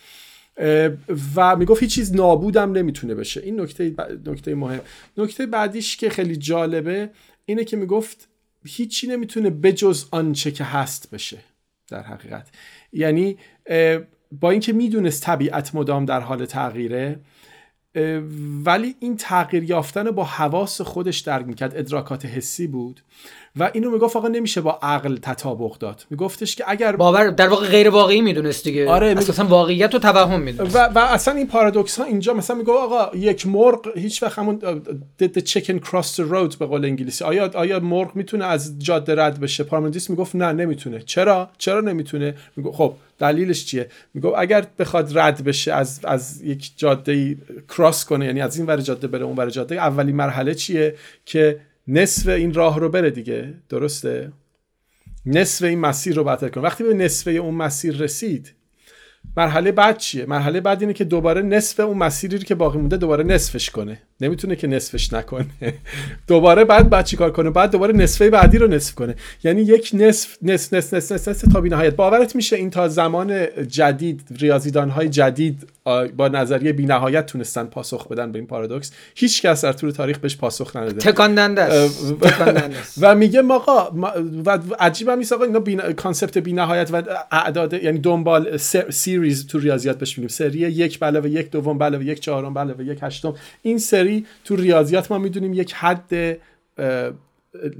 [1.36, 3.40] و می‌گفت هیچ چیز نابودم نمی‌تونه بشه.
[3.40, 3.94] این نکته
[4.26, 4.80] نکته مهم.
[5.16, 7.10] نکته بعدیش که خیلی جالبه
[7.44, 8.28] اینه که می‌گفت
[8.64, 11.38] هیچی نمی‌تونه بجز آنچه که هست بشه
[11.88, 12.48] در حقیقت.
[12.92, 13.36] یعنی
[14.40, 17.20] با اینکه می‌دونست طبیعت مدام در حال تغییره
[18.64, 21.76] ولی این تغییر یافتن با حواس خودش درک می‌کرد.
[21.76, 23.00] ادراکات حسی بود.
[23.58, 26.06] و اینو می‌گفت آقا نمیشه با عقل تطابق داد.
[26.10, 28.90] میگفتش که اگر باور در واقع غیر واقعی می‌دونست دیگه.
[28.90, 30.76] آره اساسا واقعیت و توهم می‌دونست.
[30.76, 34.60] و, و اصلا این پارادوکس ها اینجا مثلا میگه آقا یک مرغ هیچ وقت همون
[35.22, 37.24] the chicken cross the road به قول انگلیسی.
[37.24, 41.00] آیا آیا مرغ می‌تونه از جاده رد بشه؟ پارمندیس می‌گفت نه نمی‌تونه.
[41.00, 46.72] چرا؟ چرا نمی‌تونه؟ میگه خب دلیلش چیه؟ میگه اگر بخواد رد بشه از از یک
[46.76, 47.36] جاده
[47.68, 50.94] کراس کنه یعنی از این ور جاده بره اون ور جاده اولین مرحله چیه؟
[51.24, 53.54] که نصف این راه رو بره دیگه.
[53.68, 54.32] درسته؟
[55.26, 56.64] نصف این مسیر رو بطل کنه.
[56.64, 58.54] وقتی به نصف اون مسیر رسید
[59.36, 63.24] مرحله بعد چیه؟ مرحله بعد اینه که دوباره نصف اون مسیری که باقی مونده دوباره
[63.24, 64.00] نصفش کنه.
[64.20, 65.46] نمی‌تونه که نصفش نکنه.
[66.28, 69.14] دوباره بعد بعد چیکار کنه؟ بعد دوباره نصفه بعدی رو نصف کنه.
[69.44, 73.46] یعنی یک نصف نصف نصف نصف نصف, نصف تا نهایت باورت میشه این تا زمان
[73.68, 75.66] جدید ریاضیدان های جدید
[76.16, 78.92] با نظریه نهایت تونستن پاسخ بدن به این پارادوکس.
[79.14, 81.12] هیچ کس در طول تاریخ بهش پاسخ نداده.
[81.12, 82.98] تکاندنده است.
[83.02, 83.90] و میگه آقا
[84.46, 85.92] و عجیب هم نیست آقا اینا.
[85.92, 88.56] concept نهایت و اعداد یعنی دنبال
[89.16, 90.28] series تو ریاضیات بهش میگیم.
[90.28, 93.34] سری یک علاوه یک دوم علاوه یک چهارم علاوه یک هشتم.
[93.62, 96.38] این سری تو ریاضیات ما می‌دونیم یک حد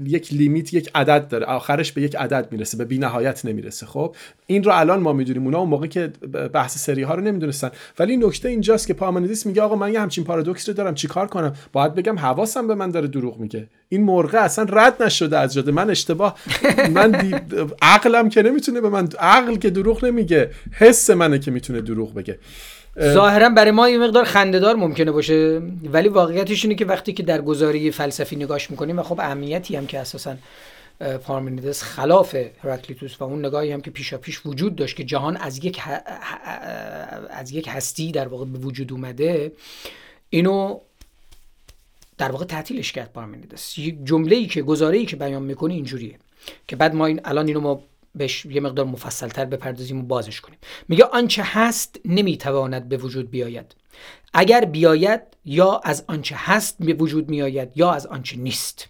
[0.05, 1.45] یک لیمیت یک عدد داره.
[1.45, 3.85] آخرش به یک عدد می‌رسه به بی نهایت نمی‌رسه.
[3.85, 4.15] خب
[4.47, 5.43] این رو الان ما می‌دونیم.
[5.43, 6.07] اونا اون موقع که
[6.53, 7.71] بحث سری ها رو نمی‌دونستن.
[7.99, 11.53] ولی نکته اینجاست که پارمنیدس میگه آقا من یه همچین پارادوکس رو دارم چیکار کنم؟
[11.73, 13.67] باید بگم حواسم به من داره دروغ میگه.
[13.89, 15.71] این مرغه اصلا رد نشده از جاده.
[15.71, 16.39] من اشتباه
[16.93, 17.41] من
[17.81, 22.39] عقلم که نمی‌تونه به من عقل که دروغ نمیگه حس منه که می‌تونه دروغ بگه.
[23.01, 25.61] ظاهرا برای ما یه مقدار خندهدار ممکنه باشه.
[25.83, 29.87] ولی واقعیتش اینه که وقتی که در گزاری فلسفی نگاش می‌کنیم و خب اهمیتی هم
[29.87, 30.35] که اساسا
[31.23, 35.65] پارمنیدس خلاف هراکلیتوس و اون نگاهی هم که پیشا پیش وجود داشت که جهان از
[35.65, 35.81] یک
[37.29, 39.51] از یک هستی در واقع به وجود اومده
[40.29, 40.79] اینو
[42.17, 43.75] در واقع تعطیلش کرد پارمنیدس.
[44.03, 46.15] جمله ای که گزاره که بیان می‌کنه اینجوریه
[46.67, 47.83] که بعد ما این الان اینو ما
[48.17, 50.59] بهش یه مقدار مفصلتر بپردازیم و بازش کنیم.
[50.87, 53.75] میگه آنچه هست نمی‌تواند به وجود بیاید.
[54.33, 58.87] اگر بیاید یا از آنچه هست به وجود میآید یا از آنچه نیست.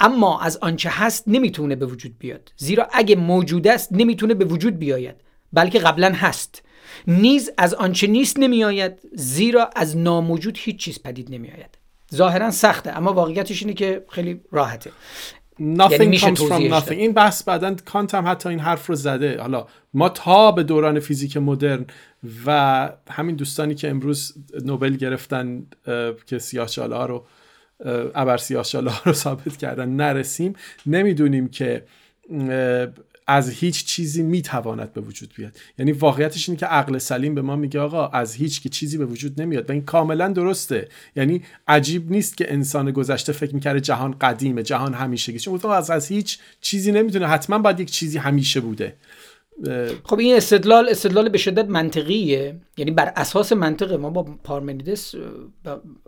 [0.00, 2.52] اما از آنچه هست نمی‌تونه به وجود بیاد.
[2.56, 5.16] زیرا اگه موجود است نمی‌تونه به وجود بیاید.
[5.52, 6.62] بلکه قبلا هست.
[7.06, 11.78] نیز از آنچه نیست نمیآید زیرا از ناموجود هیچ چیز پدید نمیآید.
[12.14, 14.92] ظاهرا سخته اما واقعیتش اینه که خیلی راحته.
[15.62, 16.90] Nothing یعنی comes from nothing.
[16.90, 19.40] این بحث بعدا کانت هم حتی این حرف رو زده.
[19.40, 21.86] حالا ما تا به دوران فیزیک مدرن
[22.46, 24.34] و همین دوستانی که امروز
[24.64, 25.66] نوبل گرفتن
[26.26, 27.26] که سیاهچاله ها رو
[28.14, 30.54] ابر سیاهچاله ها رو ثابت کردن نرسیم.
[30.86, 31.84] نمی‌دونیم که
[33.26, 35.56] از هیچ چیزی می‌تواند به وجود بیاد.
[35.78, 39.06] یعنی واقعیتش اینه که عقل سلیم به ما میگه آقا از هیچ که چیزی به
[39.06, 40.88] وجود نمیاد و این کاملا درسته.
[41.16, 45.38] یعنی عجیب نیست که انسان گذشته فکر می‌کرده جهان قدیمه جهان همیشگی.
[45.38, 47.26] چون از از هیچ چیزی نمی‌تونه.
[47.26, 48.96] حتما باید یک چیزی همیشه بوده.
[50.04, 52.56] خب این استدلال استدلال به شدت منطقیه.
[52.76, 55.14] یعنی بر اساس منطقه ما با پارمنیدس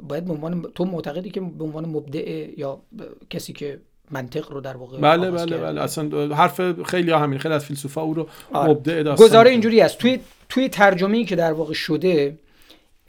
[0.02, 2.82] باید به عنوان تو معتقدی که به عنوان مبدع یا
[3.30, 5.80] کسی که منطق رو در واقع بله بله بله.
[5.80, 8.70] اصلا حرف خیلی ها همین خیلی از فیلسوفا او رو آره.
[8.70, 9.98] مبدع گزاره اینجوری است.
[9.98, 12.38] توی توی ترجمه‌ای که در واقع شده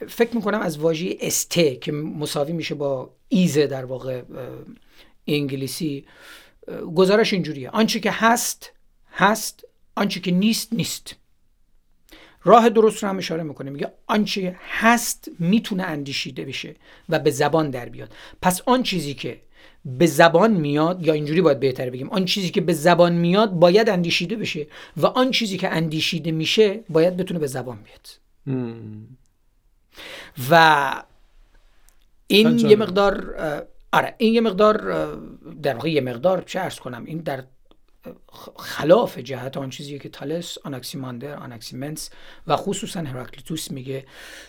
[0.08, 4.22] فکر می‌کنم از واژه استه که مساوی میشه با ایزه در واقع
[5.26, 6.04] انگلیسی
[6.94, 7.70] گزارش اینجوریه.
[7.70, 8.72] آنچه که هست
[9.12, 9.64] هست
[9.94, 11.16] آنچه که نیست نیست.
[12.44, 13.70] راه درست رو هم اشاره می‌کنه.
[13.70, 16.74] میگه آنچه هست می‌تونه اندیشیده بشه
[17.08, 18.12] و به زبان در بیاد.
[18.42, 19.40] پس آن چیزی که
[19.86, 23.88] به زبان میاد یا اینجوری باید بهتر بگیم آن چیزی که به زبان میاد باید
[23.88, 28.08] اندیشیده بشه و آن چیزی که اندیشیده میشه باید بتونه به زبان بیاد.
[30.50, 31.02] و
[32.26, 33.34] این یه مقدار
[33.92, 34.76] آره این یه مقدار
[35.62, 37.44] در واقع یه مقدار چه ارز کنم این در
[38.56, 42.10] خلاف جهت آن چیزی که تالس آناکسیماندر آناکسیمنس
[42.46, 44.04] و خصوصا هراکلیتوس میگه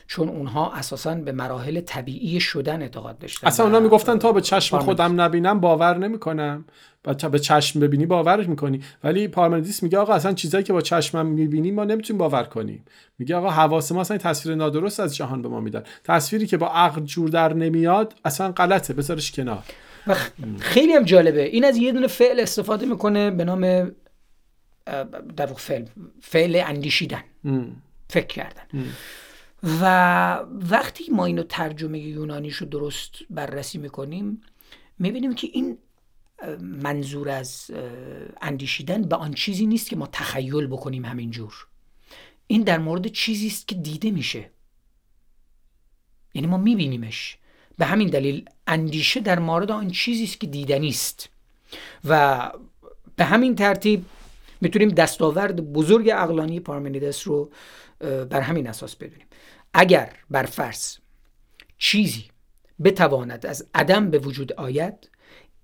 [0.07, 4.79] چون اونها اساسا به مراحل طبیعی شدن اعتقاد داشتن اصلا اونها می‌گفتن تا به چشم
[4.79, 6.65] خودم نبینم باور نمی‌کنم.
[7.05, 8.81] و تا به چشم ببینی باورش می‌کنی.
[9.03, 12.85] ولی پارمنیدس میگه آقا اصلا چیزایی که با چشمم می‌بینیم ما نمی‌تونیم باور کنیم.
[13.19, 15.84] میگه آقا حواس ما اصلا تصویر نادرست از جهان به ما میدن.
[16.03, 18.93] تصویری که با عقل جور در نمیاد اصلا غلطه.
[18.93, 19.63] بذارش کنار.
[20.07, 20.15] و
[20.59, 21.43] خیلی هم جالبه.
[21.43, 23.91] این از یه دونه فعل استفاده می‌کنه به نام
[25.35, 25.85] در فعل
[26.21, 27.23] فعل اندیشیدن.
[28.09, 28.93] فکر کردن.
[29.81, 30.35] و
[30.69, 34.41] وقتی ما اینو ترجمه یونانیش رو درست بررسی می‌کنیم
[34.99, 35.77] می‌بینیم که این
[36.61, 37.71] منظور از
[38.41, 41.67] اندیشیدن به آن چیزی نیست که ما تخیل بکنیم همینجور.
[42.47, 44.49] این در مورد چیزی است که دیده میشه.
[46.34, 47.38] یعنی ما میبینیمش.
[47.77, 51.29] به همین دلیل اندیشه در مورد آن چیزی است که دیدنی است.
[52.05, 52.51] و
[53.15, 54.05] به همین ترتیب
[54.61, 57.51] می‌تونیم دستاورد بزرگ اقلانی پارمنیدس رو
[57.99, 59.27] بر همین اساس بدونیم.
[59.73, 60.97] اگر بر فرض
[61.77, 62.25] چیزی
[62.83, 65.09] بتواند از عدم به وجود آید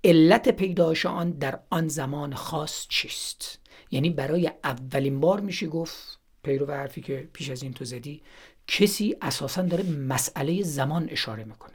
[0.04, 3.60] علت پیدایش آن در آن زمان خاص چیست؟
[3.92, 8.22] یعنی برای اولین بار میشه گفت پیرو حرفی که پیش از این تو زدی
[8.68, 11.74] کسی اساسا داره مسئله زمان اشاره می‌کنه.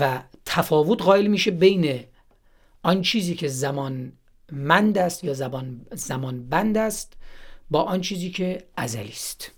[0.00, 2.04] و تفاوت قائل میشه بین
[2.82, 4.12] آن چیزی که زمان
[4.52, 7.16] مند است یا زمان, زمان بند است
[7.70, 9.50] با آن چیزی که ازلی است.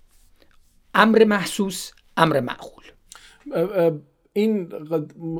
[0.94, 2.84] امر محسوس امر معقول.
[4.32, 4.72] این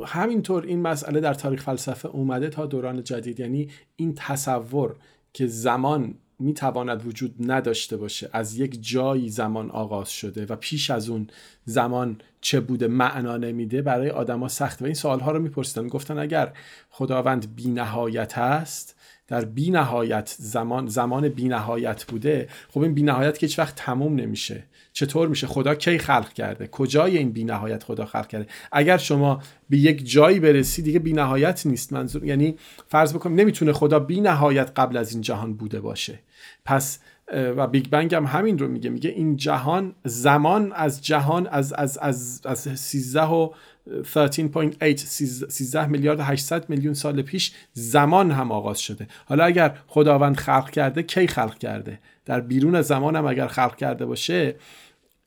[0.06, 3.40] همینطور این مسئله در تاریخ فلسفه اومده تا دوران جدید.
[3.40, 4.96] یعنی این تصور
[5.32, 8.30] که زمان می‌تواند وجود نداشته باشه.
[8.32, 11.26] از یک جایی زمان آغاز شده و پیش از اون
[11.64, 14.84] زمان چه بوده معنا نمیده برای آدما سخته.
[14.84, 15.88] و این سوالها رو میپرسیدن.
[15.88, 16.52] گفتن اگر
[16.90, 18.96] خداوند بینهایت هست
[19.28, 23.74] در بی نهایت زمان زمان بی نهایت بوده خب این بی نهایت که هیچ وقت
[23.74, 24.64] تموم نمیشه.
[24.92, 29.42] چطور میشه؟ خدا کی خلق کرده؟ کجای این بی نهایت خدا خلق کرده؟ اگر شما
[29.70, 31.92] به یک جایی برسی دیگه بی نهایت نیست.
[31.92, 32.56] منظور یعنی
[32.88, 36.18] فرض بکنیم نمی‌تونه خدا بی نهایت قبل از این جهان بوده باشه.
[36.64, 36.98] پس
[37.32, 38.90] و بیگ بنگ هم همین رو میگه.
[38.90, 43.50] میگه این جهان زمان از جهان از از از از 13 و
[43.86, 49.09] 13.8 13 میلیارد 800 میلیون سال پیش زمان هم آغاز شده.
[49.24, 54.07] حالا اگر خداوند خلق کرده کی خلق کرده؟ در بیرون زمان هم اگر خلق کرده
[54.07, 54.55] باشه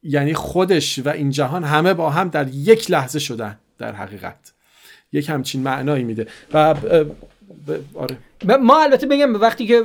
[0.03, 4.53] یعنی خودش و این جهان همه با هم در یک لحظه شدن در حقیقت.
[5.11, 6.27] یک همچین معنایی میده.
[6.53, 6.75] و
[7.95, 8.17] آره.
[8.61, 9.83] ما البته بگم وقتی که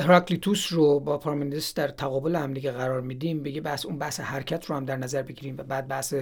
[0.00, 4.64] هراکلیتوس رو با پارمندس در تقابل هم دیگه قرار میدیم بگه بحث اون بحث حرکت
[4.66, 6.14] رو هم در نظر بگیریم و بعد بحث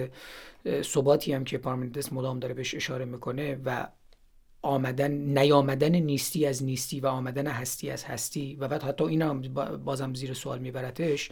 [0.81, 3.87] ثباتی هم که پارمندس مدام داره بهش اشاره می‌کنه و
[4.61, 9.41] آمدن نیامدن نیستی از نیستی و آمدن هستی از هستی و بعد حتی این هم
[9.85, 11.31] بازم زیر سوال میبرتش.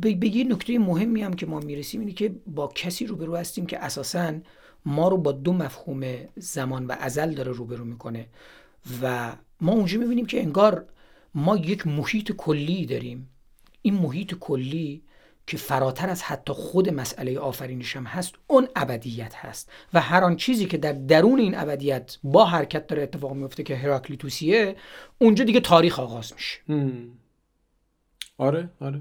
[0.00, 3.84] به یه نکته مهمی هم که ما می‌رسیم اینه که با کسی روبرو هستیم که
[3.84, 4.32] اساساً
[4.84, 8.26] ما رو با دو مفهوم زمان و ازل داره روبرو می‌کنه
[9.02, 10.84] و ما اونجا می‌بینیم که انگار
[11.34, 13.28] ما یک محیط کلی داریم.
[13.82, 15.02] این محیط کلی
[15.46, 19.70] که فراتر از حتی خود مسئله آفرینش هم هست اون ابدیت هست.
[19.94, 23.76] و هر آن چیزی که در درون این ابدیت با حرکت داره اتفاق میفته که
[23.76, 24.76] هراکلیتوسیه
[25.18, 26.60] اونجا دیگه تاریخ آغاز میشه.
[28.38, 29.00] آره آره.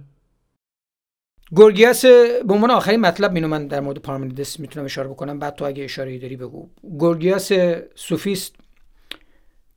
[1.54, 5.40] گورگیاس به عنوان آخرین مطلب مینو من در مورد پارمنیدس می‌تونم اشاره بکنم.
[5.40, 6.70] بعد تو اگه اشاره داری بگو.
[6.82, 7.52] گورگیاس
[7.96, 8.56] سوفیست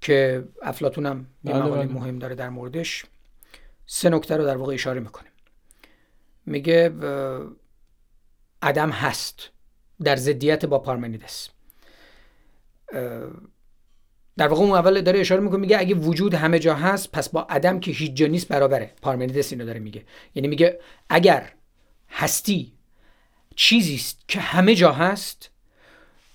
[0.01, 1.93] که افلاتون هم یه بله، مقاله بله.
[1.93, 3.05] مهم داره در موردش.
[3.87, 5.29] سه نکته رو در واقع اشاره می‌کنه.
[6.47, 6.93] میگه
[8.63, 9.51] عدم هست
[10.03, 11.49] در ضدیت با پارمنیدس
[14.37, 17.47] در واقع اون اول داره اشاره می‌کنه میگه اگه وجود همه جا هست پس با
[17.51, 18.91] عدم که هیچ جا نیست برابره.
[19.03, 20.05] پارمنیدس اینو داره میگه.
[20.35, 21.53] یعنی میگه اگر
[22.11, 22.73] هستی.
[23.57, 25.51] چیزی است که همه جا هست.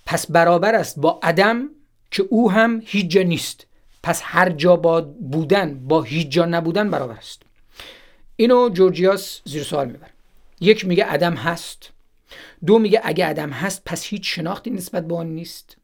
[0.06, 1.68] پس برابر است با عدم
[2.10, 3.66] که او هم هیچ جا نیست.
[4.02, 7.42] پس هر جا با بودن با هیچ جا نبودن برابر است.
[8.36, 10.10] اینو جورجیاس زیر سوال می‌بره.
[10.60, 11.92] یک میگه عدم هست.
[12.66, 15.76] دو میگه اگه عدم هست پس هیچ شناختی نسبت به آن نیست.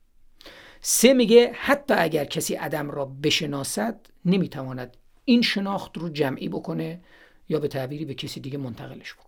[0.80, 7.00] سه میگه حتی اگر کسی عدم را بشناسد نمی‌تواند این شناخت رو جمعی بکنه
[7.48, 9.27] یا به تعبیری به کسی دیگه منتقلش بکنه.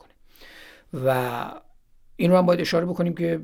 [0.94, 1.50] و
[2.16, 3.40] این رو هم باید اشاره بکنیم که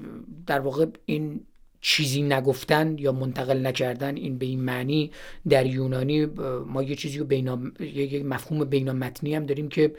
[0.46, 1.40] در واقع این
[1.80, 5.10] چیزی نگفتن یا منتقل نکردن این به این معنی
[5.48, 6.26] در یونانی
[6.66, 9.94] ما یه چیزی رو بینا یه مفهوم بینامتنی هم داریم که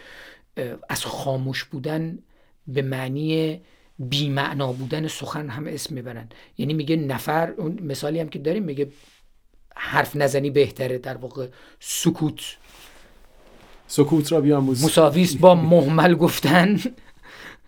[0.89, 2.19] از خاموش بودن
[2.67, 3.61] به معنی
[3.99, 6.29] بیمعنا بودن سخن هم اسم می‌برن.
[6.57, 8.87] یعنی میگه نفر اون مثالی هم که داریم میگه
[9.75, 11.47] حرف نزنی بهتره در واقع
[11.79, 12.57] سکوت.
[13.87, 16.79] سکوت را بیاموز مساویست با محمل گفتن.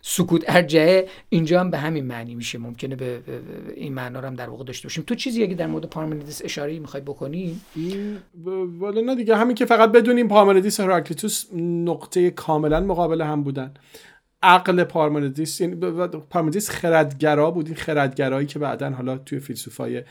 [0.01, 2.57] سکوت ارجعه اینجا هم به همین معنی میشه.
[2.57, 3.19] ممکنه به
[3.75, 5.03] این معنا هم در واقع داشته باشیم.
[5.07, 7.59] تو چیزی اگه در مورد پارمنیدس اشاره می‌خوای بکنی؟
[8.81, 9.35] ولی نه دیگه.
[9.35, 13.73] همین که فقط بدونیم پارمنیدس و هراکلیتوس نقطه کاملا مقابل هم بودن.
[14.41, 15.75] عقل پارمنیدس یعنی
[16.29, 17.67] پارمنیدس خردگرا بود.
[17.67, 20.03] این خردگرایی که بعدا حالا توی فیلسوفای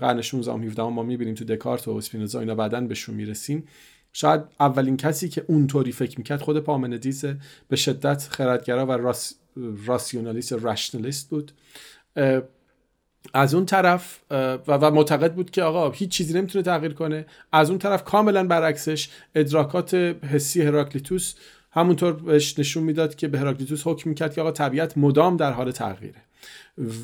[0.00, 3.64] قرن 16 17 ما می‌بینیم تو دکارت و اسپینوزا اینا بعدا بهشون می‌رسیم.
[4.12, 7.24] شاید اولین کسی که اونطوری فکر می‌کرد خود پامندیس
[7.68, 9.34] به شدت خردگرا و راس،
[9.86, 11.52] راسیونالیست رشنالیست بود.
[13.34, 14.20] از اون طرف
[14.68, 17.26] و, معتقد بود که آقا هیچ چیزی نمی‌تونه تغییر کنه.
[17.52, 21.34] از اون طرف کاملا برعکسش ادراکات حسی هراکلیتوس
[21.72, 25.70] همونطور بهش نشون می‌داد که به هراکلیتوس حکم می‌کرد که آقا طبیعت مدام در حال
[25.70, 26.22] تغییره.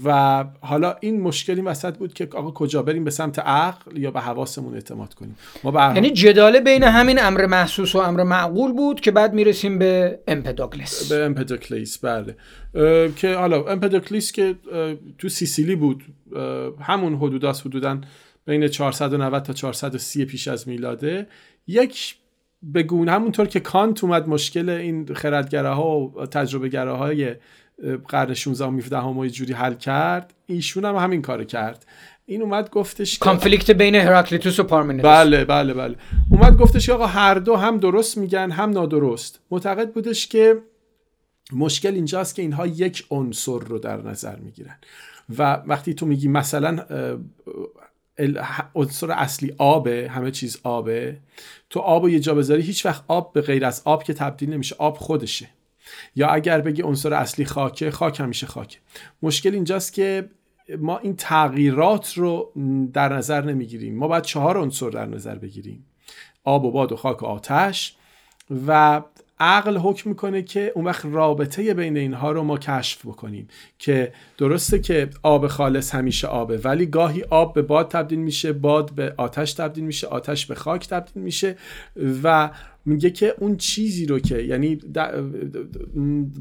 [0.04, 4.10] و حالا این مشکل این وسط بود که آقا کجا بریم به سمت عقل یا
[4.10, 9.00] به حواسمون اعتماد کنیم؟ ما یعنی جداله بین همین امر محسوس و امر معقول بود
[9.00, 12.36] که بعد می‌رسیم به امپدوکلیس به امپدوکلیس بله.
[13.16, 14.54] که حالا امپدوکلیس که
[15.18, 16.04] تو سیسیلی بود.
[16.80, 18.00] همون حدوداست حدودا
[18.46, 21.26] بین 490 تا 430 پیش از میلاده.
[21.66, 22.16] یک
[22.74, 27.34] بگون همونطور که کانت اومد مشکل این خردگراها و تجربه گراهای
[28.08, 30.34] قرن 16 17 هم یه جوری حل کرد.
[30.46, 31.86] ایشون هم همین کار کرد.
[32.26, 35.96] این اومد گفتش کانفلیکت بین هراکلیتوس و پارمنیدس بله بله بله.
[36.30, 39.40] اومد گفتش که آقا هر دو هم درست میگن هم نادرست.
[39.50, 40.58] معتقد بودش که
[41.52, 44.76] مشکل اینجاست که اینها یک عنصر رو در نظر می‌گیرن.
[45.38, 46.84] و وقتی تو میگی مثلا
[48.74, 51.16] عنصر اصلی آبه همه چیز آبه
[51.70, 54.50] تو آب و یه جا بذاری هیچ وقت آب به غیر از آب که تبدیل
[54.50, 55.48] نمیشه آب خودشه.
[56.14, 58.78] یا اگر بگی عنصر اصلی خاکه خاک همیشه خاکه.
[59.22, 60.30] مشکل اینجاست که
[60.78, 62.52] ما این تغییرات رو
[62.92, 63.96] در نظر نمی‌گیریم.
[63.96, 65.86] ما باید چهار عنصر در نظر بگیریم.
[66.44, 67.96] آب و باد و خاک و آتش
[68.66, 69.02] و
[69.40, 73.48] عقل حکم می‌کنه که اون وقت رابطه بین اینها رو ما کشف بکنیم.
[73.78, 78.94] که درسته که آب خالص همیشه آبه ولی گاهی آب به باد تبدیل میشه باد
[78.94, 81.56] به آتش تبدیل میشه آتش به خاک تبدیل میشه
[82.22, 82.50] و
[82.84, 84.78] میگه که اون چیزی رو که یعنی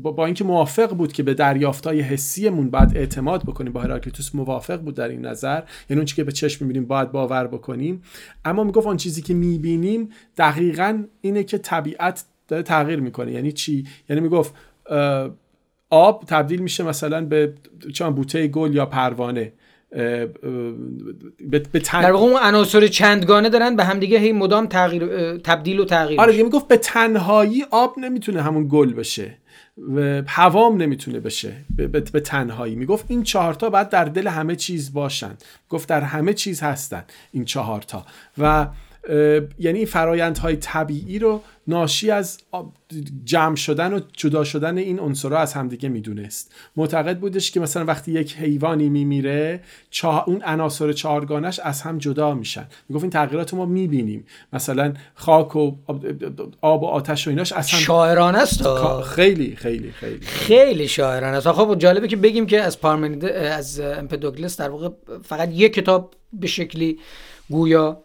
[0.04, 4.96] با اینکه موافق بود که به دریافتای حسیمون باید اعتماد بکنیم با هراکلیتوس موافق بود
[4.96, 8.02] در این نظر یعنی اون چیزی که به چشم می‌بینیم باید باور بکنیم.
[8.46, 13.32] اما می‌گفت اون چیزی که می‌بینیم دقیقا اینه که طبیعت داره تغییر می‌کنه.
[13.32, 14.54] یعنی چی؟ یعنی می‌گفت
[15.90, 17.54] آب تبدیل میشه مثلا به
[17.94, 19.54] چون بوته گل یا پروانه.
[21.50, 22.02] به تن...
[22.02, 26.44] در واقع اون عناصر چندگانه دارن به همدیگه هی مدام تغییر تبدیل و تغییر آره
[26.44, 29.38] می‌گفت به تنهایی آب نمی‌تونه همون گل بشه
[29.96, 31.54] و هوام نمی‌تونه بشه.
[31.76, 32.76] به, به, به تنهایی.
[32.76, 35.32] می‌گفت این چهارتا باید در دل همه چیز باشن.
[35.70, 38.06] گفت در همه چیز هستن این چهارتا
[38.38, 38.68] و
[39.60, 42.38] یعنی این فرایندهای طبیعی رو ناشی از
[43.24, 46.54] جمع شدن و جدا شدن این عنصرها از همدیگه می‌دونست.
[46.76, 49.62] معتقد بودش که مثلا وقتی یک حیوانی میمیره
[50.26, 52.68] اون عناصر چهارگانش از هم جدا میشن.
[52.90, 54.26] می‌گفت این تغییرات ما می‌بینیم.
[54.54, 55.72] مثلا خاک و
[56.62, 58.64] آب و آتش و ایناش اصلا شاعرانه است
[59.04, 60.20] خیلی خیلی خیلی.
[60.26, 61.52] خیلی شاعرانه است.
[61.52, 64.90] خب جالبه که بگیم که از پارمنید از امپدوکلس در واقع
[65.24, 67.00] فقط یک کتاب به شکلی
[67.50, 68.05] گویا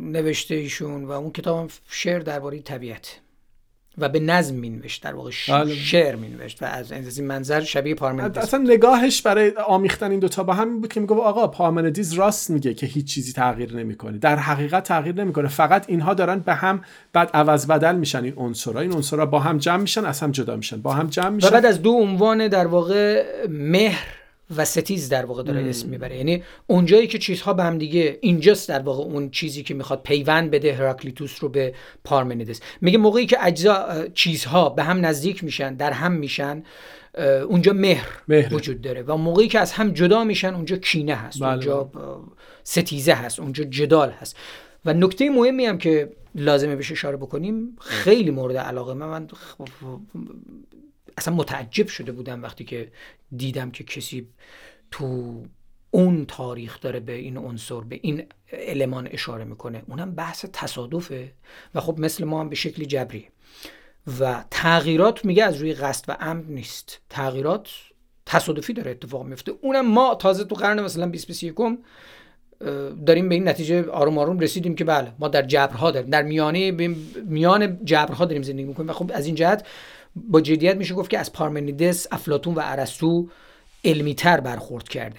[0.00, 3.20] نوشته ایشون و اون کتاب شعر درباره طبیعت
[3.98, 5.74] و به نظم می نوشت در واقع بله.
[5.74, 10.42] شعر می نوشت و از این منظر شبیه پارمنیدس اصلا نگاهش برای آمیختن این دوتا
[10.42, 14.18] با هم بود که میگه آقا پارمنیدس راست میگه که هیچ چیزی تغییر نمی‌کنه.
[14.18, 15.48] در حقیقت تغییر نمی‌کنه.
[15.48, 18.80] فقط اینها دارن به هم بعد عوض بدل میشن این عنصرها.
[18.80, 20.82] این عنصرها با هم جمع میشن از هم جدا میشن.
[20.82, 21.48] با هم جمع میشن.
[21.48, 24.23] و بعد از دو عنوان در واقع مهر
[24.56, 26.16] و ستیز در واقع داره اسم می‌بره.
[26.16, 30.50] یعنی اونجایی که چیزها به هم دیگه اینجاست در واقع اون چیزی که می‌خواد پیوند
[30.50, 32.60] بده هراکلیتوس رو به پارمنیدس.
[32.80, 36.62] میگه موقعی که اجزا چیزها به هم نزدیک میشن در هم میشن
[37.48, 41.40] اونجا مهر, مهر, وجود داره و موقعی که از هم جدا میشن اونجا کینه هست
[41.40, 41.50] بله.
[41.50, 41.90] اونجا
[42.64, 44.36] ستیزه هست اونجا جدال هست.
[44.84, 49.28] و نکته مهمی هم که لازمه بهش اشاره بکنیم خیلی مورد علاقه من, من
[51.18, 52.92] اصلا متعجب شده بودم وقتی که
[53.36, 54.28] دیدم که کسی
[54.90, 55.42] تو
[55.90, 59.82] اون تاریخ داره به این عنصر به این المان اشاره می‌کنه.
[59.88, 61.32] اونم بحث تصادفه
[61.74, 63.28] و خب مثل ما هم به شکلی جبری
[64.20, 67.00] و تغییرات میگه از روی قصد و امن نیست.
[67.10, 67.68] تغییرات
[68.26, 71.44] تصادفی داره اتفاق میفته اونم ما تازه تو قرن مثلا 20
[73.06, 76.70] داریم به این نتیجه آروم آروم رسیدیم که بله ما در جبرها داریم در میانه
[77.24, 78.90] میان جبرها داریم زندگی می‌کنیم.
[78.90, 79.66] و خب از این جهت
[80.16, 83.28] با جدیت میشه گفت که از پارمنیدس افلاتون و ارسطو
[83.84, 85.18] علمی تر برخورد کرده.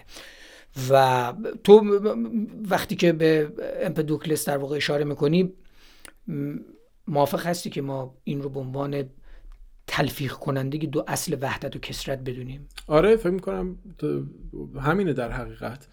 [0.89, 1.81] و تو
[2.69, 3.51] وقتی که به
[3.81, 5.53] امپدوکلس در واقع اشاره می‌کنی
[7.07, 9.03] موافق هستی که ما این رو به عنوان
[9.87, 13.77] تلفیق کننده دو اصل وحدت و کسرت بدونیم؟ آره فکر می‌کنم
[14.81, 15.87] همینه در حقیقت.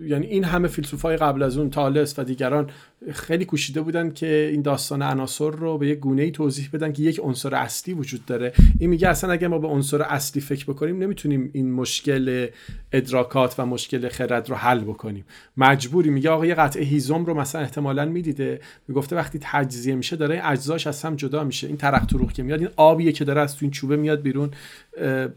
[0.00, 2.70] یعنی این همه فیلسوفای قبل از اون تالس و دیگران
[3.12, 7.02] خیلی کوشیده بودن که این داستان عناصر رو به یک گونه ای توضیح بدن که
[7.02, 8.52] یک عنصر اصلی وجود داره.
[8.78, 12.48] این میگه اصلا اگر ما به عنصر اصلی فکر بکنیم نمی‌تونیم این مشکل
[12.92, 15.24] ادراکات و مشکل خرد رو حل بکنیم.
[15.56, 18.60] مجبوری میگه آقا یه قطعه هیزم رو مثلا احتمالا می‌دیده.
[18.88, 21.66] می‌گفته وقتی تجزیه میشه داره اجزاش از هم جدا میشه.
[21.66, 24.50] این ترق تروق که میاد این آبیه که داره از تو این چوبه میاد بیرون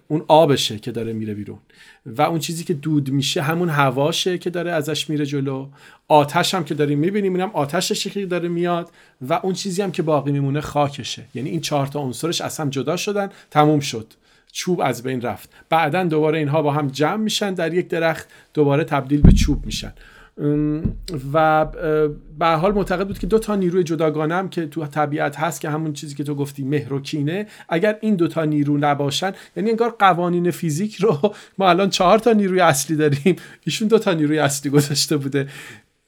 [0.08, 1.58] اون آبشه که داره میره بیرون.
[2.06, 5.68] و اون چیزی که دود میشه همون هواشه که داره ازش میره جلو.
[6.10, 8.90] آتش هم که داریم می‌بینیم اینم آتش که داره میاد
[9.22, 11.24] و اون چیزی هم که باقی میمونه خاکشه.
[11.34, 14.14] یعنی این چهار تا عنصرش از هم جدا شدن تموم شد.
[14.52, 15.50] چوب از بین رفت.
[15.70, 19.94] بعدا دوباره اینها با هم جمع میشن در یک درخت دوباره تبدیل به چوب میشن.
[21.34, 21.66] و
[22.40, 25.70] به حال معتقد بود که دو تا نیروی جداگانه هم که تو طبیعت هست که
[25.70, 29.70] همون چیزی که تو گفتی مهر و کینه اگر این دو تا نیرو نباشن یعنی
[29.70, 33.36] انگار قوانین فیزیک رو ما الان چهار تا نیروی اصلی داریم.
[33.66, 35.48] ایشون دو تا نیروی اصلی گذاشته بوده.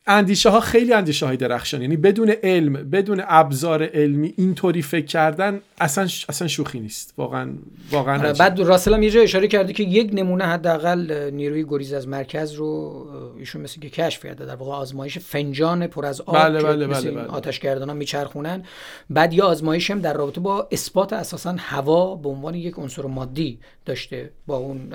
[0.08, 5.62] اندیشه ها خیلی اندیشه های درخشان یعنی بدون علم بدون ابزار علمی اینطوری فکر کردن
[5.82, 7.14] اصلا اصلا شوخی نیست.
[7.18, 7.50] واقعا
[7.92, 11.94] واقعا آره، بعد راسل هم یه جای اشاره کرده که یک نمونه حداقل نیروی گریز
[11.94, 13.06] از مرکز رو
[13.40, 17.12] ایشون مثل که کشف کرده در واقع آزمایش فنجان پر از آب بله بله بله
[17.12, 17.26] بله.
[17.26, 18.64] آتشگردانا میچرخونن.
[19.10, 23.60] بعد یه آزمایش هم در رابطه با اثبات اساسا هوا به عنوان یک عنصر مادی
[23.92, 24.90] داشته با اون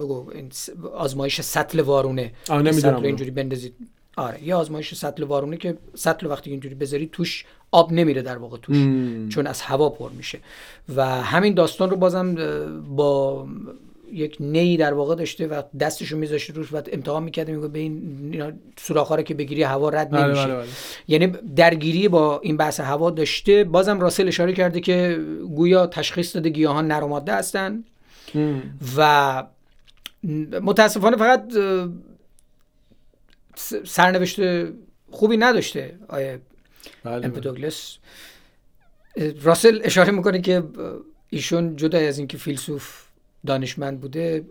[0.00, 0.30] بگو
[0.94, 2.32] آزمایش سطل وارونه.
[2.50, 3.74] نمی‌دونم اینجوری بندازید.
[4.16, 8.58] آره یه آزمایش سطل وارونه که سطل وقتی اینجوری بذاری توش آب نمیره در واقع
[8.62, 8.76] توش
[9.34, 10.38] چون از هوا پر میشه.
[10.96, 12.34] و همین داستان رو بازم
[12.96, 13.46] با
[14.12, 18.60] یک نی در واقع داشته و دستشو میذاشته روش و امتحان می‌کرده میگه به این
[18.76, 20.46] سوراخ‌ها که بگیری هوا رد بله، نمیشه.
[20.46, 20.66] بله، بله.
[21.08, 21.26] یعنی
[21.56, 23.64] درگیری با این بحث هوا داشته.
[23.64, 25.20] بازم راسل اشاره کرده که
[25.56, 27.84] گویا تشخیص داده گیاهان نر ماده هستن
[28.96, 29.42] و
[30.62, 31.52] متاسفانه فقط
[33.84, 34.40] سرنوشت
[35.10, 36.40] خوبی نداشته آیه
[37.04, 37.98] بله امپدوگلس
[39.42, 40.62] راسل اشاره می‌کنه که
[41.30, 43.09] ایشون جدا از اینکه فیلسوف
[43.46, 44.44] دانشمند بوده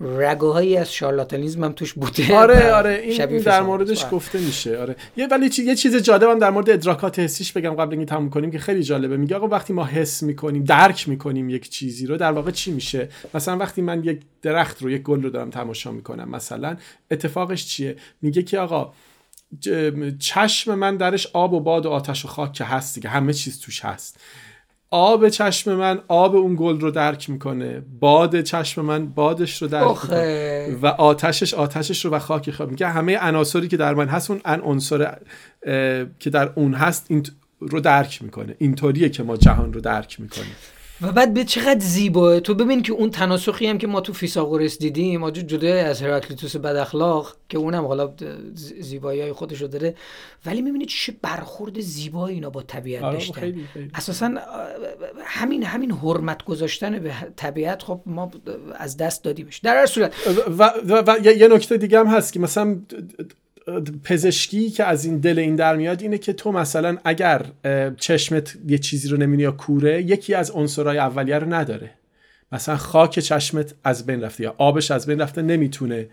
[0.00, 4.96] رگوهایی از شارلاتانیزم هم توش بوده آره آره این, در موردش گفته میشه آره.
[5.16, 8.58] یه ولی یه چیز جالب در مورد ادراکات حسیش بگم قبل اینکه تموم کنیم که
[8.58, 9.16] خیلی جالبه.
[9.16, 13.08] میگه آقا وقتی ما حس می‌کنیم درک می‌کنیم یک چیزی رو در واقع چی میشه؟
[13.34, 16.76] مثلا وقتی من یک درخت رو یک گل رو دارم تماشا می‌کنم مثلا
[17.10, 18.92] اتفاقش چیه؟ میگه که آقا
[20.18, 23.60] چشم من درش آب و باد و آتش و خاک که هست دیگه همه چیز
[23.60, 24.20] توش هست.
[24.92, 27.82] آب چشم من آب اون گل رو درک می‌کنه.
[28.00, 30.78] باد چشم من بادش رو درک می‌کنه.
[30.82, 34.40] و آتشش آتشش رو و خاک خواب میگه همه عناصری که در من هست اون
[34.44, 35.16] ان عنصر
[36.18, 37.26] که در اون هست این
[37.60, 38.54] رو درک می‌کنه.
[38.58, 40.56] اینطوریه که ما جهان رو درک می‌کنیم.
[41.02, 44.78] و بعد به چقدر زیباه تو ببین که اون تناسخی هم که ما تو فیساغورس
[44.78, 48.12] دیدیم ما جدا از هراکلیتوس بد اخلاق که اونم حالا
[48.80, 49.94] زیبایی های خودشو داره.
[50.46, 53.54] ولی می‌بینید چه برخورد زیبایی اینا با طبیعت آره، داشتن.
[53.94, 54.34] اساسا
[55.24, 58.30] همین همین حرمت گذاشتن به طبیعت خب ما
[58.74, 59.58] از دست دادیمش.
[59.58, 60.14] در هر صورت.
[60.26, 62.80] و, و, و, و یه نکته دیگه هم هست که مثلا
[64.04, 67.42] پزشکی که از این دل این در میاد اینه که تو مثلا اگر
[67.96, 71.90] چشمت یه چیزی رو نمی‌بینی یا کوره یکی از عنصرهای اولیه رو نداره.
[72.52, 76.08] مثلا خاک چشمت از بین رفته یا آبش از بین رفته نمی‌تونه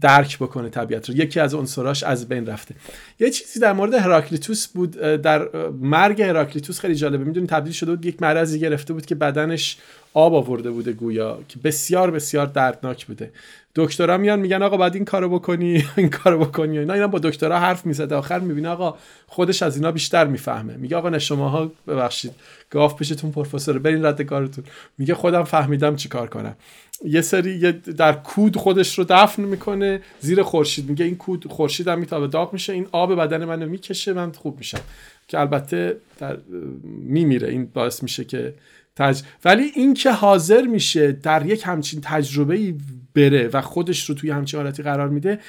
[0.00, 1.16] درک بکنه طبیعت رو.
[1.16, 2.74] یکی از عنصراش از بین رفته.
[3.20, 5.48] یه چیزی در مورد هراکلیتوس بود در
[5.80, 7.24] مرگ هراکلیتوس خیلی جالبه.
[7.24, 9.76] می‌دونی تبدیل شده بود یک مرضی گرفته بود که بدنش
[10.14, 13.32] آب آورده بوده گویا که بسیار بسیار دردناک بوده.
[13.74, 16.78] دکترا میان میگن آقا بعد این کارو بکنی این کارو بکنی.
[16.78, 18.14] اینا اینا با دکترا حرف می‌زده.
[18.14, 20.76] آخر می‌بینه آقا خودش از اینا بیشتر می‌فهمه.
[20.76, 22.32] میگه آقا نه شماها ببخشید.
[22.72, 24.64] گاف پیشتون پروفسور برین رد کارتون.
[24.98, 26.56] میگه خودم فهمیدم چیکار کنم.
[27.04, 30.00] یه سری در کود خودش رو دفن می‌کنه.
[30.20, 30.88] زیر خورشید.
[30.88, 32.26] میگه این کود خورشید هم میتابه.
[32.26, 32.72] داغ میشه.
[32.72, 34.12] این آب بدن منو می‌کشه.
[34.12, 34.80] من خوب میشم.
[35.28, 36.36] که البته در
[36.84, 37.48] میمیره.
[37.48, 38.54] این باعث میشه که
[38.96, 39.22] تج...
[39.44, 42.74] ولی این که حاضر میشه در یک همچین تجربه
[43.14, 45.40] بره و خودش رو توی همچین حالتی قرار میده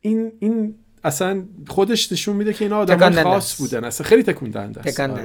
[0.00, 0.74] این این
[1.04, 3.84] اصلا خودش نشون میده که اینا آدم خاص بودن.
[3.84, 4.88] اصلا خیلی تکون دهنده است.
[4.88, 5.22] تکان آره،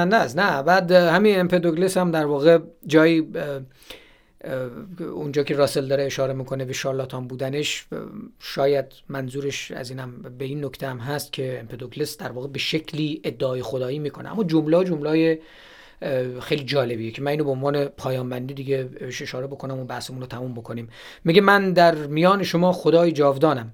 [0.00, 0.16] آره.
[0.16, 0.38] است.
[0.38, 3.28] نه بعد همین امپدوگلس هم در واقع جایی
[4.98, 7.86] اونجا که راسل داره اشاره می‌کنه به شارلاتان بودنش
[8.38, 13.20] شاید منظورش از اینم به این نکته هم هست که امپدوکلس در واقع به شکلی
[13.24, 14.32] ادعای خدایی می‌کنه.
[14.32, 15.40] اما جمله جمله
[16.40, 20.26] خیلی جالبیه که من اینو به عنوان پایان بندی دیگه اشاره بکنم و بحثمون رو
[20.26, 20.88] تموم بکنیم.
[21.24, 23.72] میگه من در میان شما خدای جاودانم.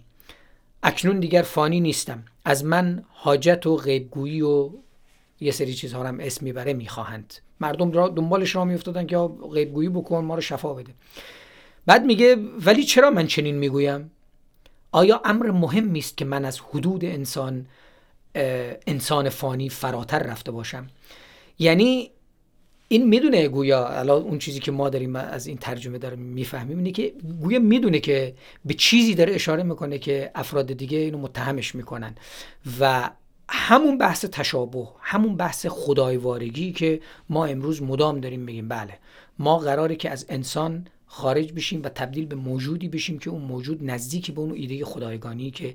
[0.87, 2.25] اکنون دیگر فانی نیستم.
[2.45, 4.71] از من حاجت و غیبگویی و
[5.41, 7.35] یه سری چیزها هم اسم می‌بره می‌خواهند.
[7.61, 9.19] مردم را دنبالش را میافتادن که
[9.53, 10.95] غیبگویی بکن ما رو شفا بده.
[11.87, 14.11] بعد میگه ولی چرا من چنین می‌گویم؟
[14.93, 17.67] آیا امر مهمی است که من از حدود انسان
[18.87, 20.87] انسان فانی فراتر رفته باشم؟
[21.59, 22.11] یعنی
[22.89, 26.91] این می‌دونه گویا الان اون چیزی که ما داریم از این ترجمه داریم می‌فهمیم اینه
[26.91, 28.35] که گویا می‌دونه که
[28.65, 32.15] به چیزی داره اشاره می‌کنه که افراد دیگه اینو متهمش می‌کنن.
[32.81, 33.11] و
[33.49, 37.01] همون بحث تشابه همون بحث خدایوارگی که
[37.31, 38.99] ما امروز مدام داریم بگیم بله
[39.39, 43.91] ما قراره که از انسان خارج بشیم و تبدیل به موجودی بشیم که اون موجود
[43.91, 45.75] نزدیکی به اون ایده خدایگانی که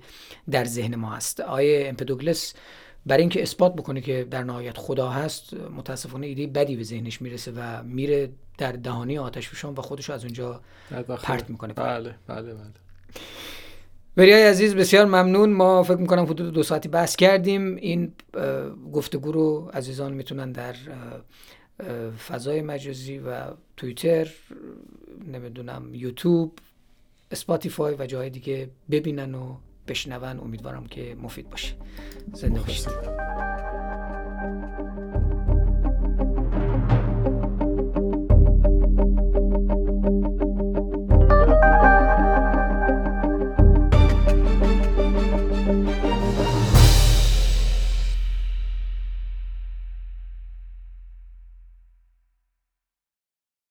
[0.52, 1.40] در ذهن ما هست.
[1.40, 2.54] آیه امپدوگلس
[3.06, 7.52] برای اینکه اثبات بکنه که در نهایت خدا هست متاسفانه ایده بدی به ذهنش می‌رسه
[7.52, 10.61] و میره در دهانی آتش فشان و خودش از اونجا
[11.23, 11.73] پرت می‌کنه.
[11.73, 12.72] بله بله بله.
[14.15, 15.53] بریای عزیز بسیار ممنون.
[15.53, 17.76] ما فکر می‌کنم حدود دو ساعتی بحث کردیم.
[17.76, 18.14] این
[18.94, 20.76] گفتگو رو عزیزان می‌تونن در
[22.28, 23.45] فضای مجازی و
[23.78, 24.32] توییتر
[25.28, 26.60] نمی‌دونم یوتیوب
[27.32, 29.56] اسپاتیفای و جای دیگه ببینن و
[29.88, 30.40] بشنون.
[30.40, 31.76] امیدوارم که مفید باشه.
[32.34, 32.88] زنده باشید.